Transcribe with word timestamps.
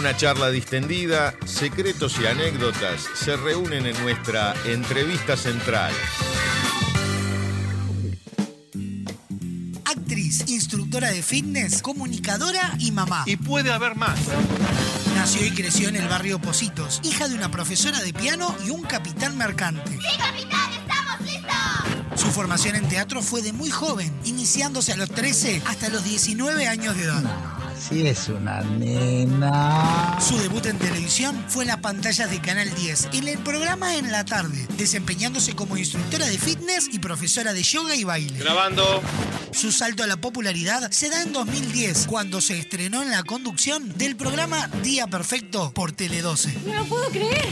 Una 0.00 0.16
charla 0.16 0.48
distendida, 0.48 1.34
secretos 1.44 2.18
y 2.22 2.24
anécdotas 2.24 3.06
se 3.14 3.36
reúnen 3.36 3.84
en 3.84 4.02
nuestra 4.02 4.54
entrevista 4.64 5.36
central. 5.36 5.92
Actriz, 9.84 10.48
instructora 10.48 11.10
de 11.10 11.22
fitness, 11.22 11.82
comunicadora 11.82 12.74
y 12.78 12.92
mamá. 12.92 13.24
Y 13.26 13.36
puede 13.36 13.70
haber 13.70 13.94
más. 13.94 14.18
Nació 15.16 15.44
y 15.44 15.50
creció 15.50 15.90
en 15.90 15.96
el 15.96 16.08
barrio 16.08 16.38
Positos, 16.38 17.02
hija 17.04 17.28
de 17.28 17.34
una 17.34 17.50
profesora 17.50 18.00
de 18.00 18.14
piano 18.14 18.56
y 18.66 18.70
un 18.70 18.80
capitán 18.80 19.36
mercante. 19.36 19.90
¡Sí, 19.90 20.18
capitán! 20.18 20.72
¡Estamos 20.80 21.20
listos! 21.30 22.18
Su 22.18 22.30
formación 22.30 22.74
en 22.74 22.88
teatro 22.88 23.20
fue 23.20 23.42
de 23.42 23.52
muy 23.52 23.68
joven, 23.68 24.18
iniciándose 24.24 24.94
a 24.94 24.96
los 24.96 25.10
13 25.10 25.60
hasta 25.66 25.90
los 25.90 26.04
19 26.04 26.66
años 26.68 26.96
de 26.96 27.02
edad. 27.02 27.59
Sí, 27.80 28.06
es 28.06 28.28
una 28.28 28.60
nena. 28.60 30.18
Su 30.20 30.36
debut 30.38 30.66
en 30.66 30.78
televisión 30.78 31.44
fue 31.48 31.64
en 31.64 31.68
las 31.68 31.78
pantallas 31.78 32.30
de 32.30 32.38
Canal 32.40 32.72
10, 32.74 33.08
en 33.14 33.26
el 33.26 33.38
programa 33.38 33.96
En 33.96 34.12
la 34.12 34.24
Tarde, 34.24 34.66
desempeñándose 34.76 35.54
como 35.54 35.78
instructora 35.78 36.26
de 36.26 36.38
fitness 36.38 36.88
y 36.92 36.98
profesora 36.98 37.54
de 37.54 37.62
yoga 37.62 37.94
y 37.96 38.04
baile. 38.04 38.38
Grabando. 38.38 39.02
Su 39.52 39.72
salto 39.72 40.04
a 40.04 40.06
la 40.06 40.18
popularidad 40.18 40.90
se 40.90 41.08
da 41.08 41.22
en 41.22 41.32
2010, 41.32 42.06
cuando 42.06 42.40
se 42.40 42.58
estrenó 42.58 43.02
en 43.02 43.10
la 43.10 43.22
conducción 43.22 43.96
del 43.96 44.14
programa 44.14 44.68
Día 44.82 45.06
Perfecto 45.06 45.72
por 45.72 45.92
Tele 45.92 46.22
12. 46.22 46.58
¡No 46.66 46.74
lo 46.74 46.84
puedo 46.84 47.08
creer! 47.08 47.48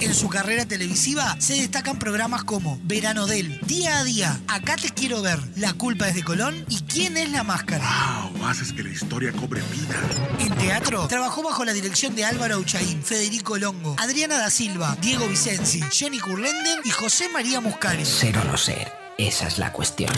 En 0.00 0.14
su 0.14 0.28
carrera 0.28 0.64
televisiva 0.66 1.36
se 1.40 1.54
destacan 1.54 1.98
programas 1.98 2.44
como 2.44 2.78
Verano 2.84 3.26
del, 3.26 3.60
Día 3.66 3.98
a 3.98 4.04
Día, 4.04 4.40
Acá 4.46 4.76
te 4.76 4.90
quiero 4.90 5.20
ver, 5.20 5.40
La 5.56 5.72
culpa 5.72 6.08
es 6.08 6.14
de 6.14 6.22
Colón 6.22 6.64
y 6.68 6.78
¿Quién 6.82 7.16
es 7.16 7.30
la 7.30 7.42
máscara? 7.44 7.84
Wow, 8.32 8.46
haces 8.46 8.72
que 8.72 8.82
la 8.82 8.90
historia 8.90 9.32
cobre 9.48 9.62
vida. 9.72 9.96
En 10.40 10.54
teatro, 10.56 11.06
trabajó 11.08 11.42
bajo 11.42 11.64
la 11.64 11.72
dirección 11.72 12.14
de 12.14 12.24
Álvaro 12.24 12.58
Uchaín, 12.58 13.02
Federico 13.02 13.56
Longo, 13.56 13.96
Adriana 13.98 14.36
da 14.38 14.50
Silva, 14.50 14.96
Diego 15.00 15.26
Vicenzi, 15.26 15.80
Johnny 15.98 16.18
Curlender 16.18 16.80
y 16.84 16.90
José 16.90 17.28
María 17.30 17.60
Muscari. 17.60 18.04
Ser 18.04 18.36
o 18.38 18.44
no 18.44 18.56
ser, 18.56 18.92
esa 19.16 19.46
es 19.46 19.58
la 19.58 19.72
cuestión. 19.72 20.12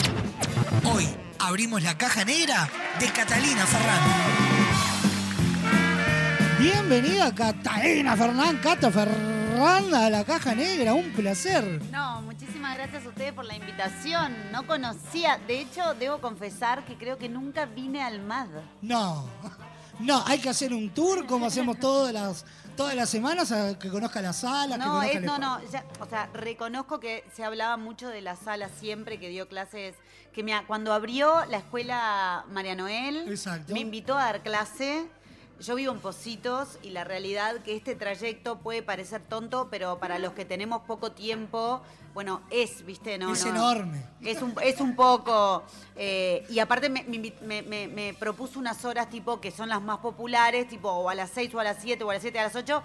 Hoy 0.83 1.07
abrimos 1.39 1.81
la 1.81 1.97
caja 1.97 2.25
negra 2.25 2.69
de 2.99 3.07
Catalina 3.07 3.65
Ferrán. 3.65 3.99
Bienvenida 6.59 7.33
Catalina 7.33 8.17
Fernán, 8.17 8.57
Cata 8.57 8.91
Ferrán 8.91 9.93
a 9.93 10.09
la 10.09 10.23
caja 10.25 10.53
negra, 10.53 10.93
un 10.93 11.11
placer. 11.11 11.81
No, 11.91 12.21
muchísimas 12.71 12.77
gracias 12.77 13.05
a 13.05 13.09
ustedes 13.09 13.33
por 13.33 13.45
la 13.45 13.55
invitación. 13.55 14.51
No 14.51 14.65
conocía, 14.65 15.37
de 15.47 15.61
hecho, 15.61 15.93
debo 15.95 16.19
confesar 16.19 16.85
que 16.85 16.97
creo 16.97 17.17
que 17.17 17.29
nunca 17.29 17.65
vine 17.65 18.01
al 18.01 18.21
MAD. 18.21 18.49
No, 18.81 19.27
no, 19.99 20.23
hay 20.25 20.39
que 20.39 20.49
hacer 20.49 20.73
un 20.73 20.89
tour 20.89 21.25
como 21.25 21.45
hacemos 21.47 21.79
todas 21.79 22.13
las, 22.13 22.45
todas 22.75 22.95
las 22.95 23.09
semanas, 23.09 23.51
a 23.51 23.77
que 23.77 23.89
conozca 23.89 24.21
la 24.21 24.33
sala, 24.33 24.75
que 24.75 24.83
No, 24.83 24.85
conozca 24.85 25.09
es, 25.09 25.15
el 25.17 25.25
no, 25.25 25.37
no, 25.37 25.63
ya, 25.69 25.85
o 25.99 26.05
sea, 26.05 26.29
reconozco 26.33 26.99
que 26.99 27.23
se 27.33 27.43
hablaba 27.43 27.77
mucho 27.77 28.07
de 28.07 28.21
la 28.21 28.35
sala 28.35 28.69
siempre, 28.69 29.19
que 29.19 29.29
dio 29.29 29.47
clases, 29.47 29.95
que 30.33 30.43
me, 30.43 30.53
cuando 30.65 30.93
abrió 30.93 31.45
la 31.45 31.57
escuela 31.57 32.45
María 32.51 32.75
Noel, 32.75 33.27
Exacto. 33.27 33.73
me 33.73 33.79
invitó 33.79 34.17
a 34.17 34.25
dar 34.25 34.43
clase. 34.43 35.07
Yo 35.59 35.75
vivo 35.75 35.93
en 35.93 35.99
Positos 35.99 36.79
y 36.81 36.89
la 36.89 37.03
realidad 37.03 37.57
que 37.57 37.75
este 37.75 37.93
trayecto 37.93 38.57
puede 38.57 38.81
parecer 38.81 39.21
tonto, 39.21 39.67
pero 39.69 39.99
para 39.99 40.17
los 40.17 40.33
que 40.33 40.43
tenemos 40.43 40.81
poco 40.87 41.11
tiempo, 41.11 41.83
bueno, 42.13 42.41
es, 42.49 42.85
¿viste? 42.85 43.17
No, 43.17 43.33
es 43.33 43.43
no. 43.45 43.51
enorme. 43.51 44.03
Es 44.21 44.41
un, 44.41 44.53
es 44.63 44.79
un 44.81 44.95
poco. 44.95 45.63
eh, 45.95 46.45
y 46.49 46.59
aparte 46.59 46.89
me, 46.89 47.03
me- 47.03 47.61
me- 47.63 47.87
me 47.87 48.13
propuso 48.13 48.59
unas 48.59 48.83
horas 48.85 49.09
tipo 49.09 49.39
que 49.39 49.51
son 49.51 49.69
las 49.69 49.81
más 49.81 49.99
populares, 49.99 50.67
tipo 50.67 50.89
o 50.89 51.09
a 51.09 51.15
las 51.15 51.29
6 51.31 51.53
o 51.55 51.59
a 51.59 51.63
las 51.63 51.77
7 51.81 52.03
o 52.03 52.09
a 52.09 52.13
las 52.13 52.21
7 52.21 52.39
a 52.39 52.43
las 52.43 52.55
8. 52.55 52.83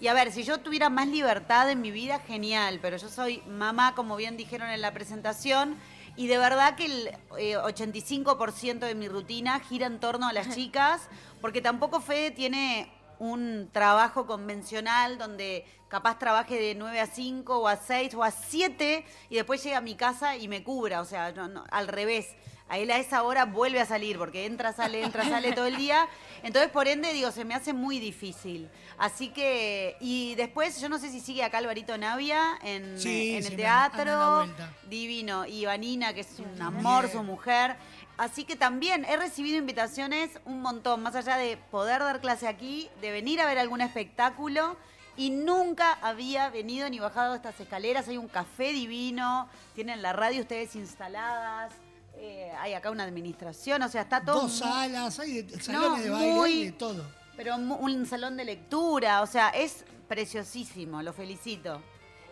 Y 0.00 0.06
a 0.06 0.14
ver, 0.14 0.32
si 0.32 0.44
yo 0.44 0.58
tuviera 0.58 0.88
más 0.88 1.08
libertad 1.08 1.68
en 1.70 1.82
mi 1.82 1.90
vida, 1.90 2.20
genial, 2.20 2.78
pero 2.80 2.96
yo 2.96 3.08
soy 3.10 3.42
mamá, 3.48 3.94
como 3.94 4.16
bien 4.16 4.36
dijeron 4.38 4.70
en 4.70 4.80
la 4.80 4.92
presentación, 4.94 5.76
y 6.16 6.26
de 6.26 6.38
verdad 6.38 6.74
que 6.74 6.86
el 6.86 7.08
eh, 7.38 7.56
85% 7.58 8.78
de 8.80 8.94
mi 8.94 9.08
rutina 9.08 9.60
gira 9.60 9.86
en 9.86 10.00
torno 10.00 10.26
a 10.28 10.32
las 10.32 10.48
chicas, 10.54 11.02
porque 11.42 11.60
tampoco 11.60 12.00
Fede 12.00 12.30
tiene 12.30 12.90
un 13.20 13.68
trabajo 13.70 14.26
convencional 14.26 15.18
donde 15.18 15.64
capaz 15.88 16.18
trabaje 16.18 16.58
de 16.58 16.74
9 16.74 17.00
a 17.00 17.06
5 17.06 17.58
o 17.58 17.68
a 17.68 17.76
6 17.76 18.14
o 18.14 18.24
a 18.24 18.30
7 18.30 19.04
y 19.28 19.34
después 19.34 19.62
llega 19.62 19.78
a 19.78 19.82
mi 19.82 19.94
casa 19.94 20.36
y 20.36 20.48
me 20.48 20.64
cubra, 20.64 21.00
o 21.00 21.04
sea, 21.04 21.30
no, 21.32 21.46
no, 21.46 21.64
al 21.70 21.86
revés. 21.86 22.26
A 22.70 22.78
él 22.78 22.88
a 22.92 22.98
esa 22.98 23.24
hora 23.24 23.46
vuelve 23.46 23.80
a 23.80 23.84
salir 23.84 24.16
porque 24.16 24.46
entra, 24.46 24.72
sale, 24.72 25.02
entra, 25.02 25.24
sale 25.28 25.50
todo 25.52 25.66
el 25.66 25.76
día. 25.76 26.08
Entonces, 26.44 26.70
por 26.70 26.86
ende, 26.86 27.12
digo, 27.12 27.32
se 27.32 27.44
me 27.44 27.52
hace 27.56 27.72
muy 27.72 27.98
difícil. 27.98 28.70
Así 28.96 29.30
que, 29.30 29.96
y 29.98 30.36
después, 30.36 30.80
yo 30.80 30.88
no 30.88 31.00
sé 31.00 31.10
si 31.10 31.18
sigue 31.18 31.42
acá 31.42 31.58
Alvarito 31.58 31.98
Navia 31.98 32.60
en, 32.62 32.96
Sí, 32.96 33.34
en 33.34 33.42
sí, 33.42 33.48
el 33.48 33.56
me 33.56 33.62
teatro. 33.64 34.46
Divino. 34.88 35.46
Y 35.46 35.64
Vanina, 35.66 36.14
que 36.14 36.20
es 36.20 36.38
un 36.38 36.62
amor, 36.62 37.08
su 37.10 37.24
mujer. 37.24 37.74
Así 38.20 38.44
que 38.44 38.54
también 38.54 39.06
he 39.06 39.16
recibido 39.16 39.56
invitaciones 39.56 40.30
un 40.44 40.60
montón, 40.60 41.02
más 41.02 41.14
allá 41.14 41.38
de 41.38 41.56
poder 41.56 42.00
dar 42.00 42.20
clase 42.20 42.46
aquí, 42.46 42.90
de 43.00 43.10
venir 43.12 43.40
a 43.40 43.46
ver 43.46 43.58
algún 43.58 43.80
espectáculo. 43.80 44.76
Y 45.16 45.30
nunca 45.30 45.94
había 46.02 46.50
venido 46.50 46.88
ni 46.90 46.98
bajado 46.98 47.34
estas 47.34 47.58
escaleras. 47.60 48.08
Hay 48.08 48.18
un 48.18 48.28
café 48.28 48.72
divino, 48.74 49.48
tienen 49.74 50.02
la 50.02 50.12
radio 50.12 50.42
ustedes 50.42 50.76
instaladas, 50.76 51.72
eh, 52.16 52.52
hay 52.60 52.74
acá 52.74 52.90
una 52.90 53.04
administración, 53.04 53.82
o 53.82 53.88
sea, 53.88 54.02
está 54.02 54.22
todo. 54.22 54.42
Dos 54.42 54.58
salas, 54.58 55.18
hay 55.18 55.40
de- 55.42 55.58
salones 55.58 56.04
de 56.04 56.10
baile, 56.10 56.32
muy- 56.34 56.50
hay 56.52 56.64
de 56.66 56.72
todo. 56.72 57.04
Pero 57.38 57.56
mu- 57.56 57.76
un 57.76 58.04
salón 58.04 58.36
de 58.36 58.44
lectura, 58.44 59.22
o 59.22 59.26
sea, 59.26 59.48
es 59.48 59.84
preciosísimo, 60.08 61.02
lo 61.02 61.14
felicito. 61.14 61.82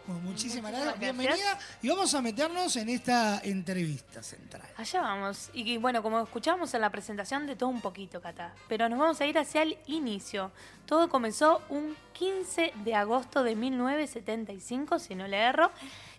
Bueno, 0.08 0.22
muchísimas 0.22 0.72
gracias, 0.72 0.98
gracias. 0.98 1.16
bienvenida. 1.18 1.58
Y 1.82 1.88
vamos 1.90 2.14
a 2.14 2.22
meternos 2.22 2.74
en 2.76 2.88
esta 2.88 3.40
entrevista 3.44 4.22
central. 4.22 4.66
Allá 4.78 5.02
vamos. 5.02 5.50
Y 5.52 5.76
bueno, 5.76 6.02
como 6.02 6.20
escuchamos 6.20 6.72
en 6.72 6.80
la 6.80 6.88
presentación, 6.88 7.46
de 7.46 7.56
todo 7.56 7.68
un 7.68 7.82
poquito, 7.82 8.22
Cata. 8.22 8.54
Pero 8.68 8.88
nos 8.88 8.98
vamos 8.98 9.20
a 9.20 9.26
ir 9.26 9.36
hacia 9.36 9.60
el 9.60 9.76
inicio. 9.86 10.50
Todo 10.86 11.10
comenzó 11.10 11.60
un 11.68 11.94
15 12.14 12.72
de 12.86 12.94
agosto 12.94 13.42
de 13.42 13.54
1975, 13.54 14.98
si 14.98 15.14
no 15.14 15.28
le 15.28 15.36
erro. 15.36 15.70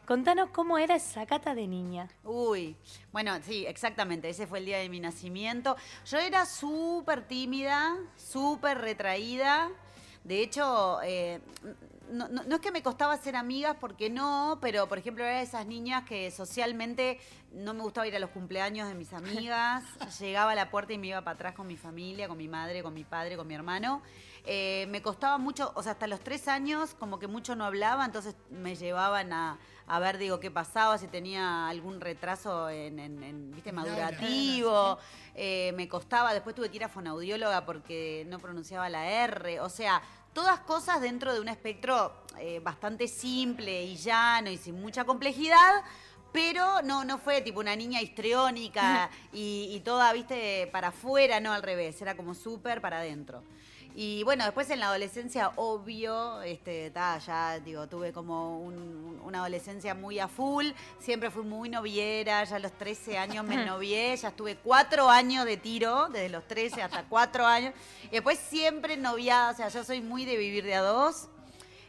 Contanos 0.06 0.52
cómo 0.52 0.78
era 0.78 0.96
esa 0.96 1.26
Cata 1.26 1.56
de 1.56 1.66
niña. 1.66 2.10
Uy, 2.24 2.76
bueno, 3.12 3.40
sí, 3.42 3.66
exactamente, 3.66 4.30
ese 4.30 4.46
fue 4.46 4.60
el 4.60 4.66
día 4.66 4.78
de 4.78 4.90
mi 4.90 5.00
nacimiento. 5.00 5.76
Yo 6.06 6.20
era 6.20 6.46
súper 6.46 7.28
tímida, 7.28 7.98
súper 8.16 8.78
retraída. 8.78 9.68
De 10.24 10.44
hecho, 10.44 11.00
eh, 11.02 11.40
no, 12.10 12.28
no- 12.28 12.44
no 12.44 12.56
es 12.56 12.62
que 12.62 12.72
me 12.72 12.82
costaba 12.84 13.16
ser 13.18 13.36
amigas, 13.36 13.78
porque 13.80 14.10
no, 14.10 14.58
pero 14.62 14.88
por 14.88 14.98
ejemplo 14.98 15.24
era 15.24 15.38
de 15.38 15.44
esas 15.44 15.66
niñas 15.66 16.04
que 16.06 16.32
socialmente 16.32 17.20
no 17.52 17.74
me 17.74 17.82
gustaba 17.82 18.08
ir 18.08 18.16
a 18.16 18.20
los 18.20 18.30
cumpleaños 18.32 18.88
de 18.88 18.96
mis 18.96 19.14
amigas. 19.14 19.84
Llegaba 20.20 20.52
a 20.52 20.56
la 20.56 20.70
puerta 20.70 20.94
y 20.94 20.98
me 20.98 21.08
iba 21.08 21.22
para 21.22 21.36
atrás 21.36 21.54
con 21.56 21.68
mi 21.68 21.78
familia, 21.78 22.28
con 22.28 22.38
mi 22.38 22.48
madre, 22.48 22.84
con 22.84 22.94
mi 22.94 23.04
padre, 23.04 23.38
con 23.38 23.48
mi 23.48 23.56
hermano. 23.56 24.02
Eh, 24.46 24.86
me 24.90 25.02
costaba 25.02 25.38
mucho, 25.38 25.72
o 25.76 25.84
sea, 25.84 25.92
hasta 25.94 26.08
los 26.08 26.22
tres 26.22 26.48
años 26.48 26.96
como 26.98 27.20
que 27.20 27.28
mucho 27.28 27.56
no 27.56 27.66
hablaba, 27.66 28.06
entonces 28.06 28.36
me 28.50 28.76
llevaban 28.76 29.34
a, 29.34 29.60
a 29.86 30.00
ver, 30.00 30.18
digo, 30.18 30.40
qué 30.40 30.50
pasaba, 30.50 30.98
si 30.98 31.08
tenía 31.08 31.68
algún 31.68 32.00
retraso 32.00 32.70
en, 32.70 33.00
en- 33.00 33.22
en, 33.22 33.52
¿viste, 33.52 33.72
madurativo. 33.74 34.98
Eh, 35.36 35.74
me 35.76 35.88
costaba, 35.88 36.34
después 36.34 36.56
tuve 36.56 36.70
que 36.70 36.78
ir 36.78 36.84
a 36.84 36.90
fonaudióloga 36.90 37.66
porque 37.66 38.26
no 38.30 38.40
pronunciaba 38.40 38.90
la 38.90 39.08
R. 39.10 39.60
O 39.62 39.70
sea, 39.70 40.02
todas 40.34 40.60
cosas 40.62 41.02
dentro 41.02 41.34
de 41.34 41.40
un 41.40 41.48
espectro 41.48 42.14
eh, 42.40 42.60
bastante 42.60 43.08
simple 43.08 43.84
y 43.84 43.96
llano 43.96 44.50
y 44.50 44.58
sin 44.58 44.80
mucha 44.80 45.06
complejidad. 45.06 45.84
Pero 46.32 46.84
no, 46.84 47.06
no 47.06 47.18
fue 47.18 47.42
tipo 47.42 47.60
una 47.60 47.76
niña 47.76 48.02
histriónica 48.02 49.10
y, 49.34 49.70
y 49.72 49.80
toda, 49.80 50.14
viste, 50.14 50.68
para 50.72 50.90
afuera, 50.90 51.40
no 51.40 51.52
al 51.52 51.64
revés, 51.64 52.02
era 52.02 52.16
como 52.16 52.36
súper 52.36 52.82
para 52.82 53.00
adentro. 53.00 53.44
Y 53.96 54.24
bueno, 54.24 54.46
después 54.46 54.70
en 54.70 54.80
la 54.80 54.88
adolescencia, 54.88 55.52
obvio, 55.58 56.42
este, 56.44 56.90
ta, 56.92 57.18
ya 57.18 57.60
digo, 57.60 57.88
tuve 57.88 58.14
como 58.14 58.60
un- 58.60 59.20
una 59.24 59.40
adolescencia 59.40 59.94
muy 59.94 60.20
a 60.20 60.28
full, 60.28 60.68
siempre 61.00 61.30
fui 61.32 61.44
muy 61.44 61.70
noviera, 61.70 62.44
ya 62.46 62.56
a 62.58 62.60
los 62.60 62.72
13 62.74 63.18
años 63.18 63.44
me 63.46 63.58
novié, 63.66 64.16
ya 64.16 64.30
estuve 64.30 64.56
cuatro 64.56 65.10
años 65.10 65.44
de 65.46 65.58
tiro, 65.58 66.08
desde 66.10 66.30
los 66.30 66.48
13 66.48 66.82
hasta 66.82 67.04
cuatro 67.10 67.46
años, 67.46 67.74
y 68.06 68.10
después 68.12 68.40
siempre 68.40 68.96
noviada, 68.96 69.52
o 69.52 69.56
sea, 69.56 69.68
yo 69.70 69.84
soy 69.84 70.02
muy 70.02 70.24
de 70.24 70.38
vivir 70.38 70.64
de 70.64 70.76
a 70.76 70.82
dos, 70.82 71.28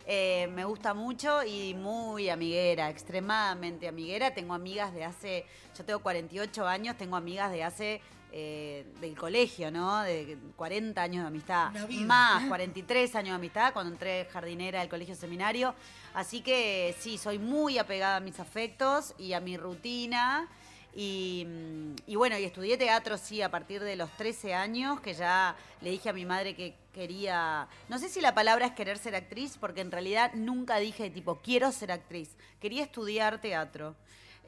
eh, 0.07 0.49
me 0.55 0.65
gusta 0.65 0.95
mucho 0.95 1.45
y 1.45 1.75
muy 1.75 2.31
amiguera, 2.31 2.91
extremadamente 2.91 3.87
amiguera. 3.87 4.35
Tengo 4.35 4.55
amigas 4.55 4.93
de 4.93 5.05
hace, 5.05 5.47
yo 5.79 5.85
tengo 5.85 6.01
48 6.01 6.67
años, 6.67 6.97
tengo 6.97 7.15
amigas 7.15 7.53
de 7.53 7.63
hace, 7.63 8.01
eh, 8.33 8.87
del 9.01 9.17
colegio, 9.17 9.71
¿no? 9.71 10.03
De 10.03 10.39
40 10.57 11.03
años 11.03 11.23
de 11.23 11.29
amistad. 11.29 11.73
Más, 12.07 12.45
43 12.45 13.15
años 13.17 13.31
de 13.31 13.37
amistad 13.37 13.73
cuando 13.73 13.93
entré 13.93 14.27
jardinera 14.33 14.81
del 14.81 14.89
colegio 14.89 15.15
seminario. 15.15 15.75
Así 16.15 16.41
que 16.41 16.95
sí, 16.99 17.19
soy 17.19 17.39
muy 17.39 17.79
apegada 17.79 18.17
a 18.17 18.21
mis 18.21 18.39
afectos 18.39 19.15
y 19.19 19.33
a 19.33 19.41
mi 19.41 19.57
rutina. 19.57 20.49
Y, 20.95 21.47
mm, 21.47 21.95
y 22.07 22.17
bueno, 22.17 22.39
y 22.39 22.45
estudié 22.45 22.77
teatro, 22.77 23.17
sí, 23.17 23.43
a 23.43 23.51
partir 23.51 23.83
de 23.83 23.97
los 23.97 24.11
13 24.17 24.55
años, 24.55 25.01
que 25.01 25.15
ya 25.15 25.57
le 25.81 25.91
dije 25.91 26.09
a 26.09 26.13
mi 26.13 26.25
madre 26.25 26.55
que 26.55 26.75
quería, 26.93 27.69
no 27.89 27.99
sé 27.99 28.09
si 28.09 28.21
la 28.21 28.35
palabra 28.35 28.67
es 28.67 28.73
querer 28.73 28.99
ser 28.99 29.15
actriz, 29.15 29.57
porque 29.59 29.81
en 29.81 29.91
realidad 29.91 30.33
nunca 30.35 30.79
dije 30.79 31.11
tipo, 31.11 31.37
quiero 31.37 31.71
ser 31.73 31.93
actriz, 31.93 32.37
quería 32.61 32.83
estudiar 32.83 33.41
teatro. 33.41 33.95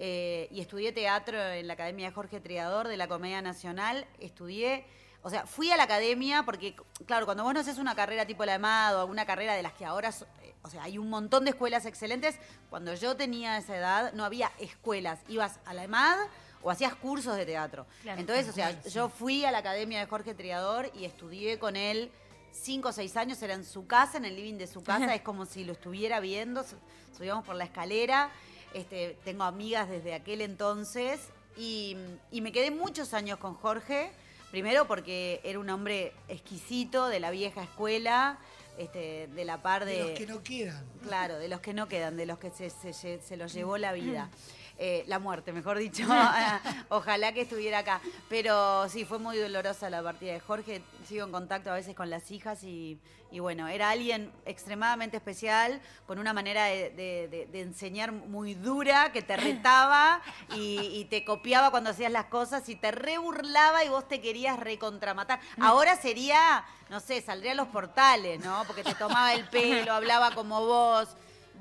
Eh, 0.05 0.49
y 0.51 0.61
estudié 0.61 0.91
teatro 0.91 1.41
en 1.41 1.69
la 1.69 1.75
Academia 1.75 2.09
de 2.09 2.13
Jorge 2.13 2.41
Triador 2.41 2.89
de 2.89 2.97
la 2.97 3.07
Comedia 3.07 3.41
Nacional, 3.41 4.05
estudié... 4.19 4.85
O 5.23 5.31
sea, 5.31 5.47
fui 5.47 5.71
a 5.71 5.77
la 5.77 5.85
academia 5.85 6.43
porque, 6.43 6.75
claro, 7.07 7.25
cuando 7.27 7.45
vos 7.45 7.55
no 7.55 7.61
haces 7.61 7.79
una 7.79 7.95
carrera 7.95 8.27
tipo 8.27 8.45
la 8.45 8.55
EMAD 8.57 8.97
o 8.97 9.01
alguna 9.03 9.25
carrera 9.25 9.55
de 9.55 9.63
las 9.63 9.73
que 9.75 9.85
ahora, 9.85 10.09
eh, 10.09 10.55
o 10.63 10.69
sea, 10.69 10.83
hay 10.83 10.99
un 10.99 11.09
montón 11.09 11.45
de 11.45 11.51
escuelas 11.51 11.87
excelentes, 11.87 12.35
cuando 12.69 12.93
yo 12.95 13.15
tenía 13.17 13.57
esa 13.57 13.77
edad 13.77 14.13
no 14.15 14.25
había 14.25 14.51
escuelas, 14.59 15.21
ibas 15.29 15.61
a 15.65 15.75
la 15.75 15.85
EMAD 15.85 16.19
o 16.65 16.73
hacías 16.73 16.97
cursos 16.97 17.37
de 17.37 17.47
teatro. 17.47 17.87
Claro. 18.03 18.21
Entonces, 18.21 18.49
o 18.49 18.53
sea, 18.53 18.83
yo 18.83 19.09
fui 19.09 19.45
a 19.45 19.53
la 19.53 19.59
academia 19.59 20.01
de 20.01 20.07
Jorge 20.07 20.35
Triador 20.35 20.91
y 20.93 21.05
estudié 21.05 21.61
con 21.61 21.77
él 21.77 22.11
cinco 22.51 22.89
o 22.89 22.93
seis 22.93 23.17
años, 23.17 23.41
era 23.43 23.55
en 23.55 23.65
su 23.65 23.87
casa, 23.87 24.19
en 24.19 24.25
el 24.25 24.35
living 24.35 24.59
de 24.59 24.67
su 24.67 24.83
casa, 24.83 25.15
es 25.15 25.23
como 25.23 25.47
si 25.47 25.63
lo 25.65 25.73
estuviera 25.75 26.19
viendo, 26.19 26.65
su- 26.65 26.75
subíamos 27.17 27.45
por 27.47 27.55
la 27.55 27.63
escalera, 27.65 28.29
este, 28.75 29.17
tengo 29.25 29.45
amigas 29.45 29.89
desde 29.89 30.15
aquel 30.15 30.41
entonces 30.41 31.21
y, 31.57 31.97
y 32.31 32.41
me 32.41 32.53
quedé 32.53 32.71
muchos 32.71 33.15
años 33.15 33.39
con 33.39 33.55
Jorge, 33.55 34.11
primero 34.51 34.87
porque 34.87 35.41
era 35.45 35.59
un 35.59 35.69
hombre 35.71 36.13
exquisito, 36.29 37.09
de 37.09 37.21
la 37.21 37.31
vieja 37.31 37.63
escuela, 37.63 38.39
este, 38.79 39.29
de 39.29 39.45
la 39.45 39.63
par 39.63 39.85
De 39.85 39.93
de... 39.93 40.05
los 40.05 40.11
que 40.13 40.27
no 40.27 40.43
quedan. 40.43 40.85
Claro, 41.03 41.39
de 41.39 41.49
los 41.49 41.61
que 41.61 41.75
no 41.75 41.89
quedan, 41.89 42.17
de 42.17 42.27
los 42.27 42.39
que 42.39 42.51
se, 42.51 42.71
se, 42.71 42.93
se 43.21 43.37
los 43.37 43.53
llevó 43.53 43.77
la 43.79 43.93
vida. 43.93 44.31
Mm. 44.83 44.85
Eh, 44.85 45.05
la 45.07 45.19
muerte, 45.19 45.53
mejor 45.53 45.79
dicho. 45.79 46.05
Ojalá 46.89 47.33
que 47.33 47.43
estuviera 47.43 47.79
acá. 47.79 48.01
Pero 48.29 48.89
sí, 48.89 49.05
fue 49.05 49.19
muy 49.19 49.37
dolorosa 49.39 49.89
la 49.91 50.03
partida 50.03 50.33
de 50.33 50.41
Jorge. 50.41 50.83
Sigo 51.07 51.25
en 51.25 51.33
contacto 51.33 51.71
a 51.71 51.75
veces 51.75 51.95
con 51.95 52.11
las 52.11 52.31
hijas 52.31 52.65
y, 52.65 52.99
y 53.31 53.39
bueno, 53.39 53.69
era 53.69 53.91
alguien 53.91 54.31
extremadamente 54.45 55.17
especial, 55.17 55.81
con 56.07 56.19
una 56.19 56.33
manera 56.33 56.65
de, 56.67 56.91
de- 56.91 57.29
de- 57.29 57.47
de 57.47 57.61
enseñar 57.61 58.11
muy 58.13 58.55
dura, 58.55 59.13
que 59.13 59.23
te 59.23 59.37
retaba 59.37 60.21
y, 60.55 60.79
y 60.81 61.05
te 61.07 61.25
copiaba 61.25 61.71
cuando 61.71 61.91
hacías 61.91 62.11
las 62.13 62.27
cosas 62.27 62.69
y 62.69 62.75
te 62.77 62.91
reburlaba 62.91 63.85
y 63.85 63.89
vos 63.89 64.07
te 64.09 64.21
querías 64.21 64.59
recontramatar. 64.59 65.41
Ahora 65.61 65.97
sería, 65.97 66.65
no 66.91 66.99
sé, 67.01 67.21
saldría 67.23 67.53
a 67.53 67.55
los 67.55 67.69
portales, 67.69 68.45
¿no? 68.45 68.65
Porque 68.67 68.83
te 68.83 68.95
tomaba 68.95 69.33
el 69.35 69.49
pelo, 69.49 69.93
hablaba 69.93 70.33
como 70.35 70.61
vos 70.67 71.09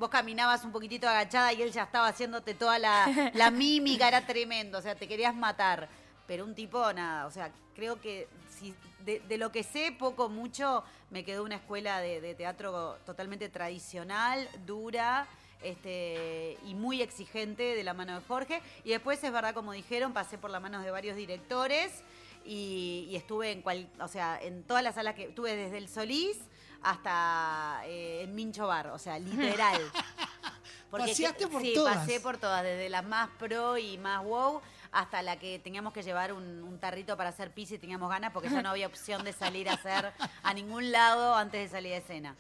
vos 0.02 0.10
caminabas 0.10 0.66
un 0.66 0.72
poquitito 0.72 1.08
agachada 1.08 1.54
y 1.54 1.62
él 1.62 1.72
ya 1.72 1.84
estaba 1.84 2.08
haciéndote 2.08 2.56
toda 2.56 2.80
la, 2.80 3.32
la 3.36 3.52
mímica, 3.52 4.08
era 4.08 4.26
tremendo, 4.26 4.80
o 4.80 4.82
sea, 4.82 4.96
te 4.96 5.08
querías 5.08 5.36
matar. 5.36 5.88
Pero 6.28 6.44
un 6.44 6.56
tipo, 6.56 6.92
nada, 6.92 7.28
o 7.28 7.32
sea, 7.32 7.52
creo 7.76 8.02
que 8.02 8.28
si 8.50 8.74
de, 9.06 9.20
de 9.20 9.38
lo 9.38 9.52
que 9.52 9.64
sé, 9.64 9.96
poco, 9.98 10.28
mucho, 10.28 10.84
me 11.12 11.24
quedó 11.24 11.44
una 11.44 11.58
escuela 11.58 12.00
de, 12.00 12.20
de 12.20 12.34
teatro 12.34 12.98
totalmente 13.06 13.48
tradicional, 13.48 14.50
dura. 14.66 15.28
Este, 15.64 16.58
y 16.66 16.74
muy 16.74 17.04
exigente 17.04 17.76
de 17.76 17.84
la 17.84 17.94
mano 17.94 18.16
de 18.20 18.26
Jorge. 18.26 18.64
Y 18.84 18.90
después, 18.90 19.24
es 19.24 19.32
verdad, 19.32 19.54
como 19.54 19.74
dijeron, 19.74 20.12
pasé 20.12 20.40
por 20.40 20.50
las 20.50 20.60
manos 20.60 20.84
de 20.84 20.90
varios 20.90 21.16
directores 21.16 22.04
y, 22.44 23.08
y 23.12 23.16
estuve 23.16 23.52
en 23.52 23.62
cual, 23.62 23.88
o 24.00 24.08
sea, 24.08 24.40
en 24.42 24.64
todas 24.64 24.82
las 24.82 24.96
salas 24.96 25.14
que 25.14 25.26
estuve 25.26 25.56
desde 25.56 25.78
el 25.78 25.88
Solís 25.88 26.40
hasta 26.84 27.82
eh, 27.86 28.24
en 28.24 28.36
Mincho 28.36 28.68
Bar, 28.68 28.88
o 28.88 29.00
sea, 29.00 29.20
literal. 29.20 29.82
Paseaste 30.92 31.48
por 31.48 31.62
sí, 31.62 31.74
todas. 31.74 31.98
pasé 31.98 32.20
por 32.20 32.38
todas, 32.38 32.64
desde 32.64 32.90
las 32.90 33.06
más 33.06 33.30
pro 33.40 33.78
y 33.78 33.98
más 33.98 34.24
wow 34.26 34.62
hasta 34.92 35.22
la 35.22 35.40
que 35.40 35.58
teníamos 35.60 35.94
que 35.94 36.04
llevar 36.04 36.34
un, 36.34 36.64
un 36.64 36.78
tarrito 36.78 37.16
para 37.16 37.30
hacer 37.30 37.52
pis 37.52 37.72
y 37.72 37.78
teníamos 37.78 38.10
ganas 38.10 38.34
porque 38.34 38.50
ya 38.50 38.62
no 38.62 38.70
había 38.70 38.88
opción 38.88 39.24
de 39.24 39.32
salir 39.32 39.70
a 39.70 39.74
hacer 39.74 40.12
a 40.44 40.54
ningún 40.54 40.92
lado 40.92 41.34
antes 41.36 41.62
de 41.62 41.70
salir 41.70 41.92
de 41.92 41.98
escena. 41.98 42.36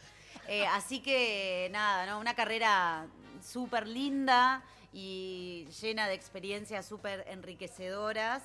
Eh, 0.47 0.67
así 0.67 0.99
que 0.99 1.69
nada, 1.71 2.05
¿no? 2.05 2.19
una 2.19 2.33
carrera 2.33 3.07
súper 3.41 3.87
linda 3.87 4.61
y 4.91 5.67
llena 5.81 6.07
de 6.07 6.13
experiencias 6.13 6.85
súper 6.85 7.25
enriquecedoras. 7.29 8.43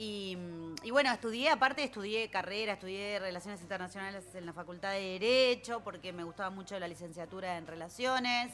Y, 0.00 0.38
y 0.84 0.92
bueno, 0.92 1.10
estudié, 1.12 1.50
aparte 1.50 1.82
estudié 1.82 2.30
carrera, 2.30 2.74
estudié 2.74 3.18
Relaciones 3.18 3.60
Internacionales 3.62 4.24
en 4.36 4.46
la 4.46 4.52
Facultad 4.52 4.92
de 4.92 5.18
Derecho, 5.18 5.80
porque 5.82 6.12
me 6.12 6.22
gustaba 6.22 6.50
mucho 6.50 6.78
la 6.78 6.86
licenciatura 6.86 7.56
en 7.56 7.66
Relaciones. 7.66 8.52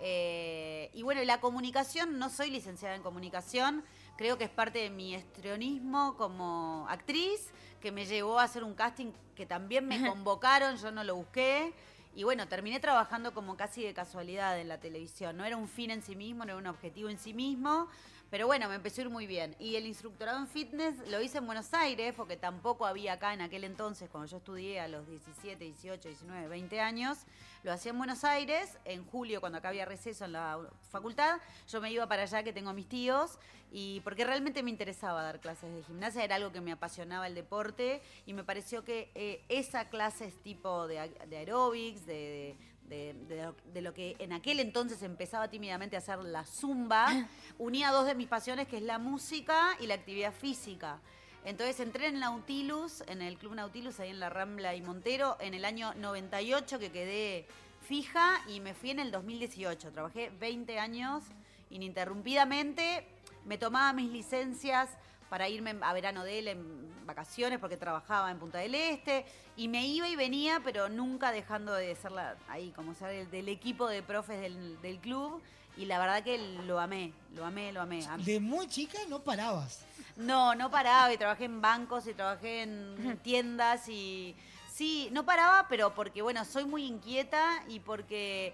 Eh, 0.00 0.90
y 0.92 1.04
bueno, 1.04 1.22
la 1.22 1.40
comunicación, 1.40 2.18
no 2.18 2.28
soy 2.28 2.50
licenciada 2.50 2.96
en 2.96 3.02
comunicación, 3.02 3.84
creo 4.16 4.36
que 4.36 4.42
es 4.42 4.50
parte 4.50 4.80
de 4.80 4.90
mi 4.90 5.14
estrionismo 5.14 6.16
como 6.16 6.88
actriz, 6.88 7.52
que 7.80 7.92
me 7.92 8.04
llevó 8.04 8.40
a 8.40 8.42
hacer 8.42 8.64
un 8.64 8.74
casting 8.74 9.12
que 9.36 9.46
también 9.46 9.86
me 9.86 10.00
convocaron, 10.08 10.76
yo 10.76 10.90
no 10.90 11.04
lo 11.04 11.14
busqué. 11.14 11.72
Y 12.16 12.24
bueno, 12.24 12.48
terminé 12.48 12.80
trabajando 12.80 13.32
como 13.32 13.56
casi 13.56 13.84
de 13.84 13.94
casualidad 13.94 14.58
en 14.58 14.66
la 14.66 14.80
televisión. 14.80 15.36
No 15.36 15.44
era 15.44 15.56
un 15.56 15.68
fin 15.68 15.92
en 15.92 16.02
sí 16.02 16.16
mismo, 16.16 16.44
no 16.44 16.50
era 16.50 16.58
un 16.58 16.66
objetivo 16.66 17.08
en 17.08 17.18
sí 17.18 17.32
mismo. 17.32 17.86
Pero 18.30 18.46
bueno, 18.46 18.68
me 18.68 18.76
empezó 18.76 19.00
a 19.00 19.04
ir 19.04 19.10
muy 19.10 19.26
bien. 19.26 19.56
Y 19.58 19.74
el 19.74 19.86
instructorado 19.86 20.38
en 20.38 20.46
fitness 20.46 20.94
lo 21.08 21.20
hice 21.20 21.38
en 21.38 21.46
Buenos 21.46 21.74
Aires, 21.74 22.14
porque 22.16 22.36
tampoco 22.36 22.86
había 22.86 23.14
acá 23.14 23.34
en 23.34 23.40
aquel 23.40 23.64
entonces, 23.64 24.08
cuando 24.08 24.30
yo 24.30 24.36
estudié 24.36 24.78
a 24.80 24.86
los 24.86 25.06
17, 25.08 25.64
18, 25.64 26.08
19, 26.08 26.46
20 26.48 26.80
años. 26.80 27.18
Lo 27.64 27.72
hacía 27.72 27.90
en 27.90 27.98
Buenos 27.98 28.22
Aires, 28.22 28.78
en 28.84 29.04
julio, 29.04 29.40
cuando 29.40 29.58
acá 29.58 29.68
había 29.70 29.84
receso 29.84 30.24
en 30.26 30.32
la 30.32 30.60
facultad. 30.90 31.40
Yo 31.68 31.80
me 31.80 31.90
iba 31.90 32.06
para 32.06 32.22
allá, 32.22 32.44
que 32.44 32.52
tengo 32.52 32.72
mis 32.72 32.88
tíos, 32.88 33.36
y 33.72 34.00
porque 34.00 34.24
realmente 34.24 34.62
me 34.62 34.70
interesaba 34.70 35.22
dar 35.24 35.40
clases 35.40 35.74
de 35.74 35.82
gimnasia, 35.82 36.22
era 36.24 36.36
algo 36.36 36.52
que 36.52 36.60
me 36.60 36.70
apasionaba 36.72 37.26
el 37.26 37.34
deporte, 37.34 38.00
y 38.26 38.32
me 38.32 38.44
pareció 38.44 38.84
que 38.84 39.10
eh, 39.16 39.44
esa 39.48 39.88
clase 39.90 40.26
es 40.26 40.34
tipo 40.42 40.86
de, 40.86 41.08
de 41.26 41.36
aeróbics, 41.36 42.06
de- 42.06 42.56
de 42.90 43.14
lo, 43.44 43.54
de 43.72 43.82
lo 43.82 43.94
que 43.94 44.16
en 44.18 44.32
aquel 44.32 44.60
entonces 44.60 45.02
empezaba 45.02 45.48
tímidamente 45.48 45.96
a 45.96 46.00
hacer 46.00 46.18
la 46.18 46.44
zumba, 46.44 47.06
unía 47.58 47.92
dos 47.92 48.04
de 48.06 48.14
mis 48.14 48.28
pasiones, 48.28 48.66
que 48.68 48.78
es 48.78 48.82
la 48.82 48.98
música 48.98 49.76
y 49.80 49.86
la 49.86 49.94
actividad 49.94 50.32
física. 50.32 51.00
Entonces 51.44 51.80
entré 51.80 52.08
en 52.08 52.18
Nautilus, 52.18 53.02
en 53.06 53.22
el 53.22 53.38
Club 53.38 53.54
Nautilus, 53.54 53.98
ahí 54.00 54.10
en 54.10 54.20
la 54.20 54.28
Rambla 54.28 54.74
y 54.74 54.82
Montero, 54.82 55.38
en 55.40 55.54
el 55.54 55.64
año 55.64 55.94
98 55.94 56.78
que 56.78 56.90
quedé 56.90 57.46
fija 57.80 58.42
y 58.46 58.60
me 58.60 58.74
fui 58.74 58.90
en 58.90 58.98
el 58.98 59.10
2018. 59.10 59.90
Trabajé 59.92 60.30
20 60.38 60.78
años 60.78 61.24
ininterrumpidamente, 61.70 63.06
me 63.46 63.56
tomaba 63.56 63.92
mis 63.92 64.10
licencias 64.10 64.90
para 65.30 65.48
irme 65.48 65.76
a 65.80 65.92
verano 65.94 66.24
de 66.24 66.40
él 66.40 66.48
en 66.48 67.06
vacaciones 67.06 67.58
porque 67.58 67.76
trabajaba 67.76 68.30
en 68.30 68.38
Punta 68.38 68.58
del 68.58 68.74
Este 68.74 69.24
y 69.56 69.68
me 69.68 69.86
iba 69.86 70.08
y 70.08 70.16
venía, 70.16 70.60
pero 70.62 70.88
nunca 70.88 71.32
dejando 71.32 71.72
de 71.72 71.94
ser 71.94 72.12
la, 72.12 72.36
ahí, 72.48 72.72
como 72.72 72.94
ser 72.94 73.10
el, 73.10 73.30
del 73.30 73.48
equipo 73.48 73.88
de 73.88 74.02
profes 74.02 74.40
del, 74.40 74.78
del 74.82 74.98
club 74.98 75.40
y 75.76 75.86
la 75.86 75.98
verdad 76.00 76.22
que 76.24 76.36
lo 76.66 76.78
amé, 76.80 77.12
lo 77.34 77.44
amé, 77.46 77.72
lo 77.72 77.80
amé. 77.80 78.04
Am- 78.06 78.22
De 78.24 78.40
muy 78.40 78.66
chica 78.66 78.98
no 79.08 79.20
parabas. 79.20 79.86
no, 80.16 80.54
no 80.56 80.70
paraba 80.70 81.12
y 81.12 81.16
trabajé 81.16 81.44
en 81.44 81.60
bancos 81.60 82.06
y 82.08 82.12
trabajé 82.14 82.62
en 82.62 83.18
tiendas 83.22 83.88
y 83.88 84.34
sí, 84.70 85.08
no 85.12 85.24
paraba, 85.24 85.66
pero 85.68 85.94
porque 85.94 86.22
bueno, 86.22 86.44
soy 86.44 86.64
muy 86.64 86.84
inquieta 86.84 87.62
y 87.68 87.78
porque 87.80 88.52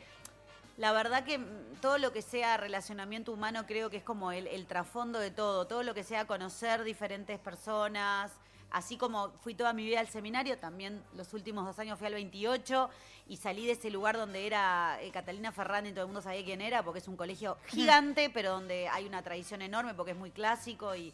la 0.77 0.93
verdad 0.93 1.25
que 1.25 1.39
mm, 1.39 1.77
todo 1.81 1.99
lo 1.99 2.13
que 2.13 2.23
sea 2.23 2.57
relacionamiento 2.57 3.33
humano 3.33 3.65
creo 3.67 3.91
que 3.91 3.99
es 3.99 4.03
como 4.05 4.33
el, 4.33 4.47
el 4.47 4.67
trasfondo 4.67 5.19
de 5.19 5.31
todo, 5.31 5.67
todo 5.67 5.83
lo 5.83 5.95
que 5.95 6.05
sea 6.05 6.27
conocer 6.27 6.85
diferentes 6.85 7.39
personas, 7.39 8.33
así 8.71 8.97
como 8.97 9.31
fui 9.41 9.55
toda 9.55 9.73
mi 9.73 9.85
vida 9.87 10.01
al 10.01 10.09
seminario, 10.09 10.59
también 10.59 11.03
los 11.15 11.33
últimos 11.35 11.65
dos 11.65 11.79
años 11.79 11.99
fui 11.99 12.09
al 12.09 12.15
28 12.15 12.91
y 13.29 13.37
salí 13.37 13.65
de 13.67 13.73
ese 13.73 13.91
lugar 13.91 14.17
donde 14.17 14.47
era 14.47 14.99
eh, 15.01 15.11
Catalina 15.11 15.51
Ferrandi 15.53 15.91
y 15.91 15.93
todo 15.93 16.03
el 16.03 16.09
mundo 16.09 16.21
sabía 16.23 16.45
quién 16.45 16.61
era, 16.61 16.83
porque 16.83 16.99
es 16.99 17.09
un 17.09 17.17
colegio 17.17 17.57
gigante, 17.69 18.29
pero 18.31 18.53
donde 18.53 18.89
hay 18.89 19.07
una 19.07 19.23
tradición 19.23 19.63
enorme, 19.63 19.95
porque 19.95 20.13
es 20.13 20.19
muy 20.19 20.31
clásico 20.31 20.95
y 20.95 21.13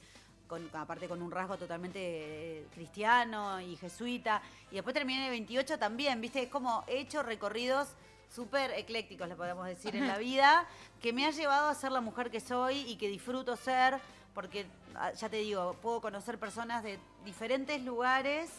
con- 0.48 0.68
aparte 0.74 1.08
con 1.08 1.22
un 1.22 1.30
rasgo 1.30 1.56
totalmente 1.56 2.00
eh, 2.02 2.66
cristiano 2.74 3.60
y 3.60 3.76
jesuita. 3.76 4.42
Y 4.70 4.74
después 4.76 4.92
terminé 4.94 5.20
en 5.20 5.24
el 5.26 5.30
28 5.30 5.78
también, 5.78 6.20
¿viste? 6.20 6.42
Es 6.42 6.48
como 6.48 6.84
he 6.86 6.98
hecho 6.98 7.22
recorridos 7.22 7.88
súper 8.34 8.70
eclécticos, 8.72 9.28
le 9.28 9.36
podemos 9.36 9.66
decir, 9.66 9.94
en 9.96 10.06
la 10.08 10.18
vida, 10.30 10.66
que 11.00 11.12
me 11.12 11.26
ha 11.26 11.30
llevado 11.30 11.68
a 11.68 11.74
ser 11.74 11.92
la 11.92 12.00
mujer 12.00 12.30
que 12.30 12.40
soy 12.40 12.78
y 12.80 12.96
que 12.96 13.08
disfruto 13.08 13.56
ser, 13.56 13.98
porque 14.34 14.66
ah, 14.94 15.12
ya 15.12 15.28
te 15.28 15.36
digo, 15.36 15.76
puedo 15.82 16.00
conocer 16.00 16.38
personas 16.38 16.82
de 16.82 16.98
diferentes 17.24 17.82
lugares, 17.82 18.50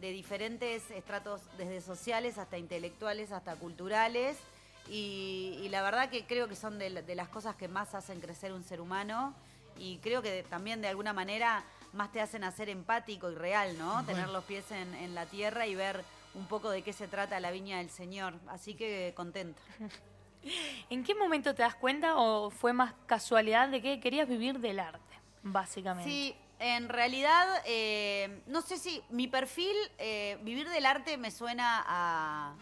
de 0.00 0.10
diferentes 0.12 0.90
estratos, 0.90 1.40
desde 1.58 1.80
sociales 1.80 2.38
hasta 2.38 2.56
intelectuales, 2.56 3.32
hasta 3.32 3.56
culturales. 3.56 4.38
Y, 4.88 5.58
y 5.62 5.68
la 5.68 5.82
verdad 5.82 6.08
que 6.08 6.24
creo 6.24 6.48
que 6.48 6.56
son 6.56 6.78
de, 6.78 6.88
la- 6.88 7.02
de 7.02 7.14
las 7.14 7.28
cosas 7.28 7.56
que 7.56 7.68
más 7.68 7.94
hacen 7.94 8.20
crecer 8.20 8.52
un 8.52 8.64
ser 8.64 8.80
humano 8.80 9.34
y 9.76 9.98
creo 9.98 10.22
que 10.22 10.30
de- 10.30 10.42
también 10.44 10.80
de 10.80 10.88
alguna 10.88 11.12
manera 11.12 11.62
más 11.92 12.10
te 12.10 12.20
hacen 12.22 12.42
hacer 12.42 12.70
empático 12.70 13.30
y 13.30 13.34
real, 13.34 13.76
¿no? 13.76 14.02
Tener 14.06 14.28
los 14.30 14.44
pies 14.44 14.70
en, 14.70 14.94
en 14.94 15.14
la 15.14 15.26
tierra 15.26 15.66
y 15.66 15.74
ver 15.74 16.02
un 16.34 16.46
poco 16.46 16.70
de 16.70 16.82
qué 16.82 16.92
se 16.92 17.08
trata 17.08 17.40
la 17.40 17.50
viña 17.50 17.78
del 17.78 17.90
Señor. 17.90 18.34
Así 18.48 18.74
que 18.74 19.12
contenta. 19.16 19.60
¿En 20.90 21.04
qué 21.04 21.14
momento 21.14 21.54
te 21.54 21.62
das 21.62 21.74
cuenta 21.74 22.16
o 22.16 22.50
fue 22.50 22.72
más 22.72 22.94
casualidad 23.06 23.68
de 23.68 23.82
que 23.82 24.00
querías 24.00 24.28
vivir 24.28 24.58
del 24.60 24.80
arte? 24.80 25.02
básicamente. 25.42 26.10
Sí, 26.10 26.34
en 26.58 26.88
realidad, 26.88 27.62
eh, 27.64 28.42
no 28.46 28.62
sé 28.62 28.76
si 28.78 29.02
mi 29.10 29.28
perfil, 29.28 29.76
eh, 29.98 30.38
vivir 30.42 30.68
del 30.68 30.86
arte 30.86 31.16
me 31.16 31.30
suena 31.30 31.84
a, 31.86 32.54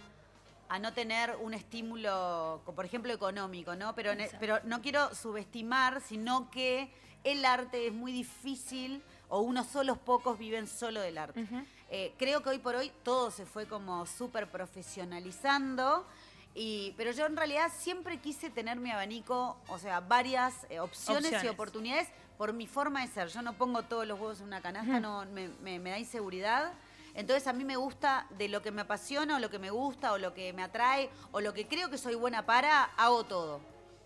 a 0.68 0.78
no 0.78 0.92
tener 0.92 1.37
un 1.40 1.54
estímulo, 1.54 2.61
por 2.64 2.85
ejemplo, 2.85 3.12
económico, 3.12 3.75
¿no? 3.75 3.94
Pero, 3.94 4.12
Exacto. 4.12 4.37
pero 4.40 4.61
no 4.64 4.82
quiero 4.82 5.14
subestimar, 5.14 6.00
sino 6.00 6.50
que 6.50 6.92
el 7.25 7.44
arte 7.44 7.87
es 7.87 7.92
muy 7.92 8.12
difícil 8.12 9.02
o 9.28 9.40
unos 9.40 9.66
solos 9.66 9.99
pocos 9.99 10.38
viven 10.38 10.66
solo 10.66 11.00
del 11.00 11.18
arte. 11.18 11.46
Eh, 11.90 12.14
creo 12.19 12.43
que 12.43 12.49
hoy 12.50 12.59
por 12.59 12.75
hoy 12.75 12.90
todo 13.05 13.31
se 13.31 13.47
fue 13.47 13.66
como 13.66 14.07
súper 14.07 14.50
profesionalizando. 14.50 16.07
Y, 16.55 16.95
pero 16.97 17.11
yo 17.12 17.26
en 17.26 17.37
realidad 17.37 17.71
siempre 17.76 18.19
quise 18.19 18.49
tener 18.49 18.78
mi 18.78 18.90
abanico, 18.90 19.59
o 19.69 19.78
sea, 19.78 20.00
varias 20.00 20.55
eh, 20.71 20.81
opciones, 20.81 21.31
y 21.45 21.49
oportunidades 21.49 22.09
por 22.38 22.52
mi 22.55 22.66
forma 22.66 23.02
de 23.02 23.09
ser. 23.09 23.28
Yo 23.28 23.43
no 23.43 23.52
pongo 23.52 23.83
todos 23.83 24.07
los 24.07 24.19
huevos 24.19 24.40
en 24.40 24.47
una 24.47 24.62
canasta, 24.62 24.99
no, 25.00 25.25
me, 25.26 25.49
me- 25.61 25.78
me 25.78 25.90
da 25.90 25.99
inseguridad. 25.99 26.73
Entonces 27.14 27.47
a 27.47 27.52
mí 27.52 27.64
me 27.64 27.76
gusta 27.76 28.26
de 28.38 28.49
lo 28.49 28.62
que 28.62 28.71
me 28.71 28.83
apasiona 28.83 29.37
o 29.37 29.38
lo 29.38 29.50
que 29.50 29.59
me 29.59 29.71
gusta 29.71 30.12
o 30.12 30.19
lo 30.19 30.33
que 30.35 30.52
me 30.55 30.62
atrae 30.62 31.11
o 31.33 31.40
lo 31.40 31.52
que 31.55 31.66
creo 31.66 31.90
que 31.90 31.99
soy 31.99 32.14
buena 32.14 32.45
para, 32.47 32.85
hago 32.97 33.25
todo. 33.25 33.61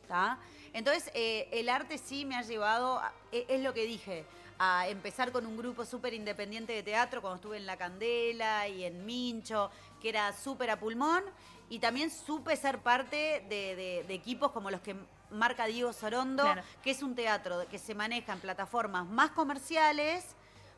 ¿tá? 0.09 0.39
Entonces 0.73 1.09
eh, 1.15 1.49
el 1.53 1.69
arte 1.69 1.99
sí 1.99 2.25
me 2.25 2.37
ha 2.37 2.43
llevado, 2.43 2.99
a- 2.99 3.13
e- 3.31 3.47
es 3.49 3.61
lo 3.63 3.73
que 3.75 3.85
dije, 3.85 4.25
a 4.62 4.87
empezar 4.88 5.33
con 5.33 5.47
un 5.47 5.57
grupo 5.57 5.87
súper 5.87 6.12
independiente 6.12 6.75
de 6.75 6.83
teatro 6.83 7.23
cuando 7.23 7.37
estuve 7.37 7.57
en 7.57 7.64
La 7.64 7.79
Candela 7.79 8.69
y 8.69 8.85
en 8.85 9.07
Mincho, 9.07 9.71
que 10.02 10.11
era 10.11 10.35
súper 10.35 10.69
a 10.71 10.79
pulmón. 10.79 11.25
Y 11.71 11.79
también 11.79 12.11
supe 12.11 12.55
ser 12.57 12.81
parte 12.81 13.43
de, 13.49 13.75
de- 13.75 14.05
de 14.07 14.14
equipos 14.14 14.52
como 14.52 14.71
los 14.71 14.83
que 14.83 14.95
marca 15.31 15.64
Diego 15.64 15.95
Sorondo, 15.95 16.43
Claro. 16.43 16.62
que 16.83 16.90
es 16.90 17.02
un 17.02 17.14
teatro 17.14 17.67
que 17.71 17.79
se 17.79 17.95
maneja 17.95 18.35
en 18.35 18.40
plataformas 18.40 19.07
más 19.07 19.31
comerciales, 19.31 20.26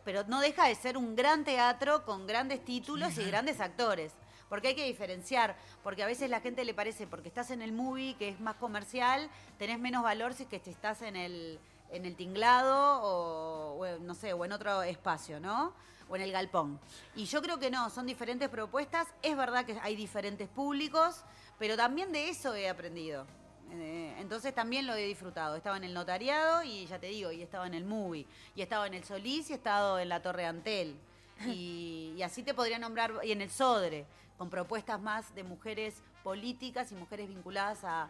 pero 0.04 0.22
no 0.28 0.40
deja 0.40 0.68
de 0.68 0.76
ser 0.76 0.96
un 0.96 1.16
gran 1.16 1.42
teatro 1.44 2.04
con 2.04 2.26
grandes 2.28 2.64
títulos 2.64 3.18
y 3.18 3.24
grandes 3.24 3.60
actores. 3.60 4.12
Porque 4.48 4.68
hay 4.68 4.74
que 4.76 4.84
diferenciar, 4.84 5.56
porque 5.82 6.04
a 6.04 6.06
veces 6.06 6.30
la 6.30 6.40
gente 6.40 6.64
le 6.64 6.74
parece, 6.74 7.08
porque 7.08 7.28
estás 7.28 7.50
en 7.50 7.62
el 7.62 7.72
movie, 7.72 8.14
que 8.14 8.28
es 8.28 8.38
más 8.38 8.54
comercial, 8.56 9.28
tenés 9.58 9.80
menos 9.80 10.04
valor 10.04 10.34
si 10.34 10.44
es 10.44 10.48
que 10.48 10.56
estás 10.70 11.02
en 11.02 11.16
el, 11.16 11.58
en 11.92 12.06
el 12.06 12.16
tinglado 12.16 13.00
o, 13.02 13.98
no 14.00 14.14
sé, 14.14 14.32
o 14.32 14.44
en 14.44 14.52
otro 14.52 14.82
espacio, 14.82 15.38
¿no? 15.38 15.72
O 16.08 16.16
en 16.16 16.22
el 16.22 16.32
galpón. 16.32 16.80
Y 17.14 17.26
yo 17.26 17.40
creo 17.42 17.58
que 17.58 17.70
no, 17.70 17.90
son 17.90 18.06
diferentes 18.06 18.48
propuestas. 18.48 19.06
Es 19.22 19.36
verdad 19.36 19.64
que 19.64 19.78
hay 19.82 19.94
diferentes 19.94 20.48
públicos, 20.48 21.22
pero 21.58 21.76
también 21.76 22.12
de 22.12 22.28
eso 22.28 22.54
he 22.54 22.68
aprendido. 22.68 23.26
Eh, 23.70 24.14
entonces 24.18 24.54
también 24.54 24.86
lo 24.86 24.94
he 24.94 25.06
disfrutado. 25.06 25.56
Estaba 25.56 25.76
en 25.76 25.84
el 25.84 25.94
notariado 25.94 26.62
y 26.62 26.86
ya 26.86 26.98
te 26.98 27.06
digo, 27.06 27.32
y 27.32 27.42
estaba 27.42 27.66
en 27.66 27.74
el 27.74 27.84
movie, 27.84 28.26
y 28.54 28.62
estaba 28.62 28.86
en 28.86 28.94
el 28.94 29.04
Solís 29.04 29.48
y 29.48 29.52
he 29.52 29.56
estado 29.56 29.98
en 29.98 30.08
la 30.08 30.22
Torre 30.22 30.46
Antel. 30.46 30.96
Y, 31.44 32.14
y 32.16 32.22
así 32.22 32.44
te 32.44 32.54
podría 32.54 32.78
nombrar, 32.78 33.14
y 33.24 33.32
en 33.32 33.40
el 33.40 33.50
Sodre, 33.50 34.06
con 34.38 34.48
propuestas 34.48 35.00
más 35.00 35.34
de 35.34 35.42
mujeres 35.42 36.00
políticas 36.22 36.90
y 36.92 36.94
mujeres 36.94 37.28
vinculadas 37.28 37.84
a, 37.84 38.08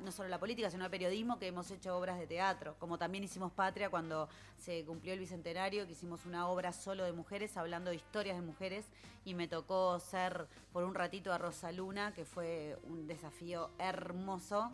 no 0.00 0.12
solo 0.12 0.28
la 0.28 0.38
política, 0.38 0.70
sino 0.70 0.84
al 0.84 0.90
periodismo, 0.90 1.38
que 1.38 1.46
hemos 1.46 1.70
hecho 1.70 1.96
obras 1.96 2.18
de 2.18 2.26
teatro. 2.26 2.76
Como 2.78 2.98
también 2.98 3.24
hicimos 3.24 3.52
Patria 3.52 3.90
cuando 3.90 4.28
se 4.58 4.84
cumplió 4.84 5.14
el 5.14 5.18
bicentenario, 5.20 5.86
que 5.86 5.92
hicimos 5.92 6.26
una 6.26 6.48
obra 6.48 6.72
solo 6.72 7.04
de 7.04 7.12
mujeres, 7.12 7.56
hablando 7.56 7.90
de 7.90 7.96
historias 7.96 8.36
de 8.36 8.42
mujeres, 8.42 8.86
y 9.24 9.34
me 9.34 9.48
tocó 9.48 9.98
ser 9.98 10.46
por 10.72 10.84
un 10.84 10.94
ratito 10.94 11.32
a 11.32 11.38
Rosa 11.38 11.72
Luna, 11.72 12.12
que 12.14 12.24
fue 12.24 12.78
un 12.84 13.06
desafío 13.06 13.70
hermoso. 13.78 14.70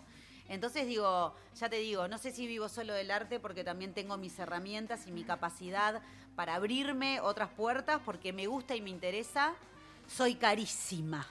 Entonces 0.51 0.89
digo, 0.89 1.33
ya 1.55 1.69
te 1.69 1.77
digo, 1.77 2.09
no 2.09 2.19
sé 2.19 2.33
si 2.33 2.49
vivo 2.49 2.69
solo 2.69 2.93
del 2.93 3.13
arte 3.13 3.39
porque 3.39 3.63
también 3.63 3.95
tengo 3.95 4.17
mis 4.17 4.37
herramientas 4.37 5.07
y 5.07 5.13
mi 5.13 5.23
capacidad 5.23 6.03
para 6.35 6.57
abrirme 6.57 7.21
otras 7.21 7.51
puertas 7.51 8.01
porque 8.05 8.33
me 8.33 8.49
gusta 8.49 8.75
y 8.75 8.81
me 8.81 8.91
interesa. 8.91 9.55
Soy 10.17 10.35
carísima. 10.35 11.25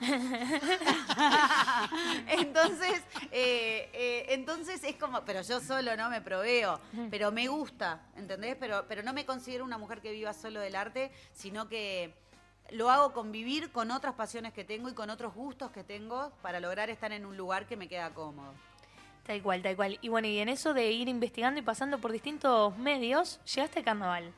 entonces, 2.28 3.02
eh, 3.30 3.90
eh, 3.92 4.26
entonces 4.30 4.82
es 4.84 4.96
como, 4.96 5.22
pero 5.24 5.42
yo 5.42 5.60
solo 5.60 5.96
no 5.96 6.08
me 6.08 6.22
proveo, 6.22 6.80
pero 7.10 7.30
me 7.30 7.46
gusta, 7.48 8.00
¿entendés? 8.16 8.56
Pero, 8.58 8.86
pero 8.88 9.02
no 9.02 9.12
me 9.12 9.26
considero 9.26 9.66
una 9.66 9.76
mujer 9.76 10.00
que 10.00 10.12
viva 10.12 10.32
solo 10.32 10.60
del 10.60 10.76
arte, 10.76 11.12
sino 11.34 11.68
que 11.68 12.14
lo 12.70 12.90
hago 12.90 13.12
convivir 13.12 13.70
con 13.70 13.90
otras 13.90 14.14
pasiones 14.14 14.54
que 14.54 14.64
tengo 14.64 14.88
y 14.88 14.94
con 14.94 15.10
otros 15.10 15.34
gustos 15.34 15.70
que 15.72 15.84
tengo 15.84 16.32
para 16.40 16.58
lograr 16.58 16.88
estar 16.88 17.12
en 17.12 17.26
un 17.26 17.36
lugar 17.36 17.66
que 17.66 17.76
me 17.76 17.86
queda 17.86 18.14
cómodo. 18.14 18.54
Tal 19.26 19.42
cual, 19.42 19.62
tal 19.62 19.76
cual. 19.76 19.98
Y 20.00 20.08
bueno, 20.08 20.26
y 20.26 20.38
en 20.38 20.48
eso 20.48 20.72
de 20.72 20.90
ir 20.90 21.08
investigando 21.08 21.60
y 21.60 21.62
pasando 21.62 21.98
por 21.98 22.12
distintos 22.12 22.76
medios, 22.78 23.40
llegaste 23.44 23.80
al 23.80 23.84
carnaval. 23.84 24.32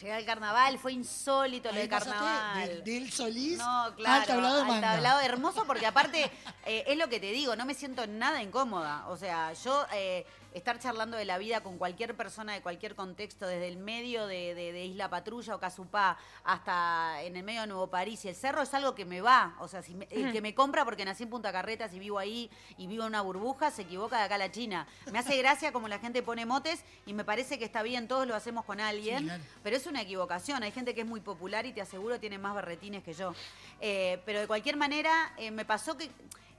Llegué 0.00 0.12
al 0.12 0.24
carnaval, 0.26 0.78
fue 0.78 0.92
insólito 0.92 1.72
lo 1.72 1.78
de 1.80 1.88
carnaval. 1.88 2.68
Del, 2.68 2.84
del 2.84 3.10
Solís 3.12 3.56
No, 3.56 3.92
claro. 3.96 4.20
al 4.20 4.26
tablado 4.26 4.54
de 4.56 4.60
al 4.62 4.66
manga. 4.68 4.92
tablado 4.92 5.20
hermoso, 5.20 5.64
porque 5.66 5.86
aparte, 5.86 6.30
eh, 6.66 6.84
es 6.86 6.98
lo 6.98 7.08
que 7.08 7.18
te 7.18 7.32
digo, 7.32 7.56
no 7.56 7.64
me 7.64 7.72
siento 7.74 8.06
nada 8.06 8.42
incómoda. 8.42 9.08
O 9.08 9.16
sea, 9.16 9.52
yo 9.54 9.86
eh, 9.94 10.26
estar 10.56 10.78
charlando 10.78 11.16
de 11.18 11.26
la 11.26 11.36
vida 11.36 11.62
con 11.62 11.76
cualquier 11.76 12.16
persona 12.16 12.54
de 12.54 12.62
cualquier 12.62 12.94
contexto, 12.94 13.46
desde 13.46 13.68
el 13.68 13.76
medio 13.76 14.26
de, 14.26 14.54
de- 14.54 14.72
de 14.72 14.84
Isla 14.86 15.10
Patrulla 15.10 15.54
o 15.54 15.60
Casupá 15.60 16.16
hasta 16.44 17.22
en 17.22 17.36
el 17.36 17.42
medio 17.42 17.60
de 17.60 17.66
Nuevo 17.66 17.88
París 17.88 18.24
y 18.24 18.28
el 18.28 18.34
cerro, 18.34 18.62
es 18.62 18.72
algo 18.72 18.94
que 18.94 19.04
me 19.04 19.20
va. 19.20 19.54
O 19.60 19.68
sea, 19.68 19.82
si 19.82 19.94
me- 19.94 20.08
el 20.10 20.32
que 20.32 20.40
me 20.40 20.54
compra 20.54 20.84
porque 20.86 21.04
nací 21.04 21.24
en 21.24 21.30
Punta 21.30 21.52
Carretas 21.52 21.92
y 21.92 21.98
vivo 21.98 22.18
ahí 22.18 22.50
y 22.78 22.86
vivo 22.86 23.02
en 23.02 23.08
una 23.08 23.20
burbuja, 23.20 23.70
se 23.70 23.82
equivoca 23.82 24.16
de 24.18 24.24
acá 24.24 24.36
a 24.36 24.38
la 24.38 24.50
China. 24.50 24.86
Me 25.12 25.18
hace 25.18 25.36
gracia 25.36 25.72
como 25.72 25.88
la 25.88 25.98
gente 25.98 26.22
pone 26.22 26.46
motes 26.46 26.82
y 27.04 27.12
me 27.12 27.24
parece 27.24 27.58
que 27.58 27.66
está 27.66 27.82
bien, 27.82 28.08
todos 28.08 28.26
lo 28.26 28.34
hacemos 28.34 28.64
con 28.64 28.80
alguien. 28.80 29.18
Sí, 29.18 29.24
claro. 29.26 29.42
Pero 29.62 29.76
es 29.76 29.86
una 29.86 30.00
equivocación. 30.00 30.62
Hay 30.62 30.72
gente 30.72 30.94
que 30.94 31.02
es 31.02 31.06
muy 31.06 31.20
popular 31.20 31.66
y 31.66 31.72
te 31.72 31.82
aseguro 31.82 32.18
tiene 32.18 32.38
más 32.38 32.54
berretines 32.54 33.02
que 33.02 33.12
yo. 33.12 33.34
Eh, 33.80 34.22
pero 34.24 34.40
de 34.40 34.46
cualquier 34.46 34.76
manera, 34.78 35.32
eh, 35.36 35.50
me 35.50 35.66
pasó 35.66 35.96
que 35.98 36.10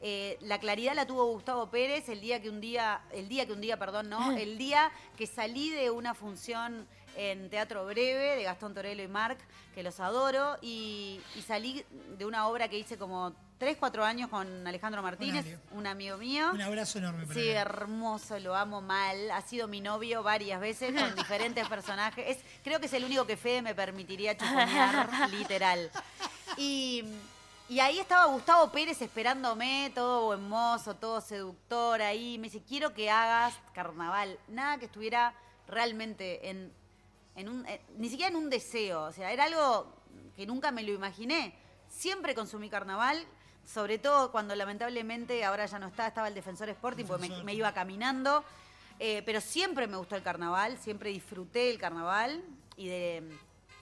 eh, 0.01 0.38
la 0.42 0.60
claridad 0.60 0.94
la 0.96 1.08
tuvo 1.08 1.25
Gustavo 1.25 1.70
Pérez 1.70 2.08
el 2.10 2.22
día 2.22 2.42
que 2.42 2.50
un 2.50 2.62
día, 2.62 3.01
el 3.12 3.27
día 3.27 3.46
que 3.46 3.54
un 3.54 3.62
día, 3.62 3.77
perdón, 3.77 4.10
no, 4.10 4.38
el 4.38 4.58
día 4.58 4.92
que 5.18 5.25
salí 5.27 5.70
de 5.72 5.89
una 5.89 6.13
función 6.13 6.88
en 7.16 7.50
Teatro 7.50 7.84
Breve 7.86 8.36
de 8.36 8.44
Gastón 8.44 8.75
Torello 8.75 9.01
y 9.04 9.08
Marc, 9.08 9.39
que 9.74 9.82
los 9.82 10.00
adoro, 10.00 10.56
y, 10.62 11.20
y 11.36 11.42
salí 11.42 11.84
de 12.18 12.25
una 12.25 12.48
obra 12.48 12.68
que 12.68 12.77
hice 12.77 12.96
como 13.00 13.34
3, 13.58 13.75
4 13.80 14.06
años 14.06 14.30
con 14.30 14.68
Alejandro 14.68 15.01
Martínez, 15.01 15.58
un 15.72 15.88
amigo 15.88 16.16
mío. 16.18 16.51
Un 16.54 16.62
abrazo 16.62 17.00
enorme 17.00 17.24
para 17.25 17.34
Sí, 17.34 17.48
él. 17.50 17.56
hermoso, 17.58 18.38
lo 18.39 18.56
amo 18.56 18.82
mal. 18.82 19.32
Ha 19.32 19.42
sido 19.42 19.68
mi 19.68 19.82
novio 19.82 20.22
varias 20.22 20.60
veces 20.62 20.94
con 20.94 21.16
diferentes 21.16 21.68
personajes. 21.68 22.38
Es, 22.38 22.44
creo 22.63 22.80
que 22.80 22.86
es 22.86 22.94
el 22.94 23.04
único 23.04 23.25
que 23.25 23.36
Fede 23.36 23.63
me 23.63 23.74
permitiría 23.74 24.38
chuponear, 24.38 25.10
literal. 25.32 25.89
Y, 26.56 27.04
y 27.70 27.82
ahí 27.82 28.00
estaba 28.00 28.26
Gustavo 28.26 28.72
Pérez 28.72 29.02
esperándome, 29.02 29.92
todo 29.94 30.28
buen 30.28 30.48
mozo, 30.48 30.96
todo 30.96 31.20
seductor 31.20 32.02
ahí. 32.02 32.38
Me 32.38 32.48
dice, 32.48 32.62
quiero 32.66 32.94
que 32.94 33.10
hagas 33.10 33.60
carnaval. 33.74 34.40
Nada 34.48 34.78
que 34.78 34.86
estuviera 34.86 35.34
realmente 35.68 36.50
en, 36.50 36.72
en 37.36 37.50
un, 37.50 37.66
eh, 37.66 37.82
ni 37.98 38.08
siquiera 38.08 38.30
en 38.30 38.38
un 38.38 38.50
deseo. 38.50 39.04
O 39.04 39.12
sea, 39.12 39.34
era 39.34 39.44
algo 39.44 39.94
que 40.38 40.46
nunca 40.46 40.72
me 40.72 40.82
lo 40.82 40.94
imaginé. 40.94 41.54
Siempre 41.90 42.34
consumí 42.36 42.70
carnaval, 42.70 43.26
sobre 43.66 43.98
todo 43.98 44.32
cuando 44.32 44.56
lamentablemente 44.56 45.44
ahora 45.44 45.66
ya 45.66 45.78
no 45.78 45.88
está, 45.88 46.08
estaba 46.08 46.30
el 46.30 46.36
Defensor 46.36 46.70
Sporting, 46.70 47.06
porque 47.06 47.30
me, 47.44 47.54
iba 47.54 47.74
caminando. 47.74 48.46
Eh, 49.00 49.24
pero 49.26 49.42
siempre 49.42 49.88
me 49.88 49.98
gustó 49.98 50.16
el 50.16 50.24
carnaval, 50.24 50.78
siempre 50.78 51.10
disfruté 51.10 51.70
el 51.70 51.78
carnaval 51.78 52.44
y 52.78 52.88
de, 52.88 53.24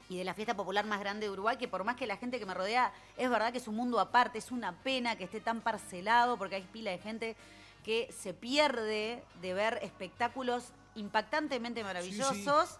y 0.09 0.17
de 0.17 0.23
la 0.23 0.33
fiesta 0.33 0.55
popular 0.55 0.85
más 0.85 0.99
grande 0.99 1.25
de 1.25 1.31
Uruguay, 1.31 1.57
que 1.57 1.67
por 1.67 1.83
más 1.83 1.95
que 1.95 2.05
la 2.05 2.17
gente 2.17 2.39
que 2.39 2.45
me 2.45 2.53
rodea, 2.53 2.93
es 3.17 3.29
verdad 3.29 3.51
que 3.51 3.57
es 3.57 3.67
un 3.67 3.75
mundo 3.75 3.99
aparte, 3.99 4.37
es 4.37 4.51
una 4.51 4.71
pena 4.83 5.15
que 5.15 5.23
esté 5.23 5.41
tan 5.41 5.61
parcelado, 5.61 6.37
porque 6.37 6.55
hay 6.55 6.63
pila 6.63 6.91
de 6.91 6.99
gente 6.99 7.35
que 7.83 8.11
se 8.11 8.33
pierde 8.33 9.23
de 9.41 9.53
ver 9.53 9.79
espectáculos 9.81 10.65
impactantemente 10.95 11.83
maravillosos. 11.83 12.79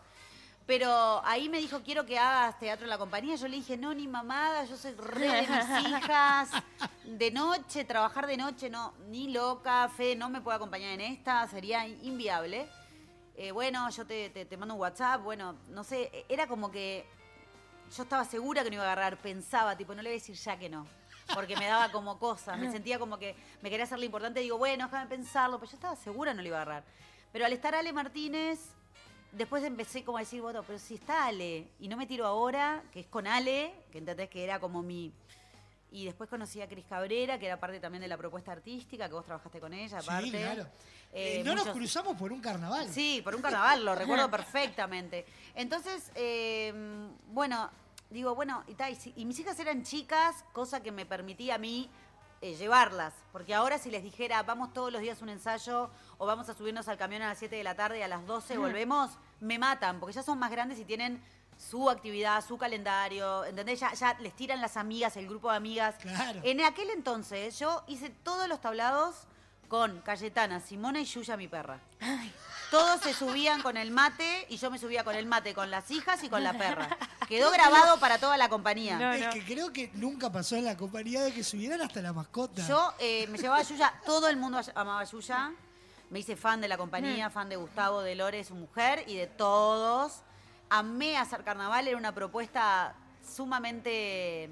Pero 0.66 1.22
ahí 1.24 1.48
me 1.48 1.60
dijo, 1.60 1.82
quiero 1.84 2.08
que 2.08 2.18
hagas 2.18 2.58
teatro 2.58 2.86
en 2.86 2.90
la 2.90 2.98
compañía. 2.98 3.36
Yo 3.36 3.48
le 3.48 3.58
dije, 3.58 3.78
no, 3.78 3.94
ni 3.94 4.08
mamada, 4.08 4.66
yo 4.66 4.76
soy 4.76 4.94
re 4.94 5.28
de 5.28 5.42
mis 5.42 5.88
hijas. 5.88 6.50
De 7.04 7.30
noche, 7.30 7.86
trabajar 7.86 8.26
de 8.26 8.36
noche, 8.36 8.70
no, 8.72 8.94
ni 9.10 9.32
loca. 9.32 9.88
Fe, 9.90 10.16
no 10.16 10.28
me 10.28 10.42
puede 10.42 10.56
acompañar 10.56 10.90
en 10.94 11.02
esta, 11.02 11.48
sería 11.48 11.86
inviable. 11.88 12.68
Eh, 13.38 13.52
bueno, 13.52 13.90
yo 13.90 14.06
te, 14.06 14.30
te- 14.30 14.58
mando 14.58 14.76
un 14.76 14.80
WhatsApp, 14.82 15.22
bueno, 15.22 15.56
no 15.70 15.84
sé, 15.84 16.26
era 16.30 16.48
como 16.48 16.72
que 16.72 17.06
yo 17.96 18.04
estaba 18.04 18.24
segura 18.26 18.64
que 18.64 18.70
no 18.70 18.76
iba 18.76 18.84
a 18.84 18.94
agarrar, 18.94 19.18
pensaba, 19.18 19.76
tipo, 19.76 19.94
no 19.94 20.02
le 20.02 20.10
voy 20.10 20.18
a 20.18 20.20
decir 20.20 20.36
ya 20.36 20.58
que 20.58 20.70
no. 20.70 20.88
Porque 21.34 21.56
me 21.58 21.66
daba 21.66 21.92
como 21.92 22.20
cosas, 22.20 22.58
me 22.58 22.72
sentía 22.72 23.00
como 23.00 23.18
que 23.18 23.36
me 23.62 23.70
quería 23.70 23.86
hacerle 23.86 24.06
importante, 24.06 24.40
digo, 24.42 24.58
bueno, 24.60 24.86
déjame 24.86 25.08
pensarlo, 25.08 25.60
pero 25.60 25.72
yo 25.72 25.76
estaba 25.76 25.96
segura 25.96 26.34
no 26.34 26.42
le 26.42 26.48
iba 26.50 26.60
a 26.60 26.62
agarrar. 26.62 26.84
Pero 27.32 27.46
al 27.46 27.52
estar 27.54 27.74
Ale 27.76 27.92
Martínez, 27.92 28.60
después 29.32 29.64
empecé 29.64 30.04
como 30.04 30.18
a 30.18 30.22
decir, 30.22 30.42
bueno, 30.42 30.62
pero 30.64 30.78
si 30.80 30.96
está 30.96 31.26
Ale, 31.26 31.68
y 31.80 31.88
no 31.88 31.98
me 31.98 32.06
tiro 32.06 32.26
ahora, 32.28 32.84
que 32.94 33.02
es 33.02 33.08
con 33.08 33.26
Ale, 33.28 33.74
que 33.92 33.98
entendés 33.98 34.30
que 34.30 34.44
era 34.44 34.60
como 34.60 34.82
mi, 34.84 35.12
Y 35.96 36.04
después 36.04 36.30
conocí 36.30 36.62
a 36.62 36.68
Cris 36.68 36.84
Cabrera, 36.90 37.40
que 37.40 37.46
era 37.46 37.58
parte 37.58 37.80
también 37.80 38.02
de 38.02 38.10
la 38.10 38.18
propuesta 38.18 38.52
artística, 38.52 39.08
que 39.08 39.14
vos 39.14 39.24
trabajaste 39.24 39.62
con 39.62 39.74
ella, 39.74 40.02
Sí, 40.02 40.08
aparte. 40.10 40.30
claro. 40.30 40.64
Eh, 41.14 41.40
Eh, 41.40 41.44
no 41.46 41.56
nos 41.56 41.70
cruzamos 41.70 42.18
por 42.18 42.34
un 42.34 42.42
carnaval. 42.42 42.90
Sí, 42.90 43.22
por 43.24 43.34
un 43.34 43.42
carnaval, 43.42 43.86
lo 43.86 43.96
recuerdo 43.96 44.30
perfectamente. 44.30 45.26
Entonces, 45.56 46.12
eh, 46.16 46.74
bueno, 47.28 47.70
digo, 48.10 48.36
bueno, 48.36 48.66
y, 48.68 48.74
ta, 48.74 48.90
y 48.90 48.96
si- 48.96 49.14
y 49.16 49.24
mis 49.24 49.40
hijas 49.40 49.58
eran 49.58 49.84
chicas, 49.84 50.44
cosa 50.52 50.84
que 50.84 50.92
me 50.92 51.06
permitía 51.06 51.56
a 51.56 51.60
mí 51.60 51.90
eh, 52.42 52.56
llevarlas. 52.56 53.14
Porque 53.32 53.54
ahora 53.56 53.78
si 53.78 53.90
les 53.90 54.04
dijera, 54.04 54.44
vamos 54.44 54.74
todos 54.74 54.92
los 54.92 55.02
días 55.02 55.22
a 55.22 55.24
un 55.24 55.30
ensayo 55.30 55.90
o 56.18 56.26
vamos 56.26 56.50
a 56.50 56.54
subirnos 56.54 56.90
al 56.90 56.98
camión 56.98 57.22
a 57.22 57.30
las 57.30 57.40
7 57.40 57.56
de 57.56 57.64
la 57.64 57.76
tarde 57.76 58.00
y 58.00 58.02
a 58.02 58.10
las 58.10 58.28
12 58.28 58.58
volvemos, 58.58 59.12
me 59.40 59.58
matan, 59.58 60.02
porque 60.02 60.14
ya 60.14 60.24
son 60.24 60.38
más 60.40 60.52
grandes 60.52 60.78
y 60.78 60.84
tienen 60.84 61.24
su 61.58 61.90
actividad, 61.90 62.44
su 62.46 62.58
calendario, 62.58 63.46
¿entendés? 63.46 63.80
Ya, 63.80 63.94
ya 63.94 64.16
les 64.20 64.36
tiran 64.36 64.62
las 64.62 64.78
amigas, 64.78 65.16
el 65.18 65.28
grupo 65.28 65.50
de 65.52 65.58
amigas. 65.58 65.96
Claro. 65.96 66.42
En 66.44 66.62
aquel 66.62 66.90
entonces 66.90 67.58
yo 67.60 67.84
hice 67.88 68.10
todos 68.10 68.48
los 68.48 68.62
tablados 68.62 69.28
con 69.68 70.02
Cayetana, 70.02 70.60
Simona 70.60 71.02
y 71.02 71.06
Yuya, 71.06 71.38
mi 71.38 71.48
perra. 71.48 71.80
Todos 72.72 73.02
se 73.02 73.14
subían 73.14 73.62
con 73.62 73.78
el 73.78 73.92
mate 73.92 74.46
y 74.50 74.58
yo 74.58 74.70
me 74.70 74.78
subía 74.78 75.04
con 75.04 75.16
el 75.16 75.26
mate, 75.26 75.54
con 75.54 75.72
las 75.72 75.90
hijas 75.92 76.24
y 76.24 76.30
con 76.30 76.44
la 76.44 76.54
perra. 76.54 76.98
Quedó 77.28 77.52
grabado 77.52 78.00
para 78.00 78.18
toda 78.20 78.38
la 78.38 78.50
compañía. 78.50 78.98
No, 78.98 79.14
Es 79.14 79.34
que 79.34 79.44
creo 79.44 79.72
que 79.72 79.92
nunca 79.94 80.32
pasó 80.32 80.56
en 80.56 80.66
la 80.66 80.78
compañía 80.78 81.24
de 81.24 81.34
que 81.34 81.44
subieran 81.44 81.82
hasta 81.82 82.02
la 82.02 82.14
mascota. 82.14 82.68
Yo 82.68 82.94
eh, 83.00 83.28
me 83.28 83.38
llevaba 83.38 83.60
a 83.60 83.64
Yuya, 83.64 83.94
todo 84.06 84.28
el 84.28 84.38
mundo 84.38 84.60
amaba 84.76 85.02
a 85.02 85.06
Yuya. 85.06 85.52
Me 86.10 86.20
hice 86.20 86.36
fan 86.36 86.62
de 86.62 86.68
la 86.68 86.78
compañía, 86.78 87.30
fan 87.30 87.50
de 87.50 87.56
Gustavo, 87.56 88.02
de 88.02 88.14
Lore, 88.16 88.44
su 88.44 88.54
mujer, 88.54 89.04
y 89.08 89.16
de 89.16 89.26
todos. 89.26 90.22
Amé 90.70 91.18
hacer 91.18 91.44
carnaval, 91.44 91.88
era 91.88 91.98
una 91.98 92.14
propuesta 92.14 92.96
sumamente 93.24 94.50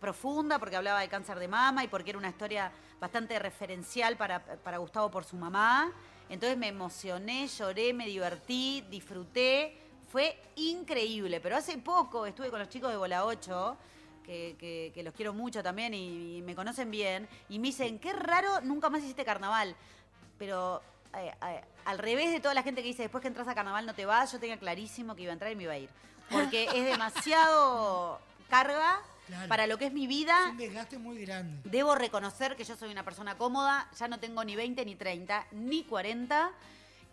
profunda 0.00 0.58
porque 0.58 0.76
hablaba 0.76 1.00
de 1.00 1.08
cáncer 1.08 1.38
de 1.38 1.48
mama 1.48 1.84
y 1.84 1.88
porque 1.88 2.10
era 2.10 2.18
una 2.18 2.28
historia 2.28 2.72
bastante 3.00 3.38
referencial 3.38 4.16
para, 4.16 4.78
Gustavo 4.78 5.10
por 5.10 5.24
su 5.24 5.36
mamá. 5.36 5.92
Entonces 6.28 6.56
me 6.56 6.68
emocioné, 6.68 7.48
lloré, 7.48 7.92
me 7.92 8.06
divertí, 8.06 8.84
disfruté. 8.90 9.76
Fue 10.10 10.40
increíble, 10.56 11.40
pero 11.40 11.56
hace 11.56 11.76
poco 11.78 12.26
estuve 12.26 12.50
con 12.50 12.58
los 12.58 12.68
chicos 12.68 12.90
de 12.90 12.96
Bola 12.96 13.24
8 13.24 13.76
que, 14.24 15.02
los 15.04 15.14
quiero 15.14 15.32
mucho 15.32 15.62
también 15.62 15.92
y 15.94 16.42
me 16.42 16.54
conocen 16.54 16.90
bien, 16.90 17.28
y 17.48 17.58
me 17.58 17.68
dicen, 17.68 17.98
qué 17.98 18.12
raro, 18.12 18.60
nunca 18.62 18.88
más 18.88 19.02
hiciste 19.02 19.24
carnaval. 19.24 19.74
Pero 20.38 20.80
eh, 21.16 21.32
eh, 21.46 21.60
al 21.84 21.98
revés 21.98 22.30
de 22.32 22.40
toda 22.40 22.54
la 22.54 22.62
gente 22.62 22.82
que 22.82 22.88
dice, 22.88 23.02
después 23.02 23.22
que 23.22 23.28
entras 23.28 23.48
a 23.48 23.54
carnaval 23.54 23.86
no 23.86 23.94
te 23.94 24.06
vas, 24.06 24.30
yo 24.32 24.38
tenía 24.38 24.58
clarísimo 24.58 25.14
que 25.14 25.22
iba 25.22 25.30
a 25.30 25.34
entrar 25.34 25.50
y 25.52 25.56
me 25.56 25.64
iba 25.64 25.72
a 25.72 25.78
ir. 25.78 25.90
Porque 26.30 26.64
es 26.74 26.84
demasiado 26.84 28.20
carga 28.48 29.00
Claro. 29.26 29.48
para 29.48 29.68
lo 29.68 29.78
que 29.78 29.86
es 29.86 29.92
mi 29.92 30.02
Es 30.04 30.08
vida. 30.08 30.48
un 30.50 30.56
desgaste 30.56 30.98
muy 30.98 31.24
grande. 31.24 31.60
Debo 31.70 31.94
reconocer 31.94 32.56
que 32.56 32.64
yo 32.64 32.74
soy 32.76 32.90
una 32.90 33.04
persona 33.04 33.38
cómoda, 33.38 33.88
ya 33.96 34.08
no 34.08 34.18
tengo 34.18 34.42
ni 34.42 34.56
20, 34.56 34.84
ni 34.84 34.96
30, 34.96 35.46
ni 35.52 35.84
40, 35.84 36.50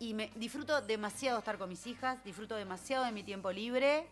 y 0.00 0.14
me 0.14 0.28
disfruto 0.34 0.80
demasiado 0.82 1.38
estar 1.38 1.58
con 1.58 1.68
mis 1.68 1.86
hijas, 1.86 2.18
disfruto 2.24 2.56
demasiado 2.56 3.04
de 3.04 3.12
mi 3.12 3.22
tiempo 3.22 3.52
libre, 3.52 4.04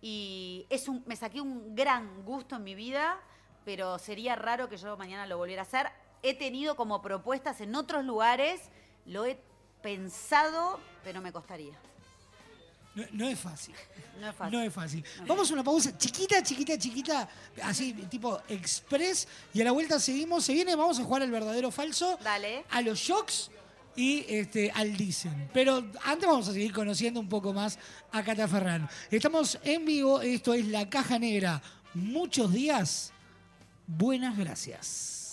y 0.00 0.66
es 0.70 0.86
un, 0.86 1.02
me 1.06 1.16
saqué 1.16 1.40
un 1.40 1.74
gran 1.74 2.22
gusto 2.24 2.54
en 2.54 2.62
mi 2.62 2.76
vida, 2.76 3.18
pero 3.64 3.98
sería 3.98 4.36
raro 4.36 4.68
que 4.68 4.76
yo 4.76 4.96
mañana 4.96 5.26
lo 5.26 5.36
volviera 5.36 5.62
a 5.62 5.64
hacer. 5.64 5.88
He 6.22 6.34
tenido 6.34 6.76
como 6.76 7.02
propuestas 7.02 7.60
en 7.60 7.74
otros 7.74 8.04
lugares, 8.04 8.60
lo 9.08 9.26
he 9.26 9.38
pensado, 9.82 10.80
pero 11.02 11.20
me 11.20 11.32
costaría. 11.32 11.74
No, 12.94 13.04
no 13.12 13.28
es 13.28 13.38
fácil. 13.38 13.74
No 14.20 14.28
es 14.28 14.34
fácil. 14.34 14.58
No 14.58 14.64
es 14.64 14.72
fácil. 14.72 15.04
Vamos 15.26 15.50
a 15.50 15.54
una 15.54 15.64
pausa 15.64 15.96
chiquita, 15.96 16.42
chiquita, 16.42 16.78
chiquita, 16.78 17.28
así 17.62 17.92
tipo 17.92 18.40
express, 18.48 19.28
y 19.54 19.60
a 19.60 19.64
la 19.64 19.72
vuelta 19.72 20.00
seguimos. 20.00 20.44
Se 20.44 20.52
viene, 20.52 20.74
vamos 20.74 20.98
a 20.98 21.04
jugar 21.04 21.22
al 21.22 21.30
verdadero 21.30 21.70
falso. 21.70 22.18
Dale. 22.22 22.64
A 22.70 22.82
los 22.82 22.98
shocks 22.98 23.50
y 23.94 24.24
este, 24.28 24.70
al 24.72 24.96
dicen. 24.96 25.48
Pero 25.52 25.84
antes 26.04 26.28
vamos 26.28 26.48
a 26.48 26.52
seguir 26.52 26.72
conociendo 26.72 27.20
un 27.20 27.28
poco 27.28 27.52
más 27.52 27.78
a 28.12 28.22
Cata 28.22 28.48
Ferran. 28.48 28.88
Estamos 29.10 29.58
en 29.62 29.84
vivo, 29.84 30.20
esto 30.20 30.54
es 30.54 30.66
La 30.66 30.88
Caja 30.88 31.18
Negra. 31.18 31.62
Muchos 31.94 32.52
días. 32.52 33.12
Buenas 33.86 34.36
gracias. 34.36 35.27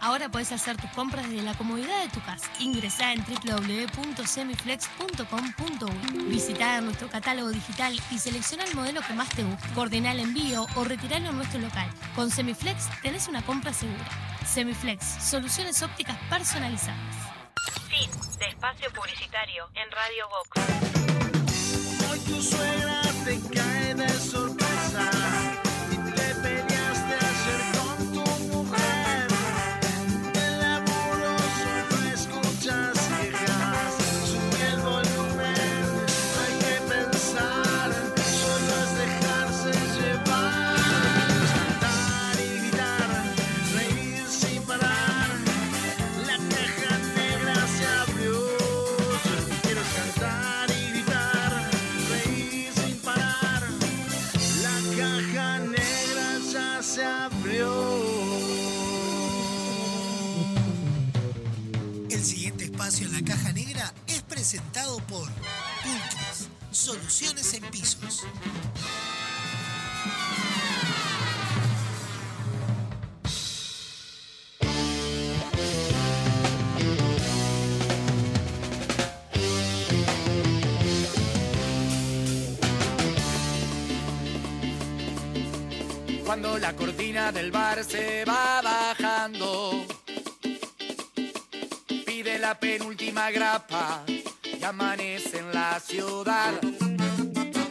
Ahora 0.00 0.28
puedes 0.28 0.50
hacer 0.52 0.76
tus 0.76 0.90
compras 0.90 1.28
desde 1.28 1.42
la 1.42 1.54
comodidad 1.54 2.02
de 2.02 2.10
tu 2.10 2.20
casa. 2.20 2.48
Ingresá 2.60 3.12
en 3.12 3.24
www.semiflex.com.uy. 3.24 6.22
Visita 6.28 6.80
nuestro 6.80 7.08
catálogo 7.08 7.48
digital 7.50 8.00
y 8.10 8.18
selecciona 8.18 8.64
el 8.64 8.74
modelo 8.74 9.00
que 9.02 9.12
más 9.14 9.28
te 9.30 9.42
guste. 9.42 9.68
Coordina 9.74 10.12
el 10.12 10.20
envío 10.20 10.66
o 10.76 10.84
retiralo 10.84 11.30
en 11.30 11.36
nuestro 11.36 11.58
local. 11.60 11.90
Con 12.14 12.30
Semiflex 12.30 12.88
tenés 13.02 13.26
una 13.28 13.44
compra 13.44 13.72
segura. 13.72 14.06
Semiflex, 14.46 15.24
soluciones 15.24 15.82
ópticas 15.82 16.16
personalizadas. 16.30 17.00
Fin 17.88 18.08
de 18.38 18.46
espacio 18.46 18.92
publicitario 18.92 19.68
en 19.74 19.90
Radio 19.90 20.28
Vox. 20.28 20.50
Del 87.16 87.50
bar 87.50 87.82
se 87.82 88.26
va 88.26 88.60
bajando, 88.60 89.86
pide 92.04 92.38
la 92.38 92.60
penúltima 92.60 93.30
grapa 93.30 94.04
y 94.44 94.62
amanece 94.62 95.38
en 95.38 95.50
la 95.50 95.80
ciudad. 95.80 96.52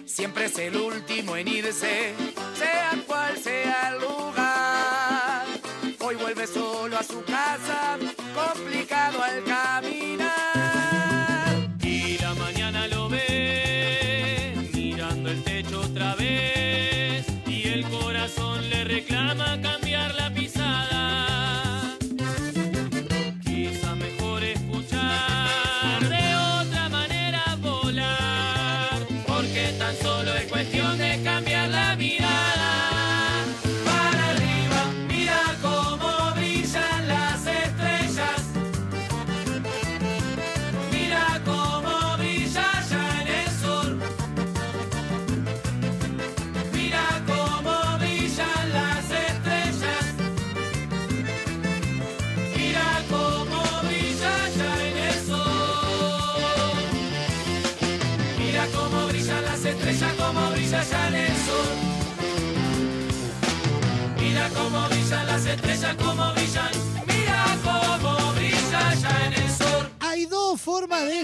Siempre 0.08 0.46
es 0.46 0.58
el 0.58 0.76
último 0.76 1.38
en 1.38 1.48
irse, 1.48 2.16
sea 2.58 2.92
cual 3.06 3.38
sea 3.38 3.90
el 3.90 4.02
lugar. 4.02 5.46
Hoy 6.00 6.16
vuelve 6.16 6.48
solo 6.48 6.98
a 6.98 7.04
su 7.04 7.24
casa, 7.24 8.00
complicado 8.34 9.22
al 9.22 9.44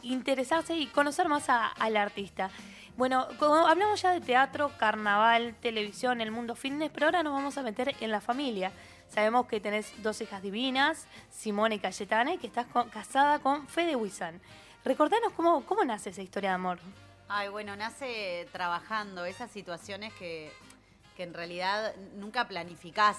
interesarse 0.00 0.74
y 0.74 0.86
conocer 0.86 1.28
más 1.28 1.50
al 1.50 1.98
artista. 1.98 2.48
Bueno, 2.96 3.28
como 3.38 3.56
hablamos 3.56 4.00
ya 4.00 4.12
de 4.12 4.22
teatro, 4.22 4.72
carnaval, 4.78 5.54
televisión, 5.60 6.22
el 6.22 6.30
mundo 6.30 6.54
fitness, 6.54 6.90
pero 6.90 7.08
ahora 7.08 7.22
nos 7.22 7.34
vamos 7.34 7.58
a 7.58 7.62
meter 7.62 7.94
en 8.00 8.10
la 8.10 8.22
familia. 8.22 8.72
Sabemos 9.10 9.46
que 9.46 9.60
tenés 9.60 9.92
dos 10.02 10.22
hijas 10.22 10.40
divinas, 10.40 11.06
Simone 11.28 11.74
y 11.74 11.78
Cayetana, 11.78 12.38
que 12.38 12.46
estás 12.46 12.68
casada 12.90 13.38
con 13.40 13.68
Fede 13.68 13.96
Huizán. 13.96 14.40
Recordanos 14.82 15.34
cómo, 15.34 15.62
cómo 15.66 15.84
nace 15.84 16.08
esa 16.08 16.22
historia 16.22 16.48
de 16.48 16.54
amor. 16.54 16.78
Ay, 17.28 17.48
bueno, 17.48 17.76
nace 17.76 18.48
trabajando 18.50 19.26
esas 19.26 19.50
situaciones 19.50 20.12
que, 20.14 20.50
que 21.16 21.22
en 21.22 21.34
realidad 21.34 21.94
nunca 22.14 22.48
planificás 22.48 23.16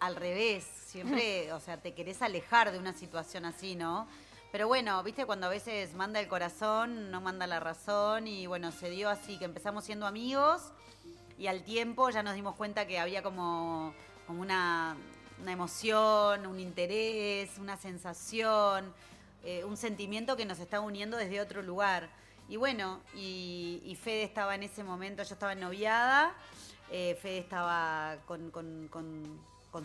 al 0.00 0.16
revés. 0.16 0.64
Siempre, 0.86 1.52
o 1.54 1.60
sea, 1.60 1.76
te 1.78 1.94
querés 1.94 2.22
alejar 2.22 2.72
de 2.72 2.78
una 2.78 2.92
situación 2.92 3.44
así, 3.44 3.74
¿no? 3.74 4.06
Pero 4.52 4.68
bueno, 4.68 5.02
viste, 5.02 5.26
cuando 5.26 5.46
a 5.46 5.50
veces 5.50 5.94
manda 5.94 6.20
el 6.20 6.28
corazón, 6.28 7.10
no 7.10 7.20
manda 7.20 7.46
la 7.46 7.60
razón. 7.60 8.26
Y 8.26 8.46
bueno, 8.46 8.72
se 8.72 8.90
dio 8.90 9.10
así, 9.10 9.38
que 9.38 9.44
empezamos 9.44 9.84
siendo 9.84 10.06
amigos 10.06 10.72
y 11.38 11.48
al 11.48 11.62
tiempo 11.62 12.08
ya 12.10 12.22
nos 12.22 12.34
dimos 12.34 12.54
cuenta 12.54 12.86
que 12.86 12.98
había 12.98 13.22
como, 13.22 13.94
como 14.26 14.40
una, 14.40 14.96
una 15.40 15.52
emoción, 15.52 16.46
un 16.46 16.58
interés, 16.60 17.58
una 17.58 17.76
sensación, 17.76 18.92
eh, 19.44 19.64
un 19.64 19.76
sentimiento 19.76 20.36
que 20.36 20.46
nos 20.46 20.58
está 20.58 20.80
uniendo 20.80 21.16
desde 21.16 21.40
otro 21.40 21.62
lugar. 21.62 22.08
Y 22.48 22.56
bueno, 22.56 23.00
y, 23.14 23.82
y 23.84 23.96
Fede 23.96 24.22
estaba 24.22 24.54
en 24.54 24.62
ese 24.62 24.84
momento, 24.84 25.22
yo 25.24 25.34
estaba 25.34 25.54
noviada, 25.54 26.34
eh, 26.90 27.18
Fede 27.20 27.38
estaba 27.38 28.18
con, 28.26 28.50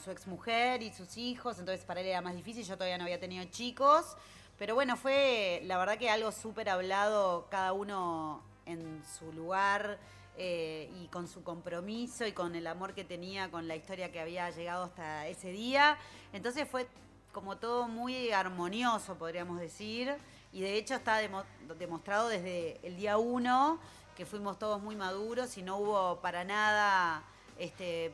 su 0.04 0.12
ex 0.12 0.28
mujer 0.28 0.82
y 0.84 0.94
sus 0.94 1.18
hijos, 1.18 1.60
entonces 1.60 1.84
para 1.86 2.02
él 2.02 2.08
era 2.08 2.22
más 2.22 2.36
difícil, 2.36 2.64
yo 2.64 2.76
todavía 2.76 2.98
no 2.98 3.04
había 3.04 3.20
tenido 3.20 3.44
chicos. 3.46 4.16
Pero 4.58 4.76
bueno, 4.76 4.96
fue 4.96 5.62
la 5.66 5.78
verdad 5.78 5.98
que 5.98 6.10
algo 6.10 6.32
súper 6.32 6.70
hablado, 6.70 7.48
cada 7.50 7.74
uno 7.74 8.42
en 8.66 9.04
su 9.18 9.34
lugar, 9.34 9.98
eh, 10.38 10.90
y 11.02 11.08
con 11.08 11.28
su 11.28 11.44
compromiso 11.44 12.26
y 12.26 12.32
con 12.32 12.56
el 12.56 12.66
amor 12.66 12.94
que 12.94 13.04
tenía 13.04 13.52
con 13.52 13.68
la 13.68 13.76
historia 13.76 14.12
que 14.12 14.20
había 14.20 14.50
llegado 14.50 14.86
hasta 14.86 15.28
ese 15.28 15.52
día. 15.52 15.98
Entonces 16.32 16.68
fue 16.70 16.88
como 17.34 17.58
todo 17.58 17.88
muy 17.88 18.32
armonioso, 18.32 19.16
podríamos 19.16 19.60
decir. 19.60 20.16
Y 20.54 20.62
de 20.62 20.78
hecho 20.78 20.96
está 20.96 21.18
demo- 21.18 21.44
demostrado 21.78 22.30
desde 22.30 22.80
el 22.84 22.96
día 22.96 23.18
uno 23.18 23.80
que 24.16 24.26
fuimos 24.26 24.60
todos 24.60 24.82
muy 24.82 24.96
maduros 24.96 25.58
y 25.58 25.64
no 25.64 25.78
hubo 25.78 26.20
para 26.22 26.44
nada 26.44 27.24
este, 27.58 28.14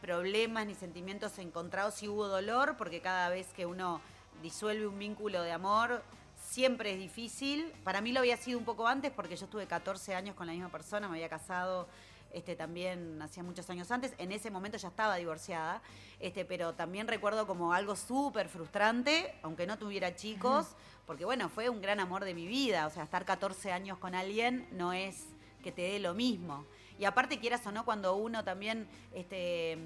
problemas 0.00 0.66
ni 0.66 0.74
sentimientos 0.74 1.38
encontrados. 1.38 1.94
Sí 1.94 2.08
hubo 2.08 2.28
dolor, 2.28 2.76
porque 2.76 3.00
cada 3.00 3.28
vez 3.28 3.46
que 3.54 3.66
uno 3.66 4.00
disuelve 4.42 4.86
un 4.86 4.98
vínculo 4.98 5.42
de 5.42 5.52
amor, 5.52 6.02
siempre 6.40 6.92
es 6.92 6.98
difícil. 6.98 7.72
Para 7.84 8.00
mí 8.00 8.12
lo 8.12 8.20
había 8.20 8.36
sido 8.36 8.58
un 8.58 8.64
poco 8.64 8.86
antes, 8.86 9.12
porque 9.12 9.36
yo 9.36 9.44
estuve 9.44 9.66
14 9.66 10.14
años 10.14 10.34
con 10.36 10.46
la 10.46 10.52
misma 10.52 10.68
persona, 10.68 11.08
me 11.08 11.16
había 11.16 11.28
casado 11.28 11.88
este, 12.34 12.56
también 12.56 13.22
hacía 13.22 13.42
muchos 13.42 13.68
años 13.70 13.90
antes. 13.90 14.12
En 14.18 14.32
ese 14.32 14.50
momento 14.50 14.76
ya 14.76 14.88
estaba 14.88 15.16
divorciada, 15.16 15.80
este, 16.20 16.44
pero 16.44 16.74
también 16.74 17.08
recuerdo 17.08 17.46
como 17.46 17.72
algo 17.72 17.96
súper 17.96 18.48
frustrante, 18.48 19.34
aunque 19.42 19.66
no 19.66 19.78
tuviera 19.78 20.14
chicos, 20.16 20.66
porque 21.06 21.24
bueno, 21.24 21.48
fue 21.48 21.68
un 21.68 21.80
gran 21.80 22.00
amor 22.00 22.24
de 22.24 22.34
mi 22.34 22.46
vida. 22.46 22.86
O 22.86 22.90
sea, 22.90 23.04
estar 23.04 23.24
14 23.24 23.72
años 23.72 23.98
con 23.98 24.14
alguien 24.14 24.68
no 24.72 24.92
es 24.92 25.26
que 25.62 25.72
te 25.72 25.82
dé 25.82 25.98
lo 25.98 26.14
mismo. 26.14 26.66
Y 26.98 27.06
aparte, 27.06 27.38
quieras 27.38 27.66
o 27.66 27.72
no, 27.72 27.84
cuando 27.84 28.16
uno 28.16 28.44
también 28.44 28.86
este, 29.12 29.78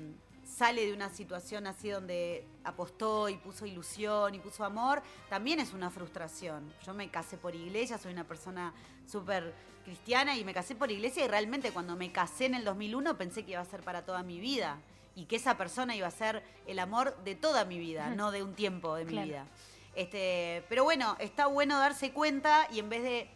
sale 0.49 0.87
de 0.87 0.93
una 0.93 1.11
situación 1.11 1.67
así 1.67 1.91
donde 1.91 2.47
apostó 2.65 3.29
y 3.29 3.37
puso 3.37 3.67
ilusión 3.67 4.35
y 4.35 4.39
puso 4.39 4.65
amor, 4.65 5.03
también 5.29 5.61
es 5.61 5.73
una 5.73 5.91
frustración. 5.91 6.73
Yo 6.85 6.95
me 6.95 7.11
casé 7.11 7.37
por 7.37 7.55
iglesia, 7.55 7.99
soy 7.99 8.13
una 8.13 8.25
persona 8.25 8.73
súper 9.07 9.55
cristiana 9.85 10.37
y 10.37 10.45
me 10.45 10.55
casé 10.55 10.75
por 10.75 10.91
iglesia 10.91 11.25
y 11.25 11.29
realmente 11.29 11.71
cuando 11.71 11.97
me 11.97 12.11
casé 12.13 12.47
en 12.47 12.55
el 12.55 12.65
2001 12.65 13.17
pensé 13.17 13.45
que 13.45 13.53
iba 13.53 13.61
a 13.61 13.65
ser 13.65 13.83
para 13.83 14.05
toda 14.05 14.23
mi 14.23 14.41
vida 14.41 14.79
y 15.15 15.25
que 15.25 15.37
esa 15.37 15.57
persona 15.57 15.97
iba 15.97 16.07
a 16.07 16.13
ser 16.13 16.43
el 16.67 16.79
amor 16.79 17.17
de 17.25 17.35
toda 17.35 17.65
mi 17.65 17.79
vida, 17.79 18.11
no 18.11 18.31
de 18.31 18.43
un 18.43 18.55
tiempo 18.55 18.95
de 18.95 19.05
mi 19.05 19.23
vida. 19.23 19.47
Este, 19.95 20.65
pero 20.69 20.85
bueno, 20.85 21.17
está 21.19 21.47
bueno 21.47 21.79
darse 21.79 22.13
cuenta 22.13 22.69
y 22.71 22.79
en 22.79 22.89
vez 22.89 23.03
de 23.03 23.31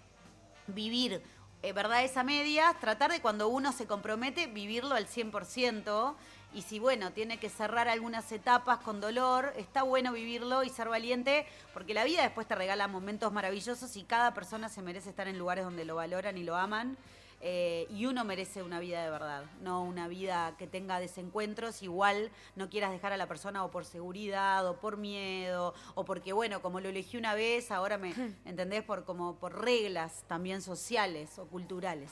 vivir 0.68 1.22
eh, 1.62 1.72
verdades 1.72 2.16
a 2.16 2.22
medias, 2.22 2.78
tratar 2.80 3.10
de 3.10 3.20
cuando 3.20 3.48
uno 3.48 3.72
se 3.72 3.86
compromete, 3.86 4.46
vivirlo 4.46 4.94
al 4.94 5.06
100%. 5.06 6.14
Y 6.54 6.62
si, 6.62 6.78
bueno, 6.78 7.12
tiene 7.12 7.38
que 7.38 7.48
cerrar 7.48 7.88
algunas 7.88 8.30
etapas 8.30 8.78
con 8.80 9.00
dolor, 9.00 9.54
está 9.56 9.82
bueno 9.82 10.12
vivirlo 10.12 10.64
y 10.64 10.68
ser 10.68 10.88
valiente, 10.88 11.46
porque 11.72 11.94
la 11.94 12.04
vida 12.04 12.22
después 12.22 12.46
te 12.46 12.54
regala 12.54 12.88
momentos 12.88 13.32
maravillosos 13.32 13.96
y 13.96 14.04
cada 14.04 14.34
persona 14.34 14.68
se 14.68 14.82
merece 14.82 15.08
estar 15.10 15.28
en 15.28 15.38
lugares 15.38 15.64
donde 15.64 15.86
lo 15.86 15.94
valoran 15.94 16.36
y 16.36 16.42
lo 16.42 16.56
aman. 16.56 16.98
Eh, 17.44 17.88
y 17.90 18.06
uno 18.06 18.24
merece 18.24 18.62
una 18.62 18.78
vida 18.78 19.02
de 19.02 19.10
verdad, 19.10 19.44
no 19.62 19.82
una 19.82 20.06
vida 20.06 20.54
que 20.58 20.68
tenga 20.68 21.00
desencuentros. 21.00 21.82
Igual 21.82 22.30
no 22.54 22.68
quieras 22.70 22.92
dejar 22.92 23.12
a 23.12 23.16
la 23.16 23.26
persona 23.26 23.64
o 23.64 23.70
por 23.70 23.84
seguridad 23.84 24.64
o 24.68 24.76
por 24.76 24.96
miedo 24.96 25.74
o 25.96 26.04
porque, 26.04 26.32
bueno, 26.32 26.62
como 26.62 26.78
lo 26.78 26.88
elegí 26.88 27.16
una 27.16 27.34
vez, 27.34 27.72
ahora 27.72 27.98
me, 27.98 28.14
¿entendés? 28.44 28.84
Por, 28.84 29.04
como 29.04 29.36
por 29.36 29.60
reglas 29.60 30.22
también 30.28 30.62
sociales 30.62 31.36
o 31.38 31.46
culturales. 31.46 32.10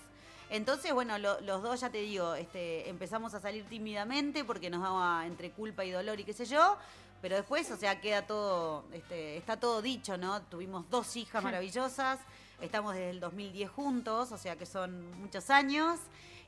Entonces, 0.51 0.93
bueno, 0.93 1.17
lo- 1.19 1.41
los 1.43 1.63
dos, 1.63 1.81
ya 1.81 1.91
te 1.91 1.99
digo, 1.99 2.35
este, 2.35 2.89
empezamos 2.89 3.33
a 3.35 3.41
salir 3.41 3.65
tímidamente 3.67 4.45
porque 4.45 4.69
nos 4.69 4.83
daba 4.83 5.25
entre 5.27 5.51
culpa 5.53 5.85
y 5.85 5.91
dolor 5.93 6.19
y 6.21 6.25
qué 6.25 6.33
sé 6.33 6.45
yo. 6.45 6.77
Pero 7.23 7.37
después, 7.37 7.71
o 7.71 7.77
sea, 7.77 8.01
queda 8.01 8.27
todo, 8.27 8.85
este, 8.93 9.37
está 9.37 9.59
todo 9.61 9.81
dicho, 9.83 10.17
¿no? 10.17 10.41
Tuvimos 10.43 10.89
dos 10.91 11.17
hijas 11.17 11.43
maravillosas, 11.45 12.19
estamos 12.63 12.95
desde 12.95 13.11
el 13.11 13.21
2010 13.21 13.71
juntos, 13.71 14.33
o 14.33 14.39
sea 14.39 14.57
que 14.57 14.67
son 14.67 15.13
muchos 15.21 15.51
años. 15.51 16.01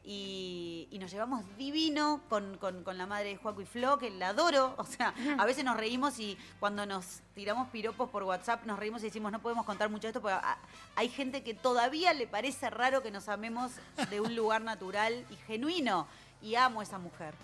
Y, 0.04 0.88
y 0.90 0.98
nos 0.98 1.12
llevamos 1.12 1.44
divino 1.56 2.22
con, 2.28 2.56
con- 2.58 2.82
con 2.82 2.98
la 2.98 3.06
madre 3.06 3.28
de 3.30 3.36
Juaco 3.36 3.60
y 3.60 3.66
Flo, 3.66 3.98
que 3.98 4.10
la 4.10 4.28
adoro. 4.30 4.74
O 4.78 4.84
sea, 4.84 5.14
a 5.38 5.44
veces 5.46 5.64
nos 5.64 5.76
reímos 5.76 6.18
y 6.18 6.36
cuando 6.58 6.84
nos 6.86 7.20
tiramos 7.34 7.68
piropos 7.68 8.10
por 8.10 8.24
WhatsApp 8.24 8.64
nos 8.64 8.78
reímos 8.78 9.02
y 9.02 9.06
decimos 9.06 9.30
no 9.30 9.40
podemos 9.40 9.64
contar 9.64 9.88
mucho 9.90 10.02
de 10.02 10.08
esto, 10.08 10.20
porque 10.20 10.34
ah, 10.42 10.58
hay 10.96 11.08
gente 11.08 11.44
que 11.44 11.54
todavía 11.54 12.12
le 12.14 12.26
parece 12.26 12.68
raro 12.68 13.00
que 13.02 13.10
nos 13.12 13.28
amemos 13.28 13.72
de 14.10 14.20
un 14.20 14.34
lugar 14.34 14.62
natural 14.62 15.24
y 15.30 15.36
genuino. 15.46 16.06
Y 16.42 16.56
amo 16.56 16.80
a 16.80 16.82
esa 16.82 16.98
mujer. 16.98 17.34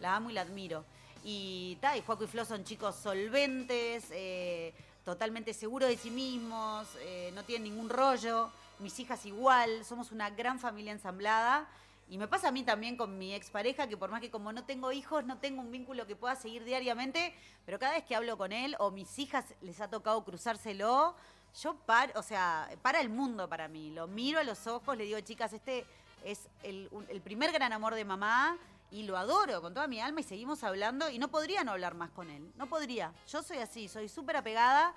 La 0.00 0.16
amo 0.16 0.30
y 0.30 0.32
la 0.32 0.40
admiro. 0.40 0.82
Y, 1.22 1.76
ta, 1.82 1.96
y 1.98 2.00
Juaco 2.02 2.24
y 2.24 2.26
Flo 2.28 2.46
son 2.46 2.64
chicos 2.64 2.96
solventes, 2.96 4.04
eh, 4.10 4.72
totalmente 5.04 5.52
seguros 5.52 5.90
de 5.90 5.98
sí 5.98 6.10
mismos, 6.10 6.86
eh, 7.00 7.30
no 7.34 7.42
tienen 7.42 7.64
ningún 7.74 7.90
rollo. 7.90 8.48
Mis 8.78 8.98
hijas 9.00 9.26
igual, 9.26 9.84
somos 9.84 10.10
una 10.12 10.30
gran 10.30 10.58
familia 10.58 10.92
ensamblada. 10.92 11.68
Y 12.08 12.18
me 12.18 12.28
pasa 12.28 12.48
a 12.48 12.52
mí 12.52 12.62
también 12.62 12.96
con 12.96 13.18
mi 13.18 13.34
expareja, 13.34 13.88
que 13.88 13.96
por 13.96 14.10
más 14.10 14.20
que 14.20 14.30
como 14.30 14.52
no 14.52 14.64
tengo 14.64 14.92
hijos, 14.92 15.24
no 15.24 15.38
tengo 15.38 15.60
un 15.60 15.72
vínculo 15.72 16.06
que 16.06 16.14
pueda 16.14 16.36
seguir 16.36 16.64
diariamente, 16.64 17.34
pero 17.64 17.80
cada 17.80 17.94
vez 17.94 18.04
que 18.04 18.14
hablo 18.14 18.38
con 18.38 18.52
él 18.52 18.76
o 18.78 18.92
mis 18.92 19.18
hijas 19.18 19.44
les 19.60 19.80
ha 19.80 19.88
tocado 19.88 20.24
cruzárselo, 20.24 21.16
yo 21.60 21.74
par, 21.74 22.12
o 22.14 22.22
sea, 22.22 22.68
para 22.82 23.00
el 23.00 23.08
mundo 23.08 23.48
para 23.48 23.66
mí. 23.66 23.90
Lo 23.90 24.06
miro 24.06 24.38
a 24.38 24.44
los 24.44 24.66
ojos, 24.68 24.96
le 24.96 25.04
digo, 25.04 25.18
chicas, 25.20 25.52
este 25.52 25.84
es 26.24 26.48
el, 26.62 26.88
primer 27.24 27.50
gran 27.50 27.72
amor 27.72 27.94
de 27.94 28.04
mamá 28.04 28.56
y 28.90 29.02
lo 29.02 29.16
adoro 29.16 29.60
con 29.60 29.74
toda 29.74 29.88
mi 29.88 30.00
alma 30.00 30.20
y 30.20 30.22
seguimos 30.22 30.62
hablando 30.62 31.10
y 31.10 31.18
no 31.18 31.28
podría 31.28 31.64
no 31.64 31.72
hablar 31.72 31.94
más 31.94 32.10
con 32.10 32.30
él. 32.30 32.52
No 32.56 32.66
podría. 32.66 33.12
Yo 33.28 33.42
soy 33.42 33.58
así, 33.58 33.88
soy 33.88 34.08
súper 34.08 34.36
apegada 34.36 34.94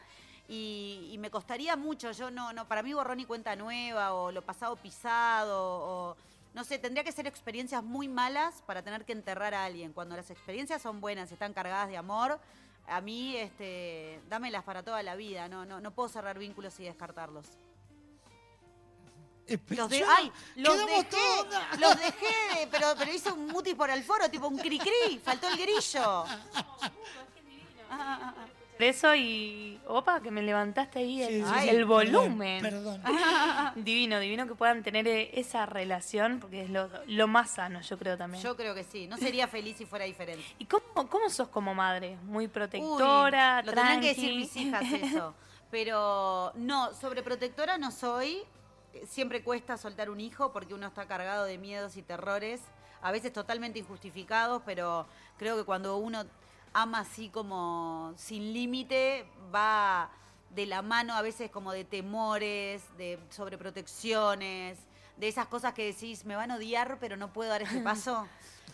y, 0.47 1.09
y 1.11 1.17
me 1.17 1.31
costaría 1.31 1.75
mucho. 1.75 2.11
Yo 2.11 2.29
no, 2.29 2.53
no, 2.53 2.67
para 2.67 2.83
mí 2.83 2.93
borrón 2.93 3.19
y 3.19 3.25
cuenta 3.25 3.55
nueva 3.55 4.13
o 4.13 4.31
lo 4.31 4.43
pasado 4.43 4.75
pisado 4.75 5.57
o 5.59 6.17
no 6.53 6.63
sé, 6.63 6.79
tendría 6.79 7.03
que 7.03 7.11
ser 7.11 7.27
experiencias 7.27 7.83
muy 7.83 8.07
malas 8.07 8.61
para 8.65 8.81
tener 8.81 9.05
que 9.05 9.13
enterrar 9.13 9.53
a 9.53 9.65
alguien. 9.65 9.93
Cuando 9.93 10.15
las 10.15 10.29
experiencias 10.31 10.81
son 10.81 10.99
buenas, 10.99 11.31
están 11.31 11.53
cargadas 11.53 11.89
de 11.89 11.97
amor, 11.97 12.39
a 12.87 13.01
mí, 13.01 13.35
este, 13.37 14.19
dámelas 14.29 14.63
para 14.63 14.83
toda 14.83 15.03
la 15.03 15.15
vida. 15.15 15.47
No, 15.47 15.65
no, 15.65 15.79
no 15.79 15.91
puedo 15.91 16.09
cerrar 16.09 16.39
vínculos 16.39 16.79
y 16.79 16.83
descartarlos. 16.85 17.45
Los 19.69 19.89
de, 19.89 20.03
ay, 20.03 20.31
los 20.57 20.77
dejé, 20.77 21.03
todos, 21.05 21.79
los 21.79 21.97
dejé, 21.97 22.67
pero, 22.69 22.93
pero 22.95 23.11
hice 23.11 23.31
un 23.31 23.47
mutis 23.47 23.73
por 23.73 23.89
el 23.89 24.03
foro, 24.03 24.29
tipo 24.29 24.47
un 24.47 24.59
cri-cri, 24.59 25.19
faltó 25.23 25.47
el 25.47 25.57
grillo. 25.57 26.25
Ah, 27.91 28.35
Por 28.35 28.58
eso 28.81 29.13
y. 29.15 29.79
Opa, 29.87 30.21
que 30.21 30.31
me 30.31 30.41
levantaste 30.41 30.99
ahí 30.99 31.21
el, 31.23 31.45
Sí, 31.45 31.51
sí, 31.61 31.69
el 31.69 31.77
sí. 31.77 31.83
volumen. 31.83 32.61
Perdón, 32.61 33.01
Divino, 33.75 34.19
divino 34.19 34.47
que 34.47 34.55
puedan 34.55 34.83
tener 34.83 35.07
eh, 35.07 35.31
esa 35.39 35.65
relación, 35.65 36.39
porque 36.39 36.63
es 36.63 36.69
lo, 36.69 36.89
lo 37.07 37.27
más 37.27 37.51
sano, 37.51 37.81
yo 37.81 37.97
creo 37.97 38.17
también. 38.17 38.43
Yo 38.43 38.55
creo 38.55 38.75
que 38.75 38.83
sí, 38.83 39.07
no 39.07 39.17
sería 39.17 39.47
feliz 39.47 39.77
si 39.77 39.85
fuera 39.85 40.05
diferente. 40.05 40.45
¿Y 40.57 40.65
cómo, 40.65 41.09
cómo 41.09 41.29
sos 41.29 41.47
como 41.49 41.73
madre? 41.73 42.17
¿Muy 42.23 42.47
protectora? 42.47 43.61
Uy, 43.61 43.65
lo 43.65 43.73
tendrían 43.73 44.01
que 44.01 44.07
decir 44.09 44.35
mis 44.35 44.55
hijas 44.55 44.83
eso. 44.93 45.33
Pero 45.71 46.51
no, 46.55 46.93
sobreprotectora 46.93 47.77
no 47.77 47.91
soy. 47.91 48.39
Siempre 49.07 49.43
cuesta 49.43 49.77
soltar 49.77 50.09
un 50.09 50.19
hijo 50.19 50.51
porque 50.51 50.73
uno 50.73 50.87
está 50.87 51.05
cargado 51.07 51.45
de 51.45 51.57
miedos 51.59 51.95
y 51.95 52.01
terrores, 52.01 52.61
a 53.01 53.11
veces 53.11 53.31
totalmente 53.31 53.77
injustificados, 53.79 54.63
pero 54.65 55.05
creo 55.37 55.55
que 55.55 55.63
cuando 55.63 55.97
uno 55.97 56.25
ama 56.73 56.99
así 56.99 57.29
como 57.29 58.13
sin 58.17 58.53
límite, 58.53 59.25
va 59.53 60.09
de 60.49 60.65
la 60.65 60.81
mano 60.81 61.13
a 61.13 61.21
veces 61.21 61.51
como 61.51 61.71
de 61.71 61.83
temores, 61.85 62.83
de 62.97 63.19
sobreprotecciones, 63.29 64.79
de 65.17 65.27
esas 65.27 65.47
cosas 65.47 65.73
que 65.73 65.85
decís, 65.85 66.25
me 66.25 66.35
van 66.35 66.51
a 66.51 66.55
odiar, 66.55 66.97
pero 66.99 67.17
no 67.17 67.31
puedo 67.33 67.49
dar 67.49 67.61
ese 67.61 67.79
paso. 67.81 68.27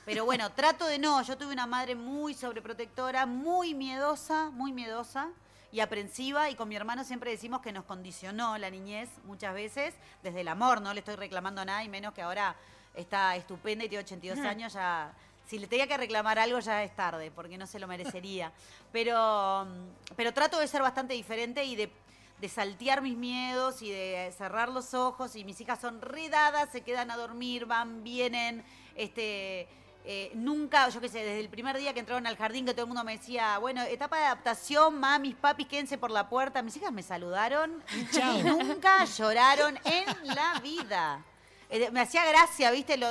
Pero 0.05 0.23
bueno, 0.25 0.51
trato 0.51 0.86
de 0.86 0.99
no. 0.99 1.21
Yo 1.23 1.38
tuve 1.38 1.51
una 1.53 1.65
madre 1.65 1.95
muy 1.95 2.34
sobreprotectora, 2.34 3.25
muy 3.25 3.73
miedosa, 3.73 4.51
muy 4.51 4.71
miedosa 4.71 5.29
y 5.71 5.79
aprensiva. 5.79 6.49
Y 6.51 6.55
con 6.55 6.69
mi 6.69 6.75
hermano 6.75 7.03
siempre 7.03 7.31
decimos 7.31 7.62
que 7.62 7.71
nos 7.71 7.86
condicionó 7.86 8.58
la 8.60 8.69
niñez 8.69 9.10
muchas 9.23 9.55
veces, 9.55 9.95
desde 10.21 10.41
el 10.41 10.47
amor. 10.47 10.81
No 10.81 10.93
le 10.93 10.99
estoy 10.99 11.15
reclamando 11.15 11.65
nada, 11.65 11.84
y 11.84 11.89
menos 11.89 12.13
que 12.13 12.21
ahora 12.21 12.55
está 12.93 13.36
estupenda 13.36 13.84
y 13.84 13.89
tiene 13.89 14.03
82 14.03 14.38
Ujú. 14.39 14.47
años. 14.47 14.73
Ya, 14.73 15.12
si 15.47 15.60
le 15.60 15.67
tenía 15.67 15.88
que 15.88 15.97
reclamar 15.97 16.39
algo, 16.39 16.60
ya 16.60 16.84
es 16.84 16.95
tarde, 16.95 17.31
porque 17.31 17.58
no 17.58 17.67
se 17.67 17.79
lo 17.79 17.88
merecería. 17.88 18.51
Pero, 18.91 19.67
pero 20.15 20.34
trato 20.34 20.58
de 20.58 20.69
ser 20.69 20.81
bastante 20.81 21.13
diferente 21.13 21.65
y 21.65 21.75
de 21.75 21.91
de 22.39 22.49
saltear 22.49 23.01
mis 23.01 23.15
miedos 23.15 23.81
y 23.81 23.89
de 23.89 24.34
cerrar 24.38 24.69
los 24.69 24.93
ojos 24.93 25.36
y 25.36 25.45
mis 25.45 25.60
hijas 25.62 25.79
son 25.79 26.01
redadas, 26.01 26.69
se 26.69 26.81
quedan 26.81 27.10
a 27.10 27.15
dormir, 27.15 27.65
van, 27.65 28.03
vienen, 28.03 28.63
este 28.95 29.69
eh, 30.08 30.31
nunca, 30.36 30.88
yo 30.89 31.01
qué 31.01 31.10
sé, 31.10 31.19
desde 31.19 31.39
el 31.39 31.49
primer 31.49 31.77
día 31.77 31.93
que 31.93 31.99
entraron 31.99 32.27
al 32.27 32.38
jardín 32.38 32.65
que 32.65 32.73
todo 32.73 32.84
el 32.84 32.88
mundo 32.89 33.03
me 33.03 33.17
decía, 33.17 33.58
bueno, 33.58 33.81
etapa 33.81 34.17
de 34.17 34.25
adaptación, 34.25 34.99
mamis, 34.99 35.36
papis, 35.36 35.67
quédense 35.67 35.97
por 35.97 36.12
la 36.12 36.29
puerta. 36.29 36.62
Mis 36.62 36.77
hijas 36.77 36.91
me 36.91 37.01
saludaron 37.01 37.84
chao. 38.12 38.38
y 38.38 38.43
nunca 38.43 39.03
lloraron 39.05 39.79
en 39.84 40.27
la 40.27 40.60
vida. 40.62 41.25
Eh, 41.69 41.89
Me 41.91 42.01
hacía 42.01 42.25
gracia, 42.25 42.71
¿viste? 42.71 42.97
Lo, 42.97 43.08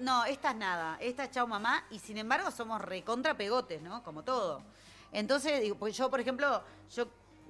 no, 0.00 0.24
esta 0.24 0.50
es 0.50 0.56
nada, 0.56 0.96
esta 1.00 1.24
es 1.24 1.30
chao 1.30 1.46
mamá, 1.46 1.84
y 1.90 1.98
sin 1.98 2.18
embargo 2.18 2.50
somos 2.50 2.80
recontra 2.80 3.34
pegotes, 3.36 3.80
¿no? 3.82 4.02
Como 4.02 4.22
todo. 4.22 4.62
Entonces, 5.12 5.60
digo, 5.60 5.76
pues 5.76 5.96
yo, 5.96 6.10
por 6.10 6.20
ejemplo, 6.20 6.62
yo 6.94 7.06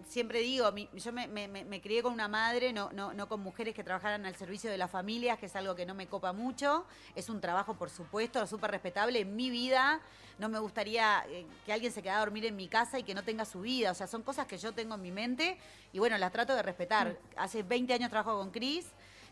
siempre 0.07 0.41
digo, 0.41 0.71
mi- 0.73 0.89
yo 0.93 1.13
me, 1.13 1.27
me- 1.29 1.49
me- 1.49 1.65
me 1.65 1.81
crié 1.81 2.03
con 2.03 2.13
una 2.13 2.29
madre, 2.29 2.73
no, 2.73 2.91
no, 2.93 3.15
no 3.15 3.27
con 3.29 3.41
mujeres 3.41 3.75
que 3.75 3.83
trabajaran 3.83 4.27
al 4.27 4.37
servicio 4.37 4.71
de 4.71 4.77
las 4.77 4.91
familias, 4.91 5.39
que 5.39 5.47
es 5.47 5.57
algo 5.57 5.75
que 5.75 5.87
no 5.87 5.95
me 5.95 6.07
copa 6.07 6.33
mucho. 6.35 6.85
Es 7.15 7.29
un 7.31 7.41
trabajo, 7.41 7.75
por 7.75 7.89
supuesto, 7.89 8.47
súper 8.47 8.71
respetable. 8.73 9.21
En 9.21 9.35
mi 9.35 9.49
vida 9.49 10.01
no 10.39 10.49
me 10.51 10.59
gustaría 10.59 11.25
eh, 11.29 11.47
que 11.65 11.73
alguien 11.73 11.91
se 11.91 12.03
quedara 12.03 12.19
a 12.19 12.25
dormir 12.25 12.45
en 12.45 12.55
mi 12.57 12.69
casa 12.69 12.99
y 12.99 13.03
que 13.03 13.15
no 13.15 13.23
tenga 13.23 13.45
su 13.47 13.63
vida. 13.63 13.93
O 13.93 13.95
sea, 13.95 14.07
son 14.07 14.23
cosas 14.23 14.47
que 14.47 14.59
yo 14.59 14.73
tengo 14.73 14.97
en 14.97 15.01
mi 15.03 15.11
mente 15.13 15.57
y 15.93 15.99
bueno, 16.01 16.19
las 16.19 16.33
trato 16.33 16.55
de 16.55 16.63
respetar. 16.63 17.17
Hace 17.37 17.63
20 17.63 17.95
años 17.95 18.11
trabajo 18.11 18.37
con 18.37 18.51
Cris 18.51 18.85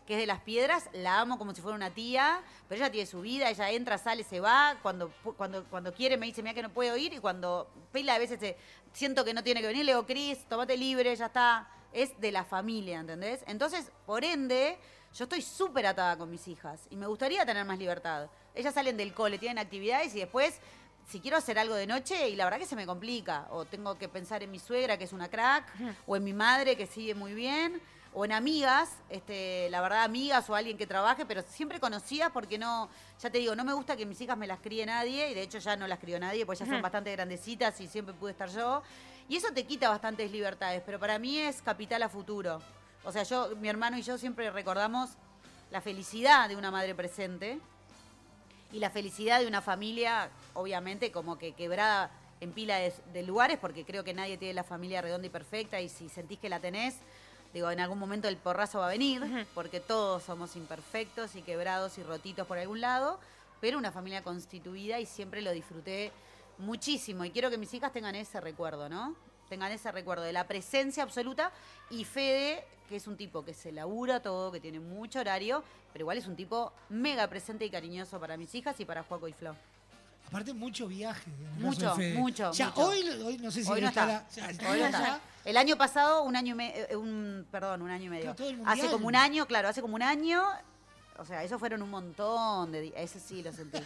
que 0.05 0.13
es 0.15 0.19
de 0.19 0.25
las 0.25 0.41
piedras, 0.41 0.89
la 0.93 1.19
amo 1.19 1.37
como 1.37 1.53
si 1.55 1.61
fuera 1.61 1.75
una 1.75 1.89
tía, 1.91 2.41
pero 2.67 2.81
ella 2.81 2.91
tiene 2.91 3.07
su 3.07 3.21
vida, 3.21 3.49
ella 3.49 3.71
entra, 3.71 3.97
sale, 3.97 4.23
se 4.23 4.39
va, 4.39 4.77
cuando, 4.81 5.11
cuando, 5.37 5.63
cuando 5.65 5.93
quiere 5.93 6.17
me 6.17 6.25
dice, 6.25 6.41
mira 6.43 6.53
que 6.53 6.61
no 6.61 6.69
puedo 6.69 6.97
ir, 6.97 7.13
y 7.13 7.19
cuando 7.19 7.69
pila 7.91 8.15
a 8.15 8.19
veces 8.19 8.39
te- 8.39 8.57
siento 8.91 9.23
que 9.23 9.33
no 9.33 9.43
tiene 9.43 9.61
que 9.61 9.67
venir, 9.67 9.85
le 9.85 9.93
digo, 9.93 10.05
Cris, 10.05 10.43
tomate 10.49 10.75
libre, 10.77 11.15
ya 11.15 11.27
está, 11.27 11.69
es 11.93 12.19
de 12.19 12.31
la 12.31 12.43
familia, 12.43 12.99
¿entendés? 12.99 13.43
Entonces, 13.47 13.91
por 14.05 14.23
ende, 14.25 14.77
yo 15.13 15.23
estoy 15.23 15.41
súper 15.41 15.85
atada 15.85 16.17
con 16.17 16.29
mis 16.29 16.47
hijas, 16.47 16.81
y 16.89 16.95
me 16.97 17.07
gustaría 17.07 17.45
tener 17.45 17.63
más 17.65 17.79
libertad. 17.79 18.29
Ellas 18.55 18.73
salen 18.73 18.97
del 18.97 19.13
cole, 19.13 19.37
tienen 19.37 19.59
actividades, 19.59 20.13
y 20.15 20.19
después... 20.19 20.59
Si 21.05 21.19
quiero 21.19 21.35
hacer 21.35 21.59
algo 21.59 21.75
de 21.75 21.85
noche 21.85 22.29
y 22.29 22.37
la 22.37 22.45
verdad 22.45 22.59
que 22.59 22.65
se 22.65 22.77
me 22.77 22.85
complica, 22.85 23.47
o 23.51 23.65
tengo 23.65 23.97
que 23.97 24.07
pensar 24.07 24.41
en 24.41 24.49
mi 24.49 24.57
suegra 24.57 24.97
que 24.97 25.03
es 25.03 25.11
una 25.11 25.27
crack, 25.29 25.65
o 26.07 26.15
en 26.15 26.23
mi 26.23 26.31
madre 26.31 26.77
que 26.77 26.87
sigue 26.87 27.13
muy 27.13 27.33
bien, 27.33 27.81
o 28.15 28.25
en 28.25 28.31
amigas, 28.31 28.91
este, 29.09 29.69
la 29.69 29.81
verdad, 29.81 30.03
amigas 30.03 30.49
o 30.49 30.55
alguien 30.55 30.77
que 30.77 30.85
trabaje, 30.85 31.25
pero 31.25 31.41
siempre 31.41 31.79
conocidas 31.79 32.31
porque 32.31 32.57
no, 32.57 32.89
ya 33.19 33.29
te 33.29 33.39
digo, 33.39 33.55
no 33.55 33.63
me 33.63 33.73
gusta 33.73 33.95
que 33.95 34.05
mis 34.05 34.19
hijas 34.21 34.37
me 34.37 34.45
las 34.45 34.59
críe 34.59 34.85
nadie, 34.85 35.31
y 35.31 35.33
de 35.33 35.41
hecho 35.41 35.57
ya 35.57 35.75
no 35.75 35.87
las 35.87 35.99
crió 35.99 36.19
nadie, 36.19 36.45
porque 36.45 36.59
ya 36.59 36.65
son 36.65 36.81
bastante 36.81 37.11
grandecitas 37.11 37.79
y 37.81 37.87
siempre 37.87 38.13
pude 38.13 38.31
estar 38.31 38.49
yo. 38.49 38.83
Y 39.27 39.37
eso 39.37 39.47
te 39.53 39.65
quita 39.65 39.89
bastantes 39.89 40.31
libertades, 40.31 40.83
pero 40.85 40.99
para 40.99 41.17
mí 41.17 41.39
es 41.39 41.61
capital 41.61 42.03
a 42.03 42.09
futuro. 42.09 42.61
O 43.03 43.11
sea, 43.11 43.23
yo, 43.23 43.55
mi 43.55 43.67
hermano 43.67 43.97
y 43.97 44.03
yo 44.03 44.17
siempre 44.17 44.49
recordamos 44.51 45.11
la 45.71 45.81
felicidad 45.81 46.47
de 46.49 46.55
una 46.55 46.69
madre 46.69 46.93
presente 46.93 47.59
y 48.71 48.79
la 48.79 48.89
felicidad 48.89 49.39
de 49.39 49.47
una 49.47 49.61
familia, 49.61 50.29
obviamente, 50.53 51.11
como 51.11 51.37
que 51.37 51.53
quebrada 51.53 52.11
en 52.41 52.51
pila 52.51 52.77
de, 52.77 52.93
de 53.13 53.23
lugares, 53.23 53.57
porque 53.57 53.85
creo 53.85 54.03
que 54.03 54.13
nadie 54.13 54.37
tiene 54.37 54.53
la 54.53 54.63
familia 54.63 55.01
redonda 55.01 55.27
y 55.27 55.29
perfecta, 55.29 55.79
y 55.79 55.89
si 55.89 56.09
sentís 56.09 56.39
que 56.39 56.49
la 56.49 56.59
tenés, 56.59 56.97
digo, 57.53 57.69
en 57.71 57.79
algún 57.79 57.99
momento 57.99 58.27
el 58.27 58.37
porrazo 58.37 58.79
va 58.79 58.87
a 58.87 58.89
venir, 58.89 59.45
porque 59.53 59.79
todos 59.79 60.23
somos 60.23 60.55
imperfectos 60.55 61.35
y 61.35 61.41
quebrados 61.41 61.97
y 61.97 62.03
rotitos 62.03 62.47
por 62.47 62.57
algún 62.57 62.81
lado, 62.81 63.19
pero 63.61 63.77
una 63.77 63.91
familia 63.91 64.23
constituida 64.23 64.99
y 64.99 65.05
siempre 65.05 65.41
lo 65.41 65.51
disfruté 65.51 66.11
muchísimo, 66.57 67.25
y 67.25 67.31
quiero 67.31 67.49
que 67.49 67.57
mis 67.57 67.73
hijas 67.73 67.91
tengan 67.91 68.15
ese 68.15 68.39
recuerdo, 68.41 68.89
¿no? 68.89 69.15
Tengan 69.49 69.71
ese 69.71 69.91
recuerdo 69.91 70.23
de 70.23 70.33
la 70.33 70.47
presencia 70.47 71.03
absoluta 71.03 71.51
y 71.89 72.05
Fede, 72.05 72.63
que 72.89 72.95
es 72.95 73.07
un 73.07 73.17
tipo 73.17 73.43
que 73.45 73.53
se 73.53 73.71
labura 73.71 74.21
todo, 74.21 74.51
que 74.51 74.59
tiene 74.59 74.79
mucho 74.79 75.19
horario, 75.19 75.63
pero 75.91 76.03
igual 76.03 76.17
es 76.17 76.27
un 76.27 76.35
tipo 76.35 76.71
mega 76.89 77.27
presente 77.27 77.65
y 77.65 77.69
cariñoso 77.69 78.19
para 78.19 78.35
mis 78.37 78.53
hijas 78.55 78.79
y 78.79 78.85
para 78.85 79.03
Juaco 79.03 79.27
y 79.27 79.33
Flo. 79.33 79.55
Aparte, 80.27 80.53
mucho 80.53 80.87
viaje. 80.87 81.29
en 81.29 81.45
el 81.45 81.49
caso 81.53 81.59
Mucho, 81.65 81.89
de 81.89 81.95
Fede. 81.95 82.13
mucho, 82.19 82.51
Ya, 82.53 82.67
mucho. 82.69 82.87
Hoy, 82.87 83.07
hoy 83.25 83.37
no 83.37 83.51
sé 83.51 83.63
si 83.63 83.69
Hoy 83.71 83.81
no 83.81 83.87
está. 83.89 84.27
ya, 84.29 84.47
Hoy 84.47 84.79
no 84.79 84.85
está 84.85 84.85
está. 84.85 84.99
ya. 84.99 85.21
El 85.45 85.57
año 85.57 85.77
pasado, 85.77 86.23
un 86.23 86.35
año 86.35 86.53
y 86.53 86.57
medio, 86.57 86.99
un, 86.99 87.45
perdón, 87.51 87.81
un 87.81 87.89
año 87.89 88.05
y 88.05 88.09
medio. 88.09 88.35
Hace 88.65 88.89
como 88.89 89.07
un 89.07 89.15
año, 89.15 89.45
claro, 89.45 89.67
hace 89.67 89.81
como 89.81 89.95
un 89.95 90.03
año. 90.03 90.41
O 91.19 91.25
sea, 91.25 91.43
esos 91.43 91.59
fueron 91.59 91.81
un 91.81 91.89
montón 91.89 92.71
de 92.71 92.81
días. 92.81 92.95
Ese 92.97 93.19
sí 93.19 93.43
lo 93.43 93.51
sentí. 93.51 93.79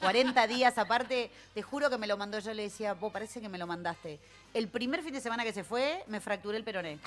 40 0.00 0.46
días 0.46 0.76
aparte, 0.78 1.30
te 1.54 1.62
juro 1.62 1.88
que 1.88 1.98
me 1.98 2.06
lo 2.06 2.16
mandó. 2.16 2.38
Yo 2.38 2.52
le 2.52 2.64
decía, 2.64 2.94
vos 2.94 3.12
parece 3.12 3.40
que 3.40 3.48
me 3.48 3.58
lo 3.58 3.66
mandaste. 3.66 4.18
El 4.52 4.68
primer 4.68 5.02
fin 5.02 5.14
de 5.14 5.20
semana 5.20 5.44
que 5.44 5.52
se 5.52 5.64
fue, 5.64 6.02
me 6.08 6.20
fracturé 6.20 6.58
el 6.58 6.64
peroné. 6.64 6.98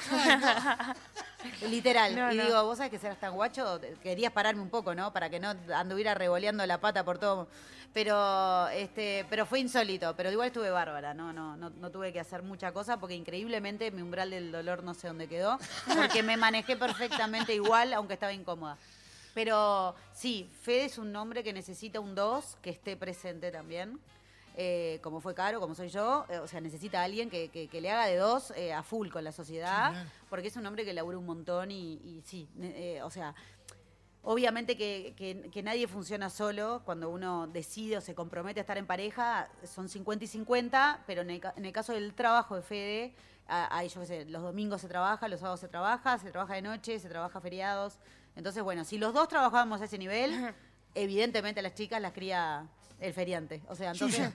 Literal. 1.69 2.15
No, 2.15 2.31
y 2.31 2.37
no. 2.37 2.45
digo, 2.45 2.63
vos 2.63 2.77
sabés 2.77 2.91
que 2.91 2.99
serás 2.99 3.19
tan 3.19 3.35
guacho, 3.35 3.79
querías 4.01 4.31
pararme 4.31 4.61
un 4.61 4.69
poco, 4.69 4.95
¿no? 4.95 5.13
Para 5.13 5.29
que 5.29 5.39
no 5.39 5.53
anduviera 5.75 6.15
revoleando 6.15 6.65
la 6.65 6.79
pata 6.79 7.03
por 7.03 7.17
todo. 7.19 7.47
Pero, 7.93 8.67
este, 8.69 9.25
pero 9.29 9.45
fue 9.45 9.59
insólito. 9.59 10.15
Pero 10.15 10.31
igual 10.31 10.47
estuve 10.47 10.69
bárbara, 10.69 11.13
¿no? 11.13 11.31
No, 11.31 11.55
no, 11.55 11.69
no 11.69 11.91
tuve 11.91 12.11
que 12.11 12.19
hacer 12.19 12.43
mucha 12.43 12.71
cosa 12.71 12.97
porque 12.97 13.15
increíblemente 13.15 13.91
mi 13.91 14.01
umbral 14.01 14.31
del 14.31 14.51
dolor 14.51 14.83
no 14.83 14.93
sé 14.93 15.07
dónde 15.07 15.27
quedó. 15.27 15.57
Porque 15.95 16.23
me 16.23 16.35
manejé 16.35 16.75
perfectamente 16.75 17.53
igual, 17.53 17.93
aunque 17.93 18.15
estaba 18.15 18.33
incómoda. 18.33 18.77
Pero 19.35 19.93
sí, 20.13 20.49
Fede 20.61 20.85
es 20.85 20.97
un 20.97 21.11
nombre 21.11 21.43
que 21.43 21.53
necesita 21.53 21.99
un 21.99 22.15
2 22.15 22.57
que 22.63 22.71
esté 22.71 22.95
presente 22.97 23.51
también. 23.51 23.99
Eh, 24.57 24.99
como 25.03 25.19
fue 25.19 25.35
Caro, 25.35 25.59
como 25.59 25.75
soy 25.75 25.89
yo, 25.89 26.25
eh, 26.29 26.39
o 26.39 26.47
sea, 26.47 26.61
necesita 26.61 27.01
a 27.01 27.03
alguien 27.03 27.29
que, 27.29 27.49
que- 27.49 27.67
que 27.67 27.81
le 27.81 27.91
haga 27.91 28.05
de 28.05 28.15
dos 28.15 28.51
eh, 28.55 28.71
a 28.73 28.81
full 28.83 29.09
con 29.09 29.25
la 29.25 29.33
sociedad, 29.33 29.91
porque 30.29 30.47
es 30.47 30.55
un 30.55 30.65
hombre 30.65 30.85
que 30.85 30.93
labura 30.93 31.17
un 31.17 31.25
montón 31.25 31.69
y, 31.71 31.95
y 31.95 32.21
sí, 32.25 32.47
eh, 32.61 33.01
o 33.03 33.09
sea, 33.09 33.35
obviamente 34.23 34.77
que, 34.77 35.13
que- 35.51 35.61
nadie 35.63 35.87
funciona 35.89 36.29
solo, 36.29 36.81
cuando 36.85 37.09
uno 37.09 37.47
decide 37.47 37.97
o 37.97 38.01
se 38.01 38.15
compromete 38.15 38.59
a 38.59 38.63
estar 38.63 38.77
en 38.77 38.87
pareja, 38.87 39.49
son 39.65 39.89
50 39.89 40.23
y 40.23 40.27
50, 40.29 41.03
pero 41.05 41.23
en 41.23 41.31
el, 41.31 41.41
en 41.57 41.65
el 41.65 41.73
caso 41.73 41.91
del 41.91 42.13
trabajo 42.13 42.55
de 42.55 42.61
Fede, 42.61 43.13
a- 43.47 43.83
yo 43.83 43.99
qué 43.99 44.07
sé, 44.07 44.25
los 44.25 44.41
domingos 44.41 44.79
se 44.79 44.87
trabaja, 44.87 45.27
los 45.27 45.41
sábados 45.41 45.59
se 45.59 45.67
trabaja, 45.67 46.17
se 46.17 46.31
trabaja 46.31 46.53
de 46.55 46.61
noche, 46.61 46.97
se 46.99 47.09
trabaja 47.09 47.41
feriados, 47.41 47.99
entonces 48.35 48.61
bueno, 48.63 48.83
si 48.85 48.97
los 48.97 49.13
dos 49.13 49.27
trabajábamos 49.27 49.81
a 49.81 49.85
ese 49.85 49.97
nivel, 49.97 50.53
evidentemente 50.93 51.59
a 51.59 51.63
las 51.63 51.73
chicas 51.75 52.01
las 52.01 52.13
cría 52.13 52.67
el 52.99 53.13
feriante, 53.13 53.61
o 53.67 53.75
sea, 53.75 53.91
entonces... 53.91 54.31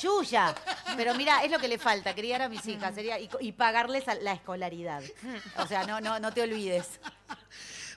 Yuya. 0.00 0.54
Pero 0.96 1.14
mira, 1.14 1.42
es 1.44 1.50
lo 1.50 1.58
que 1.58 1.66
le 1.66 1.76
falta, 1.76 2.14
criar 2.14 2.40
a 2.42 2.48
mis 2.48 2.64
hijas 2.66 2.94
sería 2.94 3.18
y, 3.18 3.28
y 3.40 3.52
pagarles 3.52 4.06
a- 4.08 4.14
la 4.14 4.32
escolaridad. 4.32 5.02
O 5.58 5.66
sea, 5.66 5.84
no, 5.84 6.00
no, 6.00 6.20
no 6.20 6.32
te 6.32 6.42
olvides. 6.42 7.00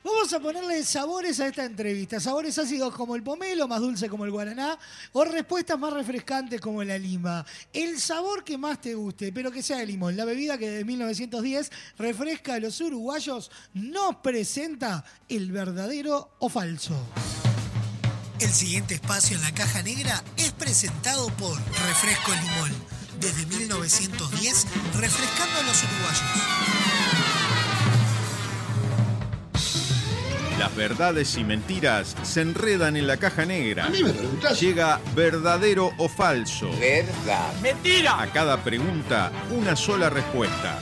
Vamos 0.04 0.34
a 0.34 0.39
ponerle 0.42 0.84
sabores 0.84 1.39
a 1.39 1.48
esta 1.48 1.63
entrevista. 1.63 2.20
Sabores 2.20 2.58
ácidos 2.58 2.94
como 2.94 3.16
el 3.16 3.24
pomelo, 3.24 3.70
más 3.70 3.80
dulce 3.80 4.10
como 4.10 4.26
el 4.26 4.32
guaraná, 4.32 4.78
o 5.13 5.24
respuestas 5.24 5.80
más 5.80 5.94
refrescantes 5.94 6.60
como 6.60 6.84
la 6.84 6.98
lima. 6.98 7.46
El 7.72 8.00
sabor 8.02 8.44
que 8.44 8.58
más 8.58 8.82
te 8.82 8.96
guste, 8.96 9.32
pero 9.32 9.50
que 9.50 9.63
sea 9.63 9.78
de 9.78 9.86
limón. 9.86 10.18
La 10.18 10.26
bebida 10.26 10.58
que 10.58 10.70
desde 10.70 10.84
1910 10.84 11.72
refresca 11.98 12.56
a 12.56 12.60
los 12.60 12.82
uruguayos 12.82 13.50
nos 13.74 14.18
presenta 14.18 15.06
el 15.30 15.54
verdadero 15.54 16.36
o 16.39 16.50
falso. 16.50 16.96
El 18.39 18.50
siguiente 18.50 18.96
espacio 18.96 19.38
en 19.38 19.44
la 19.44 19.54
caja 19.54 19.84
negra 19.84 20.22
es 20.36 20.52
presentado 20.52 21.28
por 21.38 21.58
Refresco 21.58 22.32
Limón. 22.32 22.72
Desde 23.22 23.46
1910, 23.46 24.68
refrescando 25.00 25.60
a 25.60 25.63
los 25.63 25.82
uruguayos. 25.82 27.33
Las 30.63 30.78
verdades 30.78 31.38
y 31.38 31.43
mentiras 31.43 32.15
se 32.23 32.39
enredan 32.39 32.95
en 32.95 33.06
la 33.06 33.17
caja 33.17 33.45
negra. 33.45 33.89
Llega 34.62 35.02
verdadero 35.13 35.91
o 35.97 36.08
falso. 36.08 36.71
Verdad. 36.80 37.52
Mentira. 37.62 38.21
A 38.21 38.28
cada 38.28 38.63
pregunta, 38.63 39.30
una 39.52 39.76
sola 39.76 40.10
respuesta. 40.10 40.80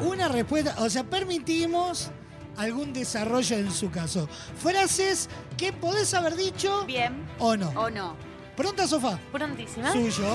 Una 0.00 0.28
respuesta, 0.28 0.76
o 0.78 0.88
sea, 0.88 1.02
permitimos 1.02 2.12
algún 2.56 2.92
desarrollo 2.92 3.56
en 3.56 3.72
su 3.72 3.90
caso. 3.90 4.28
Frases 4.62 5.28
que 5.56 5.72
podés 5.72 6.14
haber 6.14 6.36
dicho 6.36 6.84
Bien. 6.86 7.26
o 7.40 7.56
no. 7.56 7.70
O 7.70 7.90
no. 7.90 8.14
¿Pronta, 8.56 8.86
sofá? 8.86 9.18
Prontísima. 9.32 9.92
Suyo. 9.92 10.32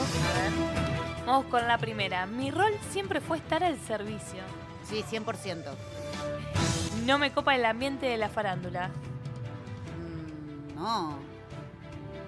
Vamos 1.25 1.45
con 1.45 1.65
la 1.69 1.77
primera. 1.77 2.25
Mi 2.25 2.51
rol 2.51 2.73
siempre 2.91 3.21
fue 3.21 3.37
estar 3.37 3.63
al 3.63 3.79
servicio. 3.87 4.43
Sí, 4.91 5.05
100%. 5.09 5.73
No 7.05 7.17
me 7.17 7.31
copa 7.31 7.55
el 7.55 7.63
ambiente 7.63 8.07
de 8.07 8.17
la 8.17 8.27
farándula. 8.27 8.89
Mm, 9.97 10.75
no. 10.75 11.17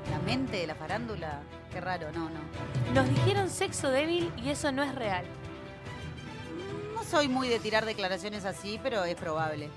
La 0.09 0.19
mente 0.19 0.55
de 0.55 0.67
la 0.67 0.75
farándula. 0.75 1.41
Qué 1.73 1.81
raro, 1.81 2.09
no, 2.13 2.29
no. 2.29 2.39
Nos 2.93 3.09
dijeron 3.09 3.49
sexo 3.49 3.89
débil 3.89 4.31
y 4.37 4.49
eso 4.49 4.71
no 4.71 4.81
es 4.81 4.95
real. 4.95 5.25
No 6.95 7.03
soy 7.03 7.27
muy 7.27 7.49
de 7.49 7.59
tirar 7.59 7.85
declaraciones 7.85 8.45
así, 8.45 8.79
pero 8.81 9.03
es 9.03 9.15
probable. 9.15 9.69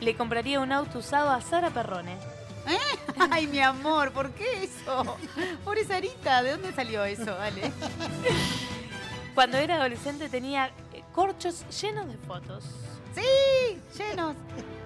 Le 0.00 0.14
compraría 0.14 0.60
un 0.60 0.70
auto 0.70 1.00
usado 1.00 1.30
a 1.30 1.40
Sara 1.40 1.70
Perrone. 1.70 2.12
¿Eh? 2.12 2.78
Ay, 3.32 3.48
mi 3.48 3.58
amor, 3.58 4.12
¿por 4.12 4.30
qué 4.30 4.62
eso? 4.62 5.16
Pobre 5.64 5.84
Sarita, 5.84 6.44
¿de 6.44 6.52
dónde 6.52 6.72
salió 6.72 7.04
eso? 7.04 7.24
Dale. 7.24 7.72
Cuando 9.34 9.56
era 9.56 9.76
adolescente 9.76 10.28
tenía 10.28 10.70
corchos 11.12 11.64
llenos 11.80 12.08
de 12.08 12.16
fotos. 12.18 12.64
Sí, 13.14 13.78
llenos. 13.98 14.36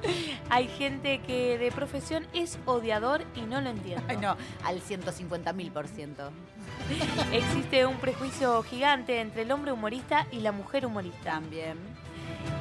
Hay 0.50 0.68
gente 0.68 1.20
que 1.20 1.58
de 1.58 1.70
profesión 1.70 2.26
es 2.32 2.58
odiador 2.66 3.24
y 3.34 3.42
no 3.42 3.60
lo 3.60 3.70
entiendo. 3.70 4.04
Ay, 4.08 4.16
no, 4.16 4.36
al 4.64 4.80
150 4.80 5.52
mil 5.52 5.70
por 5.70 5.86
ciento. 5.86 6.30
Existe 7.32 7.86
un 7.86 7.96
prejuicio 7.96 8.62
gigante 8.62 9.20
entre 9.20 9.42
el 9.42 9.52
hombre 9.52 9.72
humorista 9.72 10.26
y 10.30 10.40
la 10.40 10.52
mujer 10.52 10.86
humorista. 10.86 11.32
También. 11.32 11.78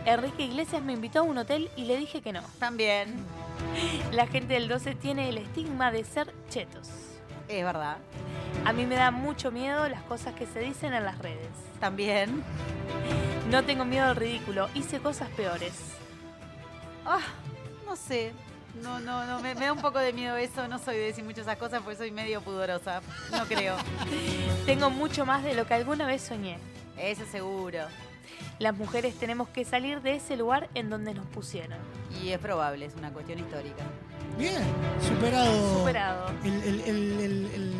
Enrique 0.05 0.43
Iglesias 0.43 0.84
me 0.84 0.93
invitó 0.93 1.20
a 1.20 1.24
un 1.24 1.38
hotel 1.38 1.70
y 1.76 1.86
le 1.86 1.97
dije 1.97 2.22
que 2.22 2.32
no. 2.32 2.41
También. 2.59 3.16
La 4.11 4.28
gente 4.28 4.53
del 4.53 4.68
12 4.68 4.95
tiene 4.95 5.30
el 5.30 5.38
estigma 5.38 5.91
de 5.91 6.03
ser 6.03 6.34
chetos. 6.49 6.89
Es 7.47 7.63
verdad. 7.63 7.97
A 8.66 8.74
mí 8.74 8.86
me 8.86 8.95
da 8.95 9.11
mucho 9.11 9.51
miedo 9.51 9.88
las 9.88 10.01
cosas 10.03 10.34
que 10.36 10.47
se 10.47 10.59
dicen 10.59 10.93
en 10.93 11.03
las 11.03 11.20
redes. 11.20 11.49
También. 11.80 12.43
No 13.49 13.63
tengo 13.63 13.85
miedo 13.85 14.05
al 14.05 14.15
ridículo, 14.15 14.69
hice 14.73 14.99
cosas 14.99 15.29
peores. 15.29 15.73
Ah, 17.05 17.21
no 17.85 17.95
sé. 17.95 18.33
No, 18.81 18.99
no, 18.99 19.25
no, 19.25 19.39
me, 19.39 19.55
me 19.55 19.65
da 19.65 19.73
un 19.73 19.79
poco 19.79 19.99
de 19.99 20.11
miedo 20.11 20.35
eso. 20.35 20.67
No 20.67 20.79
soy 20.79 20.95
de 20.97 21.03
decir 21.05 21.23
muchas 21.23 21.43
esas 21.43 21.57
cosas 21.57 21.81
porque 21.81 21.97
soy 21.97 22.11
medio 22.11 22.41
pudorosa. 22.41 23.01
No 23.31 23.45
creo. 23.45 23.77
Tengo 24.65 24.89
mucho 24.89 25.25
más 25.25 25.43
de 25.43 25.53
lo 25.53 25.65
que 25.65 25.75
alguna 25.75 26.05
vez 26.05 26.21
soñé. 26.23 26.57
Eso 26.97 27.23
seguro. 27.25 27.79
Las 28.59 28.75
mujeres 28.75 29.15
tenemos 29.15 29.47
que 29.49 29.63
salir 29.63 30.01
de 30.01 30.15
ese 30.15 30.35
lugar 30.35 30.69
en 30.73 30.89
donde 30.89 31.13
nos 31.13 31.25
pusieron. 31.27 31.77
Y 32.21 32.29
es 32.29 32.39
probable, 32.39 32.85
es 32.85 32.95
una 32.95 33.11
cuestión 33.11 33.39
histórica. 33.39 33.83
Bien, 34.37 34.61
superado. 35.01 35.79
Superado. 35.79 36.29
El, 36.43 36.63
el, 36.63 36.81
el, 36.81 37.49
el, 37.53 37.73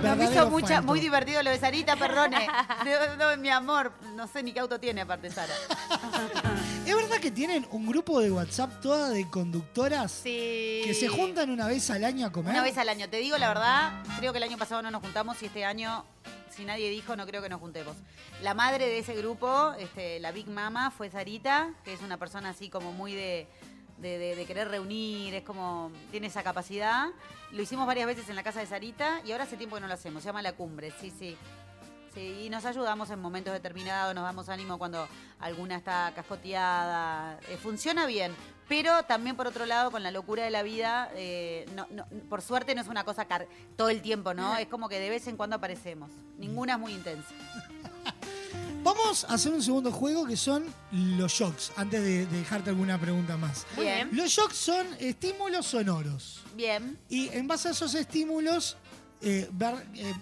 el 0.00 0.08
No, 0.08 0.16
me 0.16 0.24
hizo 0.24 0.50
mucha, 0.50 0.80
muy 0.82 1.00
divertido 1.00 1.42
lo 1.42 1.50
de 1.50 1.58
Sarita, 1.58 1.96
perdone. 1.96 2.46
No, 3.18 3.30
no, 3.30 3.36
mi 3.36 3.50
amor, 3.50 3.92
no 4.14 4.26
sé 4.26 4.42
ni 4.42 4.52
qué 4.52 4.60
auto 4.60 4.78
tiene 4.80 5.02
aparte 5.02 5.30
Sara. 5.30 5.54
¿Es 6.86 6.94
verdad 6.96 7.18
que 7.18 7.30
tienen 7.30 7.66
un 7.70 7.86
grupo 7.86 8.20
de 8.20 8.30
WhatsApp 8.30 8.80
toda 8.80 9.10
de 9.10 9.28
conductoras 9.28 10.10
Sí. 10.10 10.80
que 10.84 10.94
se 10.94 11.08
juntan 11.08 11.50
una 11.50 11.66
vez 11.66 11.90
al 11.90 12.04
año 12.04 12.26
a 12.26 12.32
comer? 12.32 12.52
Una 12.54 12.62
vez 12.62 12.76
al 12.78 12.88
año. 12.88 13.08
Te 13.08 13.18
digo 13.18 13.36
la 13.38 13.48
verdad, 13.48 14.02
creo 14.18 14.32
que 14.32 14.38
el 14.38 14.44
año 14.44 14.58
pasado 14.58 14.82
no 14.82 14.90
nos 14.90 15.02
juntamos 15.02 15.40
y 15.42 15.46
este 15.46 15.64
año, 15.64 16.04
si 16.50 16.64
nadie 16.64 16.90
dijo, 16.90 17.14
no 17.16 17.26
creo 17.26 17.42
que 17.42 17.48
nos 17.48 17.60
juntemos. 17.60 17.96
La 18.42 18.54
madre 18.54 18.86
de 18.86 18.98
ese 18.98 19.14
grupo, 19.14 19.72
este, 19.78 20.18
la 20.20 20.32
Big 20.32 20.48
Mama, 20.48 20.90
fue 20.90 21.10
Sarita, 21.10 21.70
que 21.84 21.92
es 21.92 22.00
una 22.00 22.16
persona 22.16 22.50
así 22.50 22.70
como 22.70 22.92
muy 22.92 23.12
de, 23.14 23.46
de, 24.00 24.18
de- 24.18 24.36
de 24.36 24.46
querer 24.46 24.68
reunir, 24.68 25.34
es 25.34 25.42
como, 25.42 25.90
tiene 26.10 26.26
esa 26.28 26.42
capacidad. 26.42 27.08
Lo 27.52 27.62
hicimos 27.62 27.86
varias 27.86 28.06
veces 28.06 28.28
en 28.28 28.36
la 28.36 28.42
casa 28.42 28.60
de 28.60 28.66
Sarita 28.66 29.20
y 29.24 29.32
ahora 29.32 29.44
hace 29.44 29.56
tiempo 29.56 29.76
que 29.76 29.80
no 29.82 29.88
lo 29.88 29.94
hacemos. 29.94 30.22
Se 30.22 30.28
llama 30.28 30.42
La 30.42 30.52
Cumbre, 30.52 30.92
sí, 31.00 31.12
sí. 31.16 31.36
Sí, 32.14 32.42
y 32.46 32.50
nos 32.50 32.64
ayudamos 32.64 33.08
en 33.10 33.20
momentos 33.20 33.52
determinados, 33.52 34.16
nos 34.16 34.24
damos 34.24 34.48
ánimo 34.48 34.78
cuando 34.78 35.06
alguna 35.38 35.76
está 35.76 36.12
cascoteada. 36.16 37.38
Eh, 37.48 37.56
funciona 37.56 38.04
bien, 38.06 38.34
pero 38.68 39.04
también 39.04 39.36
por 39.36 39.46
otro 39.46 39.64
lado, 39.64 39.92
con 39.92 40.02
la 40.02 40.10
locura 40.10 40.42
de 40.42 40.50
la 40.50 40.64
vida, 40.64 41.08
eh, 41.14 41.66
no- 41.76 41.86
no- 41.90 42.06
por 42.28 42.42
suerte 42.42 42.74
no 42.74 42.80
es 42.80 42.88
una 42.88 43.04
cosa 43.04 43.26
car- 43.26 43.46
todo 43.76 43.90
el 43.90 44.02
tiempo, 44.02 44.34
¿no? 44.34 44.56
Es 44.56 44.66
como 44.66 44.88
que 44.88 44.98
de 44.98 45.08
vez 45.08 45.28
en 45.28 45.36
cuando 45.36 45.54
aparecemos. 45.54 46.10
Ninguna 46.36 46.72
es 46.72 46.78
muy 46.80 46.92
intensa. 46.94 47.28
Vamos 48.82 49.24
a 49.28 49.34
hacer 49.34 49.52
un 49.52 49.62
segundo 49.62 49.92
juego 49.92 50.26
que 50.26 50.36
son 50.36 50.64
los 50.92 51.32
shocks, 51.32 51.72
antes 51.76 52.02
de, 52.02 52.26
de 52.26 52.38
dejarte 52.38 52.70
alguna 52.70 52.98
pregunta 52.98 53.36
más. 53.36 53.66
Bien. 53.76 54.08
Los 54.12 54.30
shocks 54.30 54.56
son 54.56 54.86
estímulos 54.98 55.66
sonoros. 55.66 56.42
Bien. 56.54 56.98
Y 57.08 57.28
en 57.28 57.46
base 57.46 57.68
a 57.68 57.70
esos 57.72 57.94
estímulos, 57.94 58.76
eh, 59.20 59.48
ver 59.52 59.86
eh, 59.94 60.14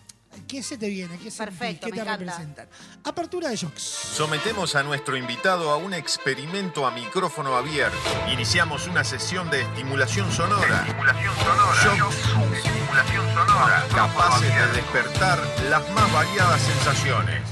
qué 0.48 0.62
se 0.62 0.76
te 0.76 0.88
viene, 0.88 1.18
qué, 1.18 1.30
sentís, 1.30 1.56
Perfecto, 1.58 1.86
qué 1.86 1.92
me 1.92 1.96
te 1.98 2.02
encanta. 2.02 2.18
representan. 2.32 2.68
Apertura 3.04 3.48
de 3.48 3.56
shocks. 3.56 3.80
Sometemos 3.82 4.74
a 4.74 4.82
nuestro 4.82 5.16
invitado 5.16 5.70
a 5.70 5.76
un 5.76 5.94
experimento 5.94 6.84
a 6.86 6.90
micrófono 6.90 7.56
abierto. 7.56 7.96
Iniciamos 8.32 8.88
una 8.88 9.04
sesión 9.04 9.50
de 9.50 9.62
estimulación 9.62 10.30
sonora. 10.32 10.84
Estimulación 10.86 11.34
sonora. 11.36 12.56
estimulación 12.56 13.34
sonora. 13.34 13.86
Capaces 13.94 14.54
de 14.54 14.72
despertar 14.72 15.38
las 15.70 15.88
más 15.90 16.12
variadas 16.12 16.60
sensaciones. 16.60 17.42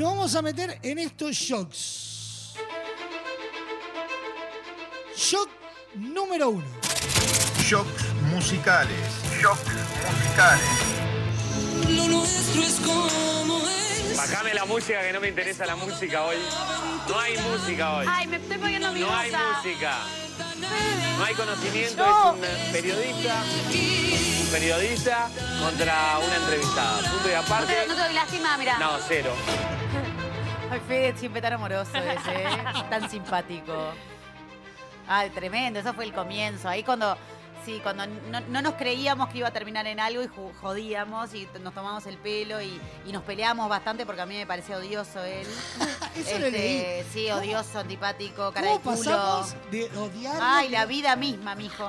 Nos 0.00 0.08
vamos 0.12 0.34
a 0.34 0.40
meter 0.40 0.78
en 0.82 0.98
estos 0.98 1.36
shocks. 1.36 2.54
Shock 5.14 5.50
número 5.94 6.48
uno. 6.48 6.64
Shocks 7.58 8.04
musicales. 8.32 8.96
Shocks 9.42 9.60
musicales. 10.10 10.70
Lo 11.90 12.06
nuestro 12.08 12.62
es 12.62 12.80
como 12.80 13.58
es. 13.68 14.16
Bajame 14.16 14.54
la 14.54 14.64
música 14.64 15.02
que 15.02 15.12
no 15.12 15.20
me 15.20 15.28
interesa 15.28 15.66
la 15.66 15.76
música 15.76 16.24
hoy. 16.24 16.38
No 17.06 17.18
hay 17.18 17.36
música 17.36 17.96
hoy. 17.96 18.06
Ay, 18.08 18.26
me 18.26 18.36
estoy 18.38 18.56
poniendo 18.56 18.92
No 18.92 19.14
hay 19.14 19.30
música. 19.32 19.98
No 21.18 21.24
hay 21.26 21.34
conocimiento, 21.34 22.06
No. 22.06 22.36
es 22.42 22.66
un 22.66 22.72
periodista. 22.72 23.42
Un 24.40 24.46
periodista 24.50 25.28
contra 25.62 26.18
una 26.24 26.36
entrevistada. 26.36 27.02
Punto 27.10 27.28
y 27.28 27.32
No 27.32 27.38
aparte. 27.40 27.74
te, 27.74 27.86
no 27.86 27.94
te 27.94 28.00
doy 28.00 28.14
lástima, 28.14 28.56
mira. 28.56 28.78
No, 28.78 28.92
cero. 29.06 29.34
Ay, 30.70 30.80
Fede, 30.86 31.16
siempre 31.16 31.42
tan 31.42 31.54
amoroso 31.54 31.96
ese, 31.96 32.44
¿eh? 32.44 32.48
tan 32.88 33.10
simpático. 33.10 33.74
Ay, 35.08 35.30
tremendo, 35.30 35.80
eso 35.80 35.92
fue 35.94 36.04
el 36.04 36.12
comienzo. 36.12 36.68
Ahí 36.68 36.84
cuando, 36.84 37.16
sí, 37.64 37.80
cuando 37.82 38.06
no, 38.06 38.40
no 38.40 38.62
nos 38.62 38.74
creíamos 38.74 39.28
que 39.30 39.38
iba 39.38 39.48
a 39.48 39.52
terminar 39.52 39.84
en 39.88 39.98
algo 39.98 40.22
y 40.22 40.28
jodíamos 40.60 41.34
y 41.34 41.48
nos 41.60 41.74
tomamos 41.74 42.06
el 42.06 42.16
pelo 42.18 42.62
y, 42.62 42.80
y 43.04 43.10
nos 43.12 43.24
peleamos 43.24 43.68
bastante 43.68 44.06
porque 44.06 44.20
a 44.20 44.26
mí 44.26 44.36
me 44.36 44.46
parecía 44.46 44.76
odioso 44.76 45.24
él. 45.24 45.44
Eso 46.16 46.38
lo 46.38 46.48
leí. 46.50 47.02
Sí, 47.12 47.26
¿Cómo- 47.28 47.40
odioso, 47.40 47.80
antipático, 47.80 48.52
cara 48.52 48.68
¿Cómo 48.68 48.78
de 48.78 48.82
culo. 49.02 49.10
pasamos 49.16 49.56
de 49.72 49.84
odiar? 49.98 50.38
Ay, 50.40 50.68
la 50.68 50.86
vida 50.86 51.16
misma, 51.16 51.56
mijo. 51.56 51.88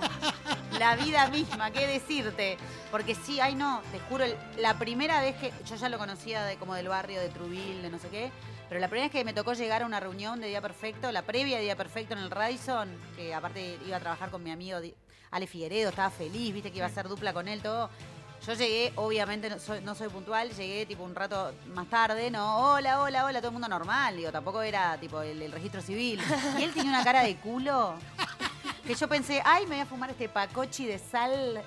La 0.79 0.95
vida 0.95 1.27
misma, 1.27 1.69
qué 1.69 1.85
decirte. 1.85 2.57
Porque 2.89 3.13
sí, 3.13 3.39
ay 3.39 3.53
no, 3.53 3.81
te 3.91 3.99
juro, 4.09 4.25
la 4.57 4.73
primera 4.79 5.21
vez 5.21 5.35
que. 5.35 5.53
Yo 5.65 5.75
ya 5.75 5.89
lo 5.89 5.99
conocía 5.99 6.43
de 6.45 6.57
como 6.57 6.73
del 6.73 6.87
barrio 6.87 7.19
de 7.21 7.29
Trubil, 7.29 7.83
de 7.83 7.89
no 7.91 7.99
sé 7.99 8.07
qué. 8.09 8.31
Pero 8.71 8.79
la 8.79 8.87
primera 8.87 9.07
vez 9.07 9.11
que 9.11 9.25
me 9.25 9.33
tocó 9.33 9.51
llegar 9.51 9.81
a 9.81 9.85
una 9.85 9.99
reunión 9.99 10.39
de 10.39 10.47
Día 10.47 10.61
Perfecto, 10.61 11.11
la 11.11 11.23
previa 11.23 11.57
de 11.57 11.63
Día 11.63 11.75
Perfecto 11.75 12.13
en 12.13 12.21
el 12.21 12.31
Radisson, 12.31 12.87
que 13.17 13.33
aparte 13.33 13.77
iba 13.85 13.97
a 13.97 13.99
trabajar 13.99 14.31
con 14.31 14.41
mi 14.41 14.49
amigo 14.49 14.79
Ale 15.29 15.45
Figueredo, 15.45 15.89
estaba 15.89 16.09
feliz, 16.09 16.53
viste 16.53 16.71
que 16.71 16.77
iba 16.77 16.85
a 16.85 16.89
hacer 16.89 17.09
dupla 17.09 17.33
con 17.33 17.49
él, 17.49 17.61
todo. 17.61 17.89
Yo 18.45 18.53
llegué, 18.53 18.91
obviamente 18.95 19.49
no 19.49 19.59
soy, 19.59 19.81
no 19.81 19.93
soy 19.93 20.09
puntual, 20.09 20.49
llegué 20.51 20.85
tipo 20.87 21.03
un 21.03 21.13
rato 21.13 21.53
más 21.75 21.87
tarde, 21.87 22.31
no, 22.31 22.73
hola, 22.73 23.01
hola, 23.01 23.25
hola, 23.25 23.39
todo 23.39 23.49
el 23.49 23.53
mundo 23.53 23.67
normal, 23.67 24.17
digo, 24.17 24.31
tampoco 24.31 24.63
era 24.63 24.97
tipo 24.97 25.21
el, 25.21 25.39
el 25.41 25.51
registro 25.51 25.81
civil. 25.81 26.19
Y 26.59 26.63
él 26.63 26.73
tenía 26.73 26.89
una 26.89 27.03
cara 27.03 27.21
de 27.23 27.35
culo 27.37 27.93
que 28.85 28.95
yo 28.95 29.07
pensé, 29.07 29.41
ay, 29.45 29.65
me 29.67 29.75
voy 29.75 29.79
a 29.81 29.85
fumar 29.85 30.09
este 30.09 30.27
pacochi 30.27 30.85
de 30.85 30.97
sal 30.97 31.61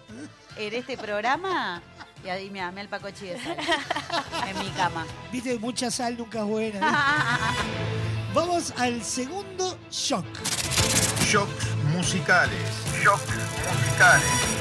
en 0.57 0.75
este 0.75 0.97
programa. 0.97 1.81
Y 2.25 2.29
ahí 2.29 2.51
me 2.51 2.61
amé 2.61 2.81
el 2.81 2.89
pacochi 2.89 3.27
de 3.27 3.41
sal 3.41 3.57
en 4.49 4.59
mi 4.59 4.71
cama. 4.71 5.07
Viste, 5.31 5.59
mucha 5.59 5.91
sal 5.91 6.17
nunca 6.19 6.41
es 6.41 6.45
buena. 6.45 6.81
Vamos 8.35 8.73
al 8.79 9.03
segundo 9.05 9.79
shock. 9.91 10.27
Shocks 11.21 11.77
musicales. 11.95 12.59
Shocks 13.01 13.35
musicales. 13.71 14.54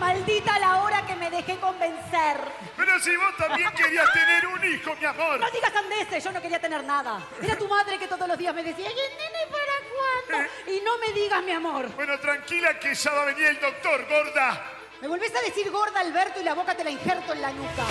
Maldita 0.00 0.58
la 0.58 0.82
hora 0.82 1.06
que 1.06 1.14
me 1.14 1.30
dejé 1.30 1.58
convencer. 1.58 2.40
Pero 2.74 2.98
si 3.00 3.14
vos 3.16 3.36
también 3.36 3.70
querías 3.72 4.10
tener 4.14 4.46
un 4.46 4.64
hijo, 4.64 4.96
mi 4.98 5.04
amor. 5.04 5.38
No 5.38 5.50
digas 5.50 5.76
andeses, 5.76 6.24
yo 6.24 6.32
no 6.32 6.40
quería 6.40 6.58
tener 6.58 6.82
nada. 6.84 7.20
Era 7.42 7.56
tu 7.58 7.68
madre 7.68 7.98
que 7.98 8.08
todos 8.08 8.26
los 8.26 8.38
días 8.38 8.54
me 8.54 8.62
decía, 8.62 8.88
¿y 8.88 8.98
el 8.98 9.16
nene 9.18 9.38
para 9.50 9.74
cuándo? 9.92 10.50
Y 10.66 10.80
no 10.80 10.96
me 10.98 11.12
digas, 11.12 11.42
mi 11.42 11.52
amor. 11.52 11.94
Bueno, 11.94 12.18
tranquila 12.18 12.78
que 12.78 12.94
ya 12.94 13.10
va 13.10 13.22
a 13.22 13.24
venir 13.26 13.44
el 13.44 13.60
doctor, 13.60 14.06
gorda. 14.08 14.64
Me 15.02 15.08
volvés 15.08 15.34
a 15.34 15.40
decir 15.42 15.70
gorda, 15.70 16.00
Alberto, 16.00 16.40
y 16.40 16.44
la 16.44 16.54
boca 16.54 16.74
te 16.74 16.82
la 16.82 16.90
injerto 16.90 17.34
en 17.34 17.42
la 17.42 17.52
nuca. 17.52 17.84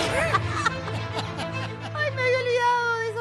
Ay, 0.68 0.79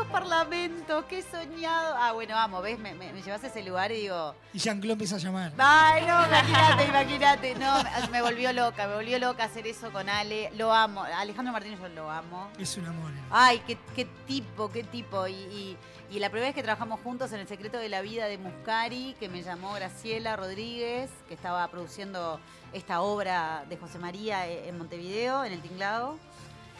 parlamentos, 0.10 1.06
qué 1.06 1.22
soñado. 1.22 1.96
Ah, 1.98 2.12
bueno, 2.12 2.36
vamos, 2.36 2.62
¿ves? 2.64 2.78
Me, 2.80 2.94
me, 2.94 3.12
me 3.14 3.22
llevas 3.22 3.44
a 3.44 3.48
ese 3.48 3.64
lugar 3.64 3.92
y 3.92 4.02
digo, 4.02 4.36
Y 4.54 4.60
Jean-Claude 4.60 4.94
empieza 4.94 5.16
a 5.16 5.20
llamar. 5.20 5.54
Ay, 5.58 6.06
no, 6.06 6.26
imagínate, 6.26 6.86
imagínate. 6.86 7.56
No, 7.56 7.84
me, 7.84 8.08
me 8.12 8.22
volvió 8.22 8.52
loca, 8.54 8.88
me 8.88 8.96
volvió 8.96 9.20
loca 9.20 9.46
hacer 9.46 9.68
eso 9.68 9.92
con 9.92 10.10
Ale. 10.10 10.52
Lo 10.58 10.74
amo. 10.74 11.04
Alejandro 11.04 11.54
Martínez 11.54 11.80
yo 11.80 11.88
lo 11.90 12.10
amo. 12.10 12.50
Es 12.60 12.76
un 12.78 12.86
amor. 12.88 13.12
Ay, 13.30 13.62
qué, 13.66 13.78
qué 13.96 14.06
tipo, 14.28 14.70
qué 14.72 14.84
tipo. 14.84 15.28
Y, 15.28 15.34
y- 15.34 15.78
y 16.12 16.18
la 16.18 16.30
primera 16.32 16.48
vez 16.48 16.56
que 16.56 16.64
trabajamos 16.64 17.00
juntos 17.02 17.32
en 17.34 17.40
El 17.40 17.48
secreto 17.48 17.78
de 17.78 17.88
la 17.88 18.02
vida 18.02 18.26
de 18.26 18.40
Muscari, 18.40 19.16
que 19.20 19.30
me 19.30 19.44
llamó 19.44 19.74
Graciela 19.74 20.36
Rodríguez, 20.36 21.12
que 21.28 21.36
estaba 21.36 21.68
produciendo 21.68 22.40
esta 22.74 23.02
obra 23.02 23.64
de 23.70 23.78
José 23.78 24.00
María 24.00 24.48
eh, 24.48 24.70
en 24.70 24.78
Montevideo, 24.80 25.44
en 25.46 25.54
el 25.54 25.62
Tinglado, 25.62 26.18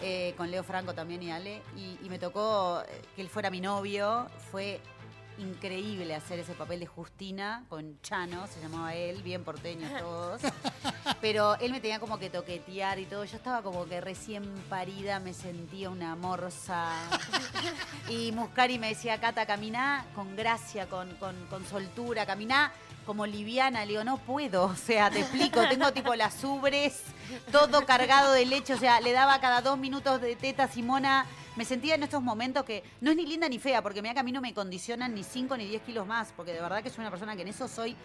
eh, 0.02 0.34
con 0.38 0.50
Leo 0.52 0.64
Franco 0.64 0.94
también 0.94 1.24
y 1.24 1.32
Ale. 1.32 1.62
Y, 1.76 1.98
y 2.04 2.10
me 2.10 2.20
tocó 2.20 2.82
eh, 2.88 3.02
que 3.16 3.22
él 3.22 3.30
fuera 3.30 3.50
mi 3.50 3.62
novio. 3.62 4.28
Fue 4.52 4.80
increíble 5.40 6.14
hacer 6.16 6.40
ese 6.40 6.54
papel 6.54 6.82
de 6.82 6.86
Justina 6.86 7.64
con 7.70 8.00
Chano, 8.02 8.46
se 8.48 8.60
llamaba 8.62 8.94
él, 8.94 9.24
bien 9.24 9.44
porteños 9.44 9.92
todos. 10.00 10.42
Pero 11.22 11.56
él 11.60 11.72
me 11.72 11.80
tenía 11.80 12.00
como 12.00 12.18
que 12.18 12.30
toquetear 12.30 13.00
y 13.00 13.06
todo. 13.06 13.24
Yo 13.26 13.38
estaba 13.38 13.62
como 13.62 13.86
que 13.88 14.02
recién 14.02 14.44
parida, 14.70 15.20
me 15.20 15.34
sentía 15.34 15.90
una 15.90 16.16
morsa. 16.16 16.92
Y 18.10 18.32
Muscari 18.32 18.80
me 18.80 18.90
decía, 18.90 19.20
Cata, 19.20 19.46
caminá 19.46 20.04
con 20.16 20.36
gracia, 20.36 20.88
con, 20.90 21.14
con, 21.18 21.36
con 21.46 21.64
soltura, 21.66 22.26
caminá 22.26 22.74
como 23.06 23.26
liviana. 23.26 23.82
Le 23.82 23.92
digo, 23.92 24.04
no 24.04 24.18
puedo, 24.18 24.66
o 24.66 24.76
sea, 24.76 25.10
te 25.10 25.20
explico, 25.22 25.68
tengo 25.68 25.92
tipo 25.92 26.16
las 26.16 26.44
ubres, 26.44 27.02
todo 27.52 27.86
cargado 27.86 28.34
de 28.34 28.46
leche, 28.46 28.74
o 28.74 28.78
sea, 28.78 29.02
le 29.02 29.12
daba 29.12 29.40
cada 29.40 29.62
dos 29.62 29.78
minutos 29.78 30.22
de 30.22 30.36
teta 30.36 30.68
Simona. 30.68 31.26
Me 31.56 31.66
sentía 31.66 31.96
en 31.96 32.04
estos 32.04 32.22
momentos 32.22 32.64
que 32.64 32.84
no 33.02 33.12
es 33.12 33.18
ni 33.18 33.26
linda 33.26 33.50
ni 33.50 33.60
fea, 33.60 33.82
porque 33.82 34.02
mira 34.02 34.14
que 34.14 34.22
a 34.22 34.24
mí 34.24 34.32
no 34.32 34.42
me 34.42 34.54
condicionan 34.54 35.14
ni 35.14 35.24
5 35.24 35.58
ni 35.58 35.66
10 35.66 35.82
kilos 35.82 36.08
más, 36.08 36.32
porque 36.36 36.54
de 36.54 36.62
verdad 36.62 36.82
que 36.82 36.90
soy 36.90 37.02
una 37.02 37.10
persona 37.10 37.36
que 37.36 37.42
en 37.42 37.50
eso 37.50 37.68
soy 37.68 37.96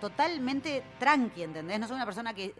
totalmente 0.00 0.84
tranqui, 0.98 1.42
¿entendés? 1.42 1.80
No 1.80 1.88
soy 1.88 1.96
una 1.96 2.04
persona 2.04 2.34
que 2.34 2.54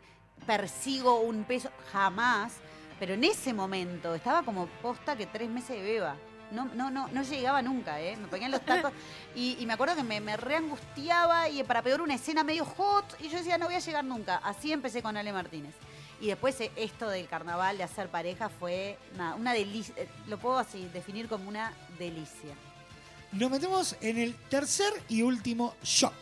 persigo 0.46 1.20
un 1.20 1.44
peso, 1.44 1.70
jamás. 1.92 2.54
Pero 2.98 3.14
en 3.14 3.24
ese 3.24 3.52
momento 3.52 4.14
estaba 4.14 4.42
como 4.42 4.66
posta 4.80 5.16
que 5.16 5.26
tres 5.26 5.50
meses 5.50 5.76
de 5.76 5.82
beba. 5.82 6.16
No, 6.50 6.66
no, 6.74 6.90
no, 6.90 7.08
no 7.08 7.22
llegaba 7.22 7.62
nunca, 7.62 8.00
¿eh? 8.00 8.16
Me 8.16 8.28
ponían 8.28 8.50
los 8.50 8.64
tacos 8.64 8.92
y, 9.34 9.56
y 9.58 9.66
me 9.66 9.72
acuerdo 9.72 9.96
que 9.96 10.02
me, 10.04 10.20
me 10.20 10.36
reangustiaba 10.36 11.48
y 11.48 11.62
para 11.64 11.82
peor 11.82 12.00
una 12.00 12.14
escena 12.14 12.44
medio 12.44 12.64
hot 12.64 13.04
y 13.20 13.28
yo 13.28 13.38
decía, 13.38 13.58
no 13.58 13.66
voy 13.66 13.74
a 13.74 13.80
llegar 13.80 14.04
nunca. 14.04 14.36
Así 14.36 14.72
empecé 14.72 15.02
con 15.02 15.16
Ale 15.16 15.32
Martínez. 15.32 15.74
Y 16.20 16.28
después 16.28 16.58
eh, 16.60 16.70
esto 16.76 17.08
del 17.08 17.26
carnaval, 17.26 17.76
de 17.76 17.82
hacer 17.84 18.08
pareja, 18.08 18.48
fue 18.48 18.98
nada, 19.16 19.34
una 19.34 19.52
delicia. 19.52 19.94
eh, 19.96 20.08
Lo 20.28 20.38
puedo 20.38 20.58
así 20.58 20.88
definir 20.92 21.28
como 21.28 21.48
una 21.48 21.72
delicia. 21.98 22.54
Nos 23.32 23.50
metemos 23.50 23.96
en 24.00 24.18
el 24.18 24.34
tercer 24.48 24.92
y 25.08 25.22
último 25.22 25.74
shock. 25.82 26.14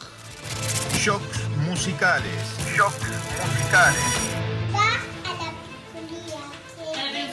Shocks 0.95 1.47
musicales. 1.69 2.43
Shocks 2.75 3.07
musicales. 3.47 4.33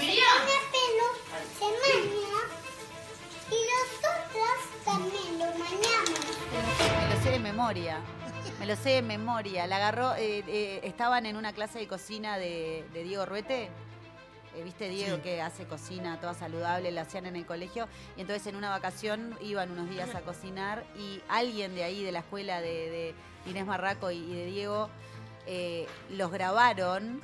Y 0.02 0.69
memoria. 7.60 7.98
Me 8.58 8.66
lo 8.66 8.76
sé 8.78 8.90
de 8.92 9.02
memoria. 9.02 9.68
La 9.68 9.76
agarró, 9.76 10.16
eh, 10.16 10.44
eh, 10.48 10.80
estaban 10.84 11.26
en 11.26 11.36
una 11.36 11.52
clase 11.52 11.78
de 11.80 11.88
cocina 11.90 12.38
de, 12.38 12.86
de 12.94 13.04
Diego 13.04 13.26
Ruete. 13.26 13.64
Eh, 14.56 14.64
¿Viste 14.64 14.88
Diego 14.88 15.18
Sí. 15.18 15.22
que 15.24 15.42
hace 15.42 15.66
cocina 15.66 16.22
toda 16.22 16.34
saludable? 16.34 16.90
La 16.92 17.02
hacían 17.02 17.26
en 17.26 17.36
el 17.36 17.46
colegio. 17.46 17.90
Y 18.16 18.22
entonces 18.22 18.48
en 18.48 18.56
una 18.56 18.70
vacación 18.70 19.38
iban 19.42 19.72
unos 19.72 19.90
días 19.90 20.16
a 20.16 20.22
cocinar 20.22 20.86
y 20.98 21.22
alguien 21.28 21.76
de 21.76 21.84
ahí, 21.84 22.02
de 22.02 22.14
la 22.14 22.20
escuela 22.20 22.62
de, 22.62 22.90
de 22.90 23.16
Inés 23.46 23.66
Marraco 23.66 24.10
y, 24.10 24.16
y 24.20 24.34
de 24.36 24.46
Diego, 24.46 24.90
eh, 25.46 25.86
los 26.12 26.32
grabaron. 26.32 27.22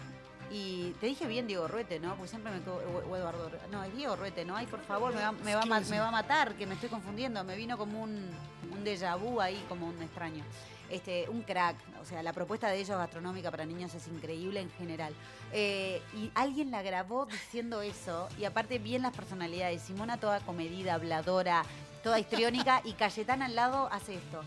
Y 0.51 0.91
te 0.99 1.07
dije 1.07 1.25
bien 1.27 1.47
Diego 1.47 1.67
Ruete, 1.67 1.99
¿no? 1.99 2.15
Porque 2.15 2.29
siempre 2.29 2.51
me... 2.51 2.59
o- 2.69 3.15
Eduardo 3.15 3.49
No, 3.71 3.83
es 3.83 3.95
Diego 3.95 4.15
Ruete, 4.15 4.45
¿no? 4.45 4.55
Ay, 4.55 4.67
por 4.67 4.81
favor, 4.81 5.13
me 5.13 5.21
va, 5.21 5.31
me 5.31 5.55
va 5.55 5.65
me 5.65 5.99
va 5.99 6.07
a 6.07 6.11
matar, 6.11 6.53
que 6.55 6.65
me 6.65 6.75
estoy 6.75 6.89
confundiendo. 6.89 7.43
Me 7.43 7.55
vino 7.55 7.77
como 7.77 8.01
un, 8.01 8.29
un 8.71 8.83
déjà 8.85 9.17
vu 9.19 9.41
ahí, 9.41 9.63
como 9.67 9.87
un 9.87 10.01
extraño. 10.01 10.43
Este, 10.89 11.27
un 11.29 11.41
crack. 11.41 11.75
O 12.01 12.05
sea, 12.05 12.21
la 12.21 12.31
propuesta 12.31 12.67
de 12.69 12.77
ellos 12.77 12.95
gastronómica 12.97 13.49
para 13.49 13.65
niños 13.65 13.93
es 13.95 14.07
increíble 14.07 14.59
en 14.61 14.69
general. 14.71 15.13
Eh, 15.51 16.01
y 16.13 16.31
alguien 16.35 16.69
la 16.69 16.83
grabó 16.83 17.25
diciendo 17.25 17.81
eso. 17.81 18.29
Y 18.37 18.45
aparte, 18.45 18.77
bien 18.77 19.01
las 19.01 19.15
personalidades. 19.15 19.81
Simona 19.81 20.17
toda 20.19 20.39
comedida, 20.41 20.93
habladora, 20.93 21.63
toda 22.03 22.19
histriónica. 22.19 22.81
y 22.83 22.93
Cayetana 22.93 23.45
al 23.45 23.55
lado 23.55 23.89
hace 23.91 24.15
esto. 24.15 24.41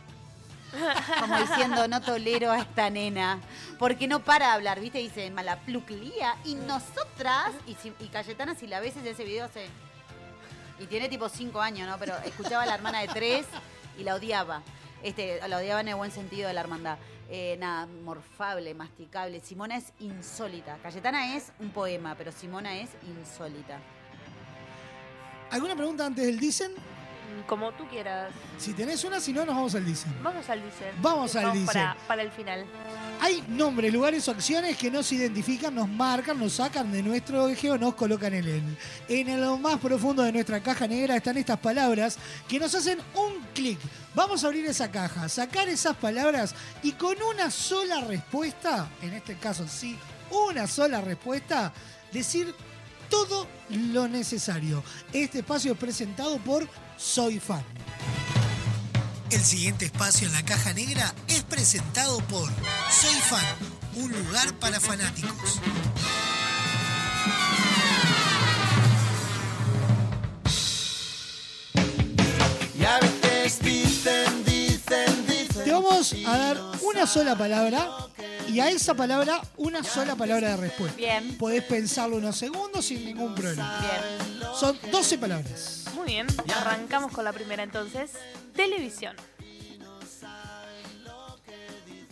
Como 1.20 1.36
diciendo, 1.38 1.88
no 1.88 2.00
tolero 2.00 2.50
a 2.50 2.58
esta 2.60 2.90
nena. 2.90 3.40
Porque 3.78 4.06
no 4.06 4.20
para 4.20 4.46
de 4.48 4.52
hablar, 4.52 4.80
¿viste? 4.80 4.98
Dice 4.98 5.30
malapluclía. 5.30 6.36
Y 6.44 6.54
nosotras. 6.54 7.52
Y, 7.66 7.74
si- 7.74 7.92
y 8.00 8.06
Cayetana, 8.08 8.54
si 8.54 8.66
la 8.66 8.80
ves 8.80 8.96
en 8.96 9.06
ese 9.06 9.24
video, 9.24 9.46
hace. 9.46 9.66
Y 10.80 10.86
tiene 10.86 11.08
tipo 11.08 11.28
cinco 11.28 11.60
años, 11.60 11.88
¿no? 11.88 11.98
Pero 11.98 12.16
escuchaba 12.24 12.62
a 12.62 12.66
la 12.66 12.74
hermana 12.74 13.00
de 13.00 13.08
tres 13.08 13.46
y 13.98 14.04
la 14.04 14.14
odiaba. 14.14 14.62
Este, 15.02 15.40
la 15.48 15.56
odiaba 15.58 15.80
en 15.80 15.88
el 15.88 15.94
buen 15.96 16.10
sentido 16.10 16.48
de 16.48 16.54
la 16.54 16.60
hermandad. 16.60 16.98
Eh, 17.30 17.56
nada, 17.58 17.86
morfable, 18.04 18.74
masticable. 18.74 19.40
Simona 19.40 19.76
es 19.76 19.92
insólita. 20.00 20.78
Cayetana 20.82 21.36
es 21.36 21.52
un 21.58 21.70
poema, 21.70 22.14
pero 22.16 22.32
Simona 22.32 22.76
es 22.78 22.90
insólita. 23.06 23.78
¿Alguna 25.50 25.74
pregunta 25.76 26.06
antes 26.06 26.26
del 26.26 26.38
dicen? 26.38 26.72
Como 27.46 27.72
tú 27.72 27.86
quieras. 27.88 28.30
Si 28.58 28.72
tenés 28.72 29.04
una, 29.04 29.20
si 29.20 29.32
no, 29.32 29.44
nos 29.44 29.54
vamos 29.54 29.74
al 29.74 29.84
dicen. 29.84 30.14
Vamos 30.22 30.48
al 30.48 30.62
dicen. 30.62 30.88
Vamos 31.00 31.36
al 31.36 31.52
dicen. 31.52 31.66
Para, 31.66 31.96
para 32.06 32.22
el 32.22 32.30
final. 32.30 32.64
Hay 33.20 33.42
nombres, 33.48 33.92
lugares 33.92 34.28
o 34.28 34.30
acciones 34.30 34.76
que 34.76 34.90
nos 34.90 35.10
identifican, 35.12 35.74
nos 35.74 35.88
marcan, 35.88 36.38
nos 36.38 36.54
sacan 36.54 36.92
de 36.92 37.02
nuestro 37.02 37.48
eje 37.48 37.70
o 37.70 37.78
nos 37.78 37.94
colocan 37.94 38.34
en 38.34 38.44
él. 38.46 38.76
En 39.08 39.40
lo 39.40 39.58
más 39.58 39.78
profundo 39.78 40.22
de 40.22 40.32
nuestra 40.32 40.60
caja 40.60 40.86
negra 40.86 41.16
están 41.16 41.36
estas 41.36 41.58
palabras 41.58 42.18
que 42.48 42.58
nos 42.58 42.74
hacen 42.74 42.98
un 43.14 43.42
clic. 43.54 43.78
Vamos 44.14 44.42
a 44.42 44.46
abrir 44.48 44.66
esa 44.66 44.90
caja, 44.90 45.28
sacar 45.28 45.68
esas 45.68 45.96
palabras 45.96 46.54
y 46.82 46.92
con 46.92 47.16
una 47.22 47.50
sola 47.50 48.00
respuesta, 48.02 48.88
en 49.02 49.14
este 49.14 49.36
caso 49.36 49.66
sí, 49.68 49.96
una 50.30 50.66
sola 50.66 51.00
respuesta, 51.00 51.72
decir 52.12 52.54
todo 53.08 53.46
lo 53.70 54.08
necesario. 54.08 54.82
Este 55.12 55.40
espacio 55.40 55.72
es 55.72 55.78
presentado 55.78 56.38
por 56.38 56.68
Soy 56.96 57.38
Fan. 57.38 57.64
El 59.30 59.44
siguiente 59.44 59.84
espacio 59.84 60.26
en 60.26 60.32
la 60.32 60.44
caja 60.44 60.72
negra 60.72 61.14
es 61.28 61.42
presentado 61.42 62.18
por 62.28 62.48
Soy 62.90 63.20
Fan, 63.28 63.44
un 63.96 64.10
lugar 64.10 64.54
para 64.54 64.80
fanáticos. 64.80 65.60
Y 72.78 72.84
a 72.84 72.98
veces 73.00 73.58
dicen, 73.60 74.44
dicen, 74.44 75.26
dicen. 75.26 75.64
Te 75.64 75.72
vamos 75.72 76.14
a 76.26 76.38
dar 76.38 76.62
una 76.82 77.06
sola 77.06 77.36
palabra 77.36 78.08
y 78.48 78.60
a 78.60 78.70
esa 78.70 78.94
palabra 78.94 79.40
una 79.56 79.84
sola 79.84 80.16
palabra 80.16 80.50
de 80.50 80.56
respuesta. 80.56 80.96
Bien. 80.96 81.36
Podés 81.36 81.64
pensarlo 81.64 82.16
unos 82.16 82.36
segundos 82.36 82.84
sin 82.84 83.04
ningún 83.04 83.34
problema. 83.34 83.80
Bien. 83.80 84.40
Son 84.58 84.78
12 84.90 85.18
palabras. 85.18 85.84
Muy 85.94 86.06
bien. 86.06 86.26
Arrancamos 86.56 87.12
con 87.12 87.24
la 87.24 87.32
primera 87.32 87.62
entonces. 87.62 88.12
Televisión. 88.54 89.14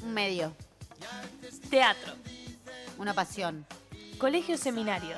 Un 0.02 0.14
medio. 0.14 0.54
Teatro. 1.70 2.14
Una 2.98 3.14
pasión. 3.14 3.66
Colegio 4.18 4.56
seminario. 4.58 5.16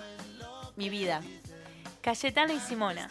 Mi 0.76 0.88
vida. 0.88 1.20
Cayetana 2.00 2.52
y 2.52 2.60
Simona. 2.60 3.08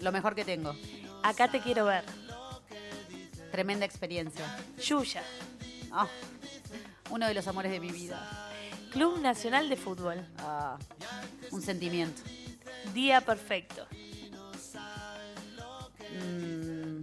Lo 0.00 0.12
mejor 0.12 0.34
que 0.34 0.44
tengo. 0.44 0.74
Acá 1.22 1.48
te 1.48 1.60
quiero 1.60 1.84
ver. 1.84 2.04
Tremenda 3.52 3.86
experiencia. 3.86 4.56
Yuya. 4.84 5.22
Ah, 5.92 6.08
uno 7.10 7.26
de 7.26 7.34
los 7.34 7.46
amores 7.46 7.70
de 7.70 7.78
mi 7.78 7.90
vida. 7.90 8.50
Club 8.92 9.20
Nacional 9.20 9.68
de 9.68 9.76
Fútbol. 9.76 10.26
Ah, 10.38 10.78
un 11.50 11.60
sentimiento. 11.60 12.22
Día 12.94 13.20
perfecto. 13.20 13.86
Mm, 16.10 17.02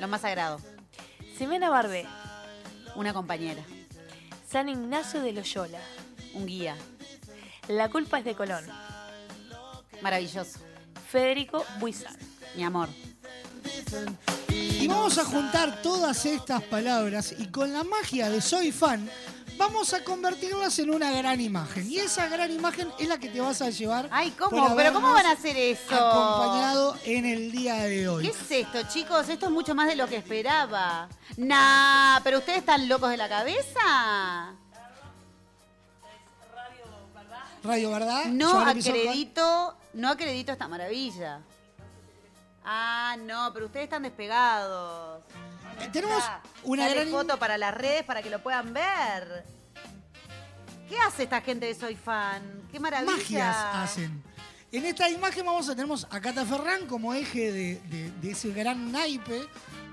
lo 0.00 0.08
más 0.08 0.22
sagrado. 0.22 0.60
Ximena 1.36 1.68
Barbé. 1.68 2.06
Una 2.94 3.12
compañera. 3.12 3.62
San 4.48 4.70
Ignacio 4.70 5.20
de 5.20 5.32
Loyola. 5.32 5.80
Un 6.32 6.46
guía. 6.46 6.76
La 7.68 7.90
culpa 7.90 8.18
es 8.18 8.24
de 8.24 8.34
Colón. 8.34 8.64
Maravilloso. 10.00 10.58
Federico 11.10 11.64
Buizán. 11.80 12.16
Mi 12.54 12.64
amor. 12.64 12.88
Y 14.56 14.88
vamos 14.88 15.18
a 15.18 15.24
juntar 15.24 15.82
todas 15.82 16.24
estas 16.26 16.62
palabras 16.62 17.34
y 17.38 17.46
con 17.46 17.72
la 17.72 17.84
magia 17.84 18.30
de 18.30 18.40
Soy 18.40 18.72
Fan 18.72 19.08
vamos 19.56 19.92
a 19.94 20.04
convertirlas 20.04 20.78
en 20.78 20.90
una 20.90 21.10
gran 21.12 21.40
imagen. 21.40 21.90
Y 21.90 21.98
esa 21.98 22.28
gran 22.28 22.50
imagen 22.50 22.88
es 22.98 23.08
la 23.08 23.18
que 23.18 23.28
te 23.28 23.40
vas 23.40 23.62
a 23.62 23.70
llevar. 23.70 24.08
Ay, 24.10 24.30
¿cómo? 24.32 24.74
¿Pero 24.76 24.92
cómo 24.92 25.12
van 25.12 25.26
a 25.26 25.32
hacer 25.32 25.56
eso? 25.56 25.94
Acompañado 25.94 26.96
en 27.04 27.24
el 27.24 27.50
día 27.52 27.74
de 27.74 28.08
hoy. 28.08 28.24
¿Qué 28.24 28.30
es 28.30 28.66
esto, 28.66 28.82
chicos? 28.88 29.28
Esto 29.28 29.46
es 29.46 29.52
mucho 29.52 29.74
más 29.74 29.88
de 29.88 29.96
lo 29.96 30.06
que 30.06 30.16
esperaba. 30.16 31.08
Nah, 31.36 32.20
pero 32.22 32.38
ustedes 32.38 32.58
están 32.58 32.88
locos 32.88 33.10
de 33.10 33.16
la 33.16 33.28
cabeza. 33.28 34.54
Radio 37.62 37.90
Verdad. 37.90 38.26
No 38.26 38.60
acredito, 38.60 39.76
no 39.94 40.10
acredito 40.10 40.52
esta 40.52 40.68
maravilla. 40.68 41.40
Ah, 42.68 43.16
no, 43.20 43.52
pero 43.54 43.66
ustedes 43.66 43.84
están 43.84 44.02
despegados. 44.02 45.22
tenemos 45.92 46.22
una 46.64 46.88
Sale 46.88 46.94
gran- 47.00 47.10
foto 47.10 47.38
para 47.38 47.56
las 47.56 47.72
redes 47.74 48.02
para 48.04 48.22
que 48.22 48.30
lo 48.30 48.42
puedan 48.42 48.72
ver. 48.74 49.44
¿Qué 50.88 50.98
hace 50.98 51.24
esta 51.24 51.40
gente 51.40 51.66
de 51.66 51.74
Soy 51.74 51.94
Fan? 51.96 52.42
¡Qué 52.72 52.78
maravilla! 52.80 53.12
magias 53.16 53.56
hacen. 53.74 54.22
En 54.72 54.84
esta 54.84 55.08
imagen 55.08 55.46
vamos 55.46 55.68
a 55.68 55.74
tenemos 55.76 56.06
a 56.10 56.20
Cata 56.20 56.44
Ferrán 56.44 56.86
como 56.86 57.14
eje 57.14 57.52
de, 57.52 57.80
de- 57.88 58.10
de 58.20 58.30
ese 58.32 58.50
gran 58.50 58.90
naipe 58.92 59.46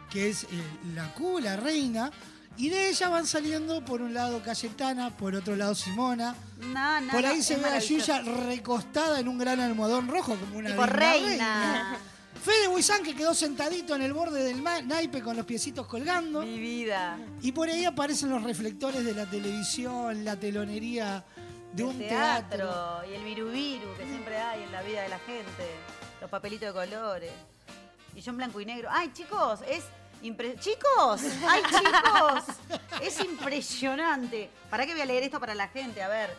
que 0.09 0.29
es 0.29 0.43
eh, 0.43 0.47
la 0.95 1.13
Q, 1.13 1.39
la 1.39 1.55
reina. 1.57 2.11
Y 2.55 2.69
de 2.69 2.89
ella 2.89 3.09
van 3.09 3.25
saliendo 3.25 3.83
por 3.83 4.01
un 4.03 4.13
lado 4.13 4.43
Cayetana, 4.43 5.09
por 5.17 5.33
otro 5.33 5.55
lado 5.55 5.73
Simona. 5.73 6.35
No, 6.59 7.01
no, 7.01 7.11
por 7.11 7.25
ahí 7.25 7.37
no, 7.37 7.43
se 7.43 7.55
ve 7.57 7.65
a. 7.67 7.79
Yuya 7.79 8.21
recostada 8.21 9.19
en 9.19 9.27
un 9.27 9.39
gran 9.39 9.59
almohadón 9.59 10.07
rojo 10.07 10.35
como 10.35 10.57
una 10.59 10.69
Tipo 10.69 10.83
digna 10.85 10.99
reina. 10.99 11.97
Fede 12.43 12.67
Buizán 12.67 13.03
que 13.03 13.15
quedó 13.15 13.33
sentadito 13.33 13.95
en 13.95 14.01
el 14.01 14.11
borde 14.13 14.43
del 14.43 14.61
naipe 14.63 15.21
con 15.21 15.37
los 15.37 15.45
piecitos 15.45 15.87
colgando. 15.87 16.41
Mi 16.41 16.59
vida. 16.59 17.17
Y 17.41 17.51
por 17.53 17.69
ahí 17.69 17.85
aparecen 17.85 18.29
los 18.29 18.43
reflectores 18.43 19.05
de 19.05 19.13
la 19.13 19.25
televisión, 19.25 20.25
la 20.25 20.35
telonería 20.37 21.23
de 21.71 21.83
un 21.83 21.97
teatro. 21.97 22.57
teatro. 22.67 23.09
Y 23.09 23.13
el 23.15 23.23
virubiru 23.23 23.95
que 23.97 24.05
siempre 24.05 24.37
hay 24.37 24.63
en 24.63 24.71
la 24.73 24.81
vida 24.81 25.03
de 25.03 25.09
la 25.09 25.19
gente. 25.19 25.65
Los 26.19 26.29
papelitos 26.29 26.67
de 26.67 26.73
colores. 26.73 27.31
Y 28.15 28.19
yo 28.21 28.31
en 28.31 28.37
blanco 28.37 28.59
y 28.59 28.65
negro. 28.65 28.89
Ay, 28.91 29.11
chicos, 29.13 29.59
es 29.67 29.83
Impre- 30.21 30.57
chicos, 30.57 31.21
ay 31.49 31.61
chicos, 31.69 32.55
es 33.01 33.19
impresionante. 33.19 34.49
¿Para 34.69 34.85
qué 34.85 34.93
voy 34.93 35.01
a 35.01 35.05
leer 35.05 35.23
esto 35.23 35.37
para 35.39 35.53
la 35.53 35.67
gente? 35.67 36.01
A 36.01 36.07
ver, 36.07 36.29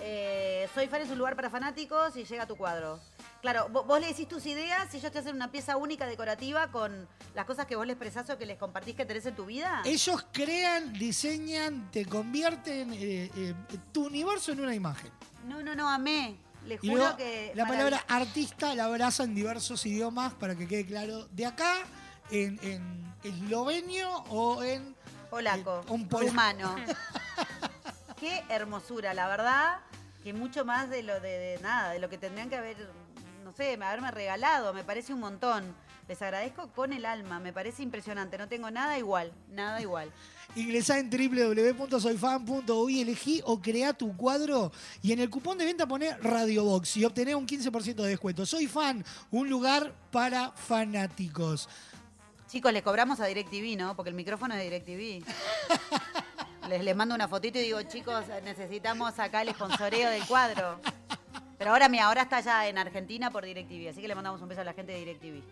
eh, 0.00 0.66
Soy 0.74 0.86
fan 0.88 1.02
es 1.02 1.10
un 1.10 1.18
lugar 1.18 1.36
para 1.36 1.50
fanáticos 1.50 2.16
y 2.16 2.24
llega 2.24 2.46
tu 2.46 2.56
cuadro. 2.56 3.00
Claro, 3.44 3.68
vo- 3.68 3.84
vos 3.84 4.00
le 4.00 4.06
decís 4.06 4.26
tus 4.26 4.46
ideas 4.46 4.88
y 4.94 4.96
ellos 4.96 5.12
te 5.12 5.18
hacen 5.18 5.36
una 5.36 5.52
pieza 5.52 5.76
única 5.76 6.06
decorativa 6.06 6.70
con 6.70 7.06
las 7.34 7.44
cosas 7.44 7.66
que 7.66 7.76
vos 7.76 7.86
les 7.86 7.92
expresás 7.92 8.30
o 8.30 8.38
que 8.38 8.46
les 8.46 8.56
compartís 8.56 8.94
que 8.96 9.04
tenés 9.04 9.26
en 9.26 9.34
tu 9.36 9.44
vida. 9.44 9.82
Ellos 9.84 10.26
crean, 10.32 10.94
diseñan, 10.94 11.90
te 11.90 12.06
convierten 12.06 12.94
eh, 12.94 13.30
eh, 13.36 13.54
tu 13.92 14.06
universo 14.06 14.52
en 14.52 14.60
una 14.60 14.74
imagen. 14.74 15.10
No, 15.46 15.62
no, 15.62 15.74
no, 15.74 15.90
amé. 15.90 16.38
Les 16.66 16.82
Y 16.82 16.88
juro 16.88 17.02
luego 17.02 17.16
que. 17.18 17.52
la 17.54 17.66
palabra 17.66 18.02
artista 18.08 18.74
la 18.74 18.86
abraza 18.86 19.24
en 19.24 19.34
diversos 19.34 19.84
idiomas 19.84 20.32
para 20.32 20.54
que 20.56 20.66
quede 20.66 20.86
claro. 20.86 21.26
De 21.28 21.44
acá, 21.44 21.74
en, 22.30 22.58
en 22.62 23.14
eslovenio 23.24 24.08
o 24.30 24.62
en... 24.62 24.96
Polaco, 25.28 25.82
eh, 25.86 25.92
un 25.92 26.08
polaco. 26.08 26.30
rumano. 26.30 26.76
Qué 28.18 28.42
hermosura, 28.48 29.12
la 29.12 29.28
verdad, 29.28 29.80
que 30.22 30.32
mucho 30.32 30.64
más 30.64 30.88
de 30.88 31.02
lo 31.02 31.20
de, 31.20 31.28
de 31.28 31.58
nada, 31.60 31.90
de 31.92 31.98
lo 31.98 32.08
que 32.08 32.16
tendrían 32.16 32.48
que 32.48 32.56
haber, 32.56 32.76
sé, 33.56 33.74
haberme 33.74 34.10
regalado, 34.10 34.72
me 34.74 34.84
parece 34.84 35.12
un 35.12 35.20
montón. 35.20 35.74
Les 36.06 36.20
agradezco 36.20 36.68
con 36.68 36.92
el 36.92 37.06
alma, 37.06 37.40
me 37.40 37.52
parece 37.52 37.82
impresionante, 37.82 38.36
no 38.36 38.46
tengo 38.46 38.70
nada 38.70 38.98
igual, 38.98 39.32
nada 39.50 39.80
igual. 39.80 40.12
Ingresá 40.54 40.98
en 40.98 41.08
www.soyfan.uy, 41.08 43.00
elegí 43.00 43.40
o 43.44 43.58
crea 43.60 43.94
tu 43.94 44.14
cuadro 44.14 44.70
y 45.00 45.12
en 45.12 45.20
el 45.20 45.30
cupón 45.30 45.56
de 45.56 45.64
venta 45.64 45.86
poné 45.86 46.14
Radiobox 46.18 46.98
y 46.98 47.06
obtené 47.06 47.34
un 47.34 47.46
15% 47.46 47.94
de 47.94 48.08
descuento. 48.08 48.44
Soy 48.44 48.66
fan, 48.66 49.02
un 49.30 49.48
lugar 49.48 49.94
para 50.10 50.52
fanáticos. 50.52 51.70
Chicos, 52.48 52.70
les 52.72 52.82
cobramos 52.82 53.18
a 53.20 53.26
DirecTV, 53.26 53.78
¿no? 53.78 53.96
Porque 53.96 54.10
el 54.10 54.16
micrófono 54.16 54.54
es 54.54 54.60
de 54.60 54.64
DirecTV. 54.64 55.24
Les, 56.68 56.82
les 56.82 56.96
mando 56.96 57.14
una 57.14 57.28
fotito 57.28 57.58
y 57.58 57.62
digo, 57.62 57.82
chicos, 57.82 58.24
necesitamos 58.42 59.18
acá 59.18 59.42
el 59.42 59.50
sponsoreo 59.50 60.08
del 60.08 60.24
cuadro. 60.24 60.80
Pero 61.58 61.70
ahora, 61.70 61.88
mira, 61.88 62.06
ahora 62.06 62.22
está 62.22 62.40
ya 62.40 62.66
en 62.68 62.78
Argentina 62.78 63.30
por 63.30 63.44
DirecTV, 63.44 63.90
así 63.90 64.00
que 64.00 64.08
le 64.08 64.14
mandamos 64.14 64.42
un 64.42 64.48
beso 64.48 64.60
a 64.60 64.64
la 64.64 64.72
gente 64.72 64.92
de 64.92 64.98
DirecTV. 64.98 65.42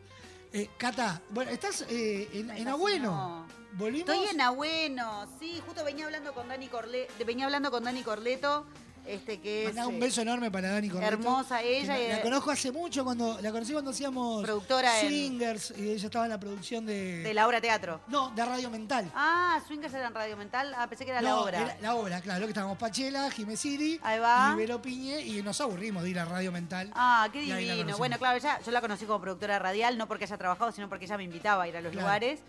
Eh, 0.54 0.68
Cata, 0.76 1.22
bueno, 1.30 1.50
estás 1.50 1.86
eh, 1.88 2.28
en, 2.32 2.50
en 2.50 2.68
Abueno. 2.68 3.46
Volvimos. 3.72 4.10
Estoy 4.10 4.28
en 4.28 4.40
Abueno, 4.40 5.26
sí, 5.38 5.62
justo 5.64 5.82
venía 5.82 6.04
hablando 6.04 6.34
con 6.34 6.46
Dani 6.48 6.68
Corle, 6.68 7.08
venía 7.24 7.46
hablando 7.46 7.70
con 7.70 7.84
Dani 7.84 8.02
Corleto, 8.02 8.66
este 9.06 9.40
que 9.40 9.66
es 9.66 9.76
un 9.76 9.94
eh, 9.96 10.00
beso 10.00 10.20
enorme 10.22 10.50
para 10.50 10.70
Dani 10.70 10.88
Corneto. 10.88 11.12
hermosa 11.12 11.60
ella 11.62 11.96
La, 11.98 12.16
la 12.16 12.22
conozco 12.22 12.50
hace 12.50 12.70
mucho, 12.72 13.04
cuando 13.04 13.38
la 13.40 13.50
conocí 13.50 13.72
cuando 13.72 13.90
hacíamos 13.90 14.42
Productora 14.42 15.00
en- 15.00 15.08
Swingers 15.08 15.74
y 15.76 15.90
ella 15.90 16.06
estaba 16.06 16.24
en 16.26 16.30
la 16.30 16.38
producción 16.40 16.86
de... 16.86 17.22
de 17.22 17.34
la 17.34 17.46
obra 17.46 17.60
teatro. 17.60 18.00
No, 18.08 18.30
de 18.30 18.44
Radio 18.44 18.70
Mental. 18.70 19.10
Ah, 19.14 19.60
Swingers 19.66 19.92
era 19.94 20.08
en 20.08 20.14
Radio 20.14 20.36
Mental, 20.36 20.72
ah, 20.76 20.86
pensé 20.86 21.04
que 21.04 21.10
era 21.10 21.20
la 21.20 21.36
obra. 21.40 21.60
era 21.60 21.76
la 21.80 21.94
obra, 21.96 22.20
claro, 22.20 22.42
que 22.46 22.50
estábamos 22.50 22.78
Pachela, 22.78 23.30
Jimé 23.30 23.56
Siri, 23.56 24.00
Ahí 24.02 24.18
va. 24.18 24.56
Piñe, 24.82 25.20
y 25.20 25.42
nos 25.42 25.60
aburrimos 25.60 26.02
de 26.02 26.10
ir 26.10 26.18
a 26.18 26.24
Radio 26.24 26.50
Mental. 26.52 26.90
Ah, 26.94 27.28
qué 27.32 27.40
divino. 27.42 27.96
Bueno, 27.98 28.18
claro, 28.18 28.36
ella, 28.38 28.58
yo 28.64 28.70
la 28.72 28.80
conocí 28.80 29.04
como 29.04 29.20
productora 29.20 29.58
radial, 29.58 29.98
no 29.98 30.06
porque 30.08 30.24
haya 30.24 30.36
trabajado, 30.38 30.72
sino 30.72 30.88
porque 30.88 31.04
ella 31.04 31.16
me 31.16 31.24
invitaba 31.24 31.64
a 31.64 31.68
ir 31.68 31.76
a 31.76 31.80
los 31.80 31.92
Claro. 31.92 32.06
lugares. 32.06 32.40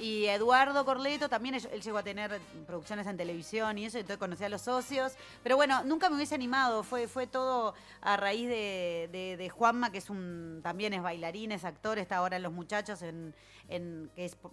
Y 0.00 0.26
Eduardo 0.26 0.84
Corleto 0.84 1.28
también, 1.28 1.56
él, 1.56 1.82
llegó 1.82 1.98
a 1.98 2.02
tener 2.02 2.40
producciones 2.66 3.06
en 3.06 3.16
televisión 3.16 3.78
y 3.78 3.86
eso, 3.86 3.98
entonces 3.98 4.18
conocí 4.18 4.44
a 4.44 4.48
los 4.48 4.62
socios. 4.62 5.14
Pero 5.42 5.56
bueno, 5.56 5.82
nunca 5.84 6.08
me 6.08 6.16
hubiese 6.16 6.34
animado, 6.34 6.82
fue, 6.82 7.08
fue 7.08 7.26
todo 7.26 7.74
a 8.00 8.16
raíz 8.16 8.48
de, 8.48 9.52
Juanma, 9.52 9.90
que 9.90 9.98
es 9.98 10.10
un 10.10 10.60
también 10.62 10.92
es 10.94 11.02
bailarín, 11.02 11.52
es 11.52 11.64
actor, 11.64 11.98
está 11.98 12.18
ahora 12.18 12.36
en 12.36 12.42
Los 12.42 12.52
Muchachos, 12.52 13.02
en, 13.02 13.34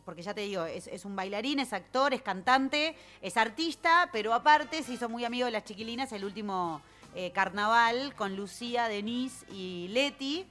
porque 0.03 0.21
ya 0.21 0.33
te 0.33 0.41
digo, 0.41 0.65
es, 0.65 0.87
es 0.87 1.05
un 1.05 1.15
bailarín, 1.15 1.59
es 1.59 1.73
actor, 1.73 2.13
es 2.13 2.21
cantante, 2.21 2.95
es 3.21 3.37
artista, 3.37 4.09
pero 4.11 4.33
aparte 4.33 4.81
se 4.83 4.93
hizo 4.93 5.09
muy 5.09 5.25
amigo 5.25 5.45
de 5.45 5.51
las 5.51 5.63
chiquilinas 5.63 6.11
el 6.11 6.25
último 6.25 6.81
eh, 7.17 7.31
carnaval 7.31 8.13
con 8.15 8.35
Lucía, 8.35 8.89
Denise 8.89 9.45
y 9.49 9.87
Leti. 9.87 10.45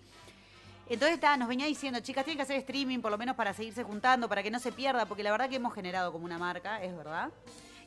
Entonces 0.89 1.15
está, 1.15 1.37
nos 1.37 1.49
venía 1.49 1.67
diciendo, 1.67 2.01
chicas, 2.01 2.25
tienen 2.25 2.37
que 2.39 2.43
hacer 2.43 2.57
streaming 2.59 2.99
por 3.01 3.11
lo 3.11 3.17
menos 3.19 3.37
para 3.37 3.55
seguirse 3.55 3.83
juntando, 3.85 4.29
para 4.29 4.43
que 4.43 4.51
no 4.51 4.59
se 4.59 4.71
pierda, 4.71 5.07
porque 5.07 5.23
la 5.23 5.31
verdad 5.31 5.49
que 5.49 5.57
hemos 5.57 5.73
generado 5.75 6.13
como 6.13 6.25
una 6.27 6.39
marca, 6.39 6.83
es 6.83 6.95
verdad. 6.95 7.31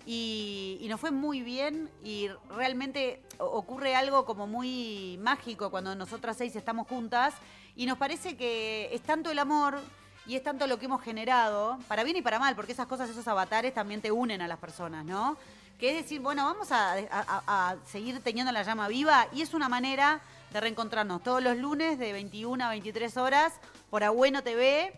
Y, 0.05 0.85
nos 0.89 0.99
fue 1.01 1.11
muy 1.11 1.41
bien 1.41 1.89
y 2.03 2.29
realmente 2.49 3.21
ocurre 3.39 3.93
algo 3.95 4.25
como 4.25 4.47
muy 4.47 5.19
mágico 5.21 5.69
cuando 5.69 5.95
nosotras 5.95 6.37
seis 6.37 6.55
estamos 6.55 6.87
juntas 6.87 7.33
y 7.75 7.85
nos 7.85 7.97
parece 7.97 8.37
que 8.37 8.89
es 8.93 9.01
tanto 9.01 9.29
el 9.29 9.37
amor 9.37 9.79
y 10.25 10.35
es 10.35 10.43
tanto 10.43 10.65
lo 10.65 10.79
que 10.79 10.85
hemos 10.85 11.01
generado, 11.03 11.77
para 11.89 12.03
bien 12.03 12.15
y 12.17 12.21
para 12.21 12.39
mal, 12.39 12.55
porque 12.55 12.71
esas 12.71 12.87
cosas, 12.87 13.09
esos 13.09 13.27
avatares 13.27 13.73
también 13.73 14.01
te 14.01 14.11
unen 14.11 14.41
a 14.41 14.47
las 14.47 14.57
personas, 14.59 15.03
¿no? 15.05 15.37
Que 15.77 15.89
es 15.91 16.03
decir, 16.03 16.21
bueno, 16.21 16.45
vamos 16.45 16.71
a- 16.71 16.93
a- 16.93 17.43
a 17.71 17.75
seguir 17.85 18.21
teniendo 18.21 18.51
la 18.51 18.63
llama 18.63 18.87
viva 18.87 19.27
y 19.33 19.41
es 19.41 19.53
una 19.53 19.69
manera 19.69 20.21
de 20.51 20.59
reencontrarnos 20.61 21.23
todos 21.23 21.41
los 21.43 21.57
lunes 21.57 21.99
de 21.99 22.13
21 22.13 22.63
a 22.65 22.69
23 22.69 23.17
horas 23.17 23.53
por 23.89 24.03
Abueno 24.03 24.43
TV, 24.43 24.93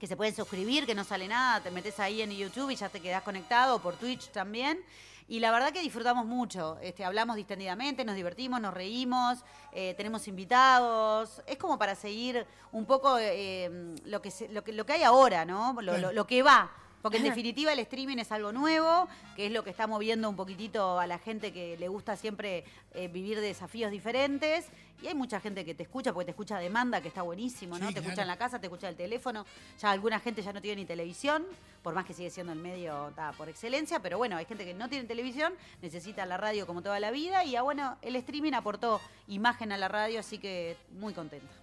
que 0.00 0.06
se 0.06 0.16
pueden 0.16 0.34
suscribir, 0.34 0.86
que 0.86 0.94
no 0.94 1.04
sale 1.04 1.28
nada, 1.28 1.60
te 1.60 1.70
metes 1.70 2.00
ahí 2.00 2.22
en 2.22 2.30
YouTube 2.32 2.70
y 2.70 2.76
ya 2.76 2.88
te 2.88 3.00
quedás 3.00 3.22
conectado, 3.22 3.78
por 3.80 3.94
Twitch 3.94 4.30
también. 4.30 4.80
Y 5.28 5.38
la 5.38 5.52
verdad 5.52 5.72
que 5.72 5.80
disfrutamos 5.80 6.26
mucho. 6.26 6.78
Este, 6.82 7.04
hablamos 7.04 7.36
distendidamente, 7.36 8.04
nos 8.04 8.16
divertimos, 8.16 8.60
nos 8.60 8.74
reímos, 8.74 9.38
eh, 9.70 9.94
tenemos 9.96 10.26
invitados. 10.28 11.40
Es 11.46 11.56
como 11.56 11.78
para 11.78 11.94
seguir 11.94 12.44
un 12.72 12.84
poco 12.84 13.16
eh, 13.20 13.94
lo, 14.04 14.20
que 14.20 14.30
se- 14.32 14.48
lo, 14.48 14.64
que, 14.64 14.72
lo 14.72 14.84
que 14.84 14.94
hay 14.94 15.04
ahora, 15.04 15.44
¿no? 15.44 15.74
Lo, 15.80 15.96
lo- 15.96 16.12
lo 16.12 16.26
que 16.26 16.42
va. 16.42 16.70
Porque 17.02 17.18
en 17.18 17.24
definitiva 17.24 17.72
el 17.72 17.80
streaming 17.80 18.18
es 18.18 18.30
algo 18.30 18.52
nuevo, 18.52 19.08
que 19.36 19.46
es 19.46 19.52
lo 19.52 19.64
que 19.64 19.70
está 19.70 19.86
moviendo 19.86 20.30
un 20.30 20.36
poquitito 20.36 21.00
a 21.00 21.06
la 21.06 21.18
gente 21.18 21.52
que 21.52 21.76
le 21.76 21.88
gusta 21.88 22.16
siempre 22.16 22.64
eh, 22.94 23.08
vivir 23.08 23.40
desafíos 23.40 23.90
diferentes. 23.90 24.66
Y 25.02 25.08
hay 25.08 25.14
mucha 25.14 25.40
gente 25.40 25.64
que 25.64 25.74
te 25.74 25.82
escucha, 25.82 26.12
porque 26.12 26.26
te 26.26 26.30
escucha 26.30 26.56
a 26.56 26.60
demanda, 26.60 27.00
que 27.00 27.08
está 27.08 27.22
buenísimo, 27.22 27.76
¿no? 27.76 27.88
Sí, 27.88 27.94
te 27.94 28.00
escucha 28.00 28.22
en 28.22 28.28
la 28.28 28.36
casa, 28.36 28.60
te 28.60 28.68
escucha 28.68 28.88
el 28.88 28.94
teléfono. 28.94 29.44
Ya 29.80 29.90
alguna 29.90 30.20
gente 30.20 30.42
ya 30.42 30.52
no 30.52 30.62
tiene 30.62 30.82
ni 30.82 30.86
televisión, 30.86 31.44
por 31.82 31.92
más 31.92 32.04
que 32.04 32.14
sigue 32.14 32.30
siendo 32.30 32.52
el 32.52 32.60
medio 32.60 33.12
ta, 33.16 33.32
por 33.32 33.48
excelencia, 33.48 33.98
pero 33.98 34.16
bueno, 34.16 34.36
hay 34.36 34.44
gente 34.44 34.64
que 34.64 34.74
no 34.74 34.88
tiene 34.88 35.08
televisión, 35.08 35.54
necesita 35.82 36.24
la 36.24 36.36
radio 36.36 36.68
como 36.68 36.82
toda 36.82 37.00
la 37.00 37.10
vida. 37.10 37.44
Y 37.44 37.56
ah, 37.56 37.62
bueno, 37.62 37.96
el 38.00 38.14
streaming 38.14 38.52
aportó 38.52 39.00
imagen 39.26 39.72
a 39.72 39.76
la 39.76 39.88
radio, 39.88 40.20
así 40.20 40.38
que 40.38 40.76
muy 40.92 41.12
contenta. 41.14 41.61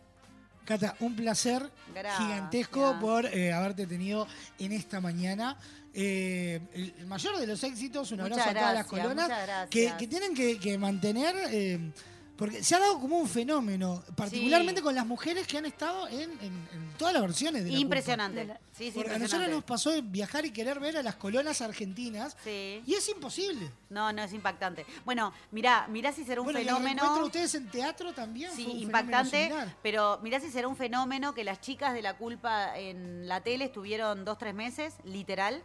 Cata, 0.70 0.95
un 0.99 1.15
placer 1.15 1.67
Gracias. 1.95 2.20
gigantesco 2.20 2.95
por 3.01 3.26
eh, 3.26 3.51
haberte 3.51 3.88
tenido 3.88 4.28
en 4.59 4.72
esta 4.72 5.01
mañana. 5.01 5.57
Eh, 5.95 6.61
el, 6.74 7.07
mayor 7.07 7.39
de 7.39 7.47
los 7.47 7.63
éxitos, 7.63 8.11
un 8.11 8.20
Muchas 8.20 8.38
abrazo 8.38 8.49
a 8.51 8.53
todas 8.53 8.74
las 8.76 8.86
colonas 8.86 9.67
que, 9.72 9.91
que 9.97 10.07
tienen 10.07 10.36
que, 10.36 10.59
que 10.59 10.78
mantener, 10.78 11.36
eh, 11.49 11.91
porque 12.40 12.64
se 12.64 12.74
ha 12.74 12.80
dado 12.80 13.00
como 13.02 13.18
un 13.18 13.28
fenómeno, 13.28 14.02
particularmente 14.16 14.82
con 14.82 14.96
las 14.96 15.06
mujeres 15.06 15.46
que 15.46 15.58
han 15.58 15.66
estado 15.66 16.08
en, 16.08 16.32
en- 16.42 16.70
en 16.74 16.94
todas 16.98 17.14
las 17.14 17.22
versiones 17.22 17.66
de 17.66 17.72
la 17.72 17.78
Impresionante. 17.78 18.46
Culpa. 18.46 18.60
Sí, 18.72 18.86
sí, 18.86 18.92
Porque 18.96 19.10
a 19.12 19.20
nosotros 19.20 19.42
impresionante. 19.50 19.56
nos 19.56 19.64
pasó 19.66 20.02
viajar 20.02 20.46
y 20.46 20.52
querer 20.52 20.80
ver 20.80 20.96
a 20.96 21.04
las 21.04 21.16
colonas 21.16 21.62
argentinas 21.62 22.38
Sí. 22.44 22.82
y 22.86 22.94
es 22.94 23.10
imposible. 23.10 23.70
No, 23.90 24.14
no, 24.14 24.24
es 24.24 24.32
impactante. 24.32 24.86
Bueno, 25.04 25.34
mirá, 25.52 25.86
mirá 25.90 26.14
si 26.14 26.24
será 26.24 26.40
un 26.40 26.46
Bueno, 26.46 26.60
fenómeno. 26.60 27.26
ustedes 27.26 27.54
en 27.56 27.68
teatro 27.70 28.14
también 28.14 28.52
Sí, 28.56 28.64
fue 28.64 28.74
un 28.74 28.80
impactante, 28.80 29.52
pero 29.84 30.20
mirá 30.24 30.40
si 30.40 30.50
será 30.50 30.70
un 30.70 30.78
fenómeno 30.78 31.34
que 31.34 31.44
las 31.44 31.60
chicas 31.60 31.94
de 31.94 32.02
la 32.02 32.16
culpa 32.16 32.78
en 32.80 33.28
la 33.28 33.42
tele 33.42 33.66
estuvieron 33.66 34.24
dos, 34.24 34.38
tres 34.38 34.54
meses, 34.56 34.94
literal. 35.04 35.62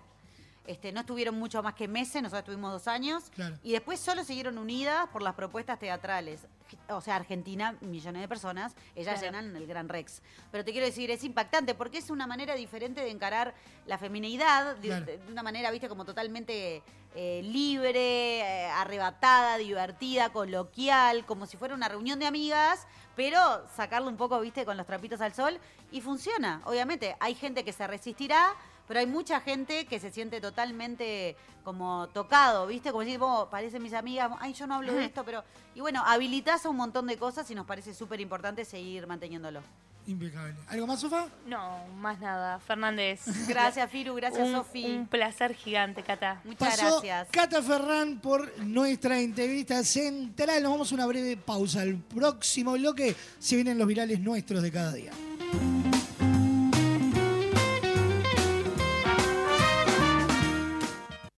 Este, 0.66 0.92
no 0.92 1.00
estuvieron 1.00 1.38
mucho 1.38 1.62
más 1.62 1.74
que 1.74 1.86
meses, 1.88 2.22
nosotros 2.22 2.40
estuvimos 2.40 2.72
dos 2.72 2.88
años. 2.88 3.24
Claro. 3.34 3.56
Y 3.62 3.72
después 3.72 4.00
solo 4.00 4.24
siguieron 4.24 4.56
unidas 4.56 5.06
por 5.12 5.20
las 5.22 5.34
propuestas 5.34 5.78
teatrales. 5.78 6.46
O 6.88 7.00
sea, 7.02 7.16
Argentina, 7.16 7.76
millones 7.82 8.22
de 8.22 8.28
personas, 8.28 8.74
ellas 8.96 9.20
Claro. 9.20 9.36
llenan 9.38 9.56
el 9.56 9.66
Gran 9.66 9.88
Rex. 9.90 10.22
Pero 10.50 10.64
te 10.64 10.72
quiero 10.72 10.86
decir, 10.86 11.10
es 11.10 11.22
impactante 11.22 11.74
porque 11.74 11.98
es 11.98 12.08
una 12.08 12.26
manera 12.26 12.54
diferente 12.54 13.02
de 13.02 13.10
encarar 13.10 13.54
la 13.86 13.98
femineidad, 13.98 14.76
de, 14.76 14.88
Claro. 14.88 15.04
de- 15.04 15.18
de 15.18 15.32
una 15.32 15.42
manera, 15.42 15.70
viste, 15.70 15.88
como 15.88 16.04
totalmente 16.04 16.82
eh, 17.16 17.42
libre, 17.44 18.40
eh, 18.40 18.66
arrebatada, 18.72 19.56
divertida, 19.56 20.30
coloquial, 20.32 21.24
como 21.26 21.46
si 21.46 21.56
fuera 21.56 21.72
una 21.74 21.88
reunión 21.88 22.18
de 22.18 22.26
amigas, 22.26 22.88
pero 23.14 23.38
sacarlo 23.76 24.08
un 24.08 24.16
poco, 24.16 24.40
viste, 24.40 24.64
con 24.64 24.76
los 24.76 24.84
trapitos 24.84 25.20
al 25.20 25.32
sol. 25.32 25.60
Y 25.92 26.00
funciona, 26.00 26.60
obviamente. 26.64 27.16
Hay 27.20 27.36
gente 27.36 27.64
que 27.64 27.72
se 27.72 27.86
resistirá, 27.86 28.54
pero 28.86 29.00
hay 29.00 29.06
mucha 29.06 29.40
gente 29.40 29.86
que 29.86 29.98
se 29.98 30.10
siente 30.10 30.40
totalmente 30.40 31.36
como 31.64 32.08
tocado, 32.08 32.66
¿viste? 32.66 32.90
Como 32.90 33.02
decir, 33.02 33.18
vos, 33.18 33.48
parecen 33.48 33.82
mis 33.82 33.94
amigas, 33.94 34.30
ay, 34.40 34.52
yo 34.52 34.66
no 34.66 34.74
hablo 34.74 34.92
de 34.92 35.06
esto, 35.06 35.24
pero... 35.24 35.42
Y 35.74 35.80
bueno, 35.80 36.02
habilitas 36.04 36.64
a 36.66 36.68
un 36.68 36.76
montón 36.76 37.06
de 37.06 37.16
cosas 37.16 37.50
y 37.50 37.54
nos 37.54 37.66
parece 37.66 37.94
súper 37.94 38.20
importante 38.20 38.64
seguir 38.64 39.06
manteniéndolo. 39.06 39.60
Impecable. 40.06 40.54
¿Algo 40.68 40.86
más, 40.86 41.00
Sofa? 41.00 41.28
No, 41.46 41.86
más 41.96 42.20
nada. 42.20 42.58
Fernández. 42.58 43.22
Gracias, 43.48 43.90
Firu, 43.90 44.14
gracias, 44.14 44.50
Sofi. 44.50 44.84
Un 44.84 45.06
placer 45.06 45.54
gigante, 45.54 46.02
Cata. 46.02 46.42
Muchas 46.44 46.78
Pasó 46.78 47.00
gracias. 47.00 47.28
Cata 47.30 47.62
Ferrán 47.62 48.20
por 48.20 48.58
nuestra 48.58 49.18
entrevista 49.18 49.82
central. 49.82 50.62
Nos 50.62 50.72
vamos 50.72 50.92
a 50.92 50.94
una 50.94 51.06
breve 51.06 51.38
pausa. 51.38 51.80
Al 51.80 51.96
próximo 51.96 52.72
bloque 52.72 53.16
se 53.38 53.56
vienen 53.56 53.78
los 53.78 53.88
virales 53.88 54.20
nuestros 54.20 54.62
de 54.62 54.70
cada 54.70 54.92
día. 54.92 55.12